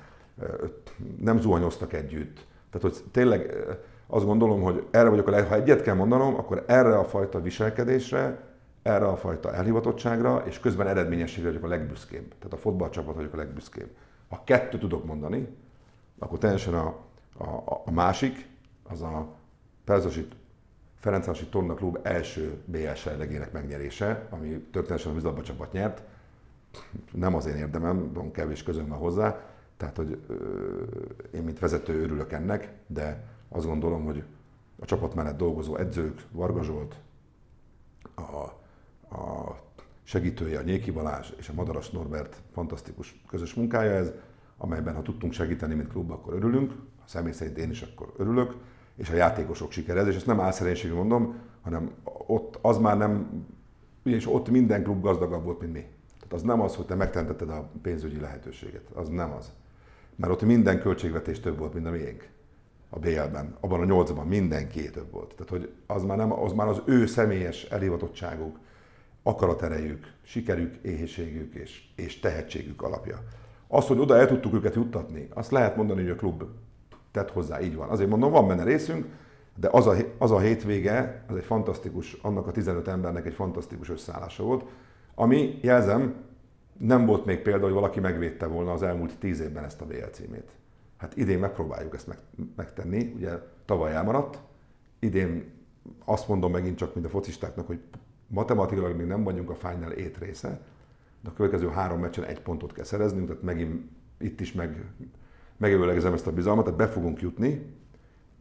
nem 1.19 1.39
zuhanyoztak 1.39 1.93
együtt. 1.93 2.45
Tehát, 2.71 2.81
hogy 2.81 3.03
tényleg 3.11 3.55
azt 4.07 4.25
gondolom, 4.25 4.61
hogy 4.61 4.87
erre 4.91 5.09
vagyok. 5.09 5.29
Ha 5.29 5.55
egyet 5.55 5.81
kell 5.81 5.95
mondanom, 5.95 6.35
akkor 6.35 6.63
erre 6.67 6.97
a 6.97 7.03
fajta 7.03 7.41
viselkedésre, 7.41 8.39
erre 8.81 9.07
a 9.07 9.15
fajta 9.15 9.53
elhivatottságra, 9.53 10.43
és 10.45 10.59
közben 10.59 10.87
eredményességre 10.87 11.49
vagyok 11.49 11.63
a 11.63 11.67
legbüszkébb. 11.67 12.27
Tehát 12.27 12.53
a 12.53 12.57
fotballcsapat 12.57 13.15
vagyok 13.15 13.33
a 13.33 13.37
legbüszkébb. 13.37 13.89
Ha 14.29 14.41
kettő 14.43 14.77
tudok 14.77 15.05
mondani, 15.05 15.47
akkor 16.19 16.37
teljesen 16.37 16.73
a, 16.73 16.87
a, 17.37 17.81
a 17.85 17.91
másik, 17.91 18.47
az 18.83 19.01
a 19.01 19.27
Perzsosi 19.83 20.27
Ferencvárosi 20.99 21.45
Torna 21.45 21.73
Klub 21.73 21.99
első 22.01 22.61
BL 22.65 22.93
serlegének 22.93 23.51
megnyerése, 23.51 24.27
ami 24.29 24.47
történetesen 24.71 25.11
a 25.11 25.13
vízilabda 25.13 25.41
csapat 25.41 25.71
nyert. 25.71 26.01
Nem 27.11 27.35
az 27.35 27.45
én 27.45 27.55
érdemem, 27.55 28.13
van 28.13 28.31
kevés 28.31 28.63
közön 28.63 28.87
van 28.87 28.97
hozzá, 28.97 29.39
tehát 29.77 29.97
hogy 29.97 30.19
ö, 30.27 30.33
én 31.31 31.43
mint 31.43 31.59
vezető 31.59 32.01
örülök 32.01 32.31
ennek, 32.31 32.73
de 32.87 33.23
azt 33.49 33.65
gondolom, 33.65 34.05
hogy 34.05 34.23
a 34.79 34.85
csapat 34.85 35.15
mellett 35.15 35.37
dolgozó 35.37 35.75
edzők, 35.75 36.23
Varga 36.31 36.63
Zsolt, 36.63 36.95
a, 38.15 38.21
a 39.15 39.55
segítője, 40.03 40.59
a 40.59 40.63
Nyéki 40.63 40.91
Balázs 40.91 41.29
és 41.37 41.49
a 41.49 41.53
Madaras 41.53 41.89
Norbert 41.89 42.41
fantasztikus 42.53 43.21
közös 43.27 43.53
munkája 43.53 43.91
ez, 43.91 44.11
amelyben 44.57 44.95
ha 44.95 45.01
tudtunk 45.01 45.33
segíteni, 45.33 45.73
mint 45.73 45.89
klub, 45.89 46.11
akkor 46.11 46.33
örülünk, 46.33 46.71
ha 46.71 47.03
személy 47.05 47.31
szerint 47.31 47.57
én 47.57 47.69
is, 47.69 47.81
akkor 47.81 48.13
örülök, 48.17 48.55
és 48.95 49.09
a 49.09 49.15
játékosok 49.15 49.71
sikerez, 49.71 50.07
és 50.07 50.15
ezt 50.15 50.25
nem 50.25 50.39
álszerénységű 50.39 50.93
mondom, 50.93 51.35
hanem 51.61 51.91
ott 52.27 52.59
az 52.61 52.77
már 52.77 52.97
nem, 52.97 53.45
és 54.03 54.27
ott 54.27 54.49
minden 54.49 54.83
klub 54.83 55.01
gazdagabb 55.01 55.43
volt, 55.43 55.59
mint 55.59 55.73
mi. 55.73 55.85
Tehát 56.17 56.33
az 56.33 56.41
nem 56.41 56.61
az, 56.61 56.75
hogy 56.75 56.85
te 56.85 56.95
megtentetted 56.95 57.49
a 57.49 57.69
pénzügyi 57.81 58.19
lehetőséget, 58.19 58.89
az 58.93 59.09
nem 59.09 59.31
az. 59.31 59.51
Mert 60.15 60.31
ott 60.33 60.41
minden 60.41 60.79
költségvetés 60.79 61.39
több 61.39 61.57
volt, 61.57 61.73
mint 61.73 61.85
a 61.85 61.91
miénk 61.91 62.29
a 62.89 62.99
BL-ben. 62.99 63.55
Abban 63.59 63.81
a 63.81 63.85
nyolcban 63.85 64.27
mindenki 64.27 64.89
több 64.89 65.11
volt. 65.11 65.35
Tehát, 65.35 65.49
hogy 65.49 65.71
az 65.87 66.03
már, 66.03 66.17
nem, 66.17 66.31
az 66.31 66.51
már 66.51 66.67
az 66.67 66.81
ő 66.85 67.05
személyes 67.05 67.63
elhivatottságuk, 67.63 68.59
akaraterejük, 69.23 70.13
sikerük, 70.21 70.75
éhénységük 70.81 71.53
és, 71.53 71.83
és 71.95 72.19
tehetségük 72.19 72.81
alapja. 72.81 73.23
Az, 73.67 73.87
hogy 73.87 73.99
oda 73.99 74.17
el 74.17 74.27
tudtuk 74.27 74.53
őket 74.53 74.75
juttatni, 74.75 75.27
azt 75.33 75.51
lehet 75.51 75.75
mondani, 75.75 76.01
hogy 76.01 76.09
a 76.09 76.15
klub 76.15 76.43
tett 77.11 77.31
hozzá, 77.31 77.61
így 77.61 77.75
van. 77.75 77.89
Azért 77.89 78.09
mondom, 78.09 78.31
van 78.31 78.47
benne 78.47 78.63
részünk, 78.63 79.05
de 79.55 79.69
az 79.71 79.87
a, 79.87 79.95
az 80.17 80.31
a 80.31 80.39
hétvége, 80.39 81.23
az 81.27 81.35
egy 81.35 81.43
fantasztikus, 81.43 82.13
annak 82.13 82.47
a 82.47 82.51
15 82.51 82.87
embernek 82.87 83.25
egy 83.25 83.33
fantasztikus 83.33 83.89
összeállása 83.89 84.43
volt, 84.43 84.65
ami, 85.15 85.59
jelzem, 85.61 86.15
nem 86.77 87.05
volt 87.05 87.25
még 87.25 87.41
példa, 87.41 87.63
hogy 87.63 87.73
valaki 87.73 87.99
megvédte 87.99 88.45
volna 88.45 88.71
az 88.71 88.83
elmúlt 88.83 89.17
10 89.19 89.39
évben 89.39 89.63
ezt 89.63 89.81
a 89.81 89.85
BL 89.85 90.05
címét. 90.11 90.51
Hát 90.97 91.17
idén 91.17 91.39
megpróbáljuk 91.39 91.93
ezt 91.93 92.07
meg, 92.07 92.17
megtenni, 92.55 93.13
ugye 93.15 93.31
tavaly 93.65 93.93
elmaradt, 93.93 94.39
idén 94.99 95.51
azt 96.05 96.27
mondom 96.27 96.51
megint 96.51 96.77
csak, 96.77 96.93
mint 96.93 97.05
a 97.05 97.09
focistáknak, 97.09 97.67
hogy 97.67 97.79
matematikailag 98.27 98.95
még 98.95 99.07
nem 99.07 99.23
vagyunk 99.23 99.49
a 99.49 99.55
Final 99.55 99.93
8 99.95 100.17
része, 100.17 100.59
a 101.27 101.33
következő 101.33 101.67
három 101.67 101.99
meccsen 101.99 102.23
egy 102.23 102.41
pontot 102.41 102.73
kell 102.73 102.83
szerezni, 102.83 103.25
tehát 103.25 103.41
megint 103.41 103.89
itt 104.17 104.41
is 104.41 104.53
meg, 104.53 104.85
megőlegezem 105.57 106.13
ezt 106.13 106.27
a 106.27 106.31
bizalmat, 106.31 106.63
tehát 106.63 106.79
be 106.79 106.87
fogunk 106.87 107.21
jutni, 107.21 107.75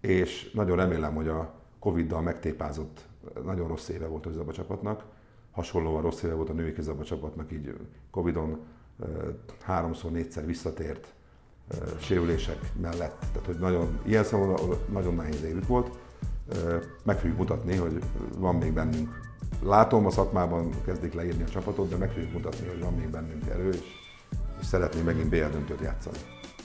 és 0.01 0.51
nagyon 0.53 0.77
remélem, 0.77 1.15
hogy 1.15 1.29
a 1.29 1.55
Covid-dal 1.79 2.23
megtépázott, 2.23 3.07
nagyon 3.45 3.69
rossz 3.69 3.89
éve 3.89 4.07
volt 4.07 4.27
a 4.27 4.53
csapatnak, 4.53 5.05
hasonlóan 5.51 6.03
rossz 6.03 6.23
éve 6.23 6.35
volt 6.35 6.49
a 6.49 6.53
női 6.53 6.73
kézabba 6.73 7.05
csapatnak, 7.05 7.53
így 7.53 7.75
Covid-on 8.11 8.59
háromszor, 9.61 10.11
négyszer 10.11 10.47
visszatért 10.47 11.15
sérülések 12.01 12.59
mellett. 12.81 13.19
Tehát, 13.33 13.47
hogy 13.47 13.59
nagyon, 13.59 13.99
ilyen 14.05 14.25
szempontból 14.25 14.79
nagyon 14.93 15.15
nehéz 15.15 15.43
évük 15.43 15.67
volt. 15.67 15.99
Meg 17.05 17.19
fogjuk 17.19 17.39
mutatni, 17.39 17.77
hogy 17.77 17.99
van 18.39 18.55
még 18.55 18.73
bennünk. 18.73 19.21
Látom, 19.63 20.07
a 20.07 20.11
szakmában 20.11 20.71
kezdik 20.85 21.13
leírni 21.13 21.43
a 21.43 21.49
csapatot, 21.49 21.89
de 21.89 21.97
meg 21.97 22.11
fogjuk 22.11 22.33
mutatni, 22.33 22.69
hogy 22.69 22.81
van 22.81 22.95
még 22.95 23.09
bennünk 23.09 23.47
erő, 23.49 23.69
és, 23.69 23.79
és 24.61 24.67
szeretnénk 24.67 25.07
megint 25.07 25.29
BL 25.29 25.37
döntőt 25.37 25.81
játszani. 25.81 26.17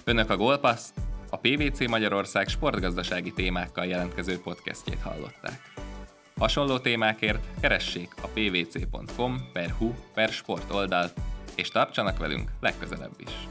Önök 0.03 0.29
a 0.29 0.37
Gólpaszt, 0.37 0.93
a 1.29 1.37
PVC 1.37 1.87
Magyarország 1.87 2.47
sportgazdasági 2.47 3.33
témákkal 3.33 3.85
jelentkező 3.85 4.39
podcastjét 4.39 5.01
hallották. 5.01 5.59
Hasonló 6.37 6.79
témákért 6.79 7.47
keressék 7.59 8.13
a 8.21 8.27
pvc.com 8.27 9.49
per 9.53 9.69
hu 9.77 9.93
per 10.13 10.29
sport 10.29 10.71
oldalt, 10.71 11.13
és 11.55 11.69
tartsanak 11.69 12.17
velünk 12.17 12.51
legközelebb 12.59 13.15
is. 13.17 13.47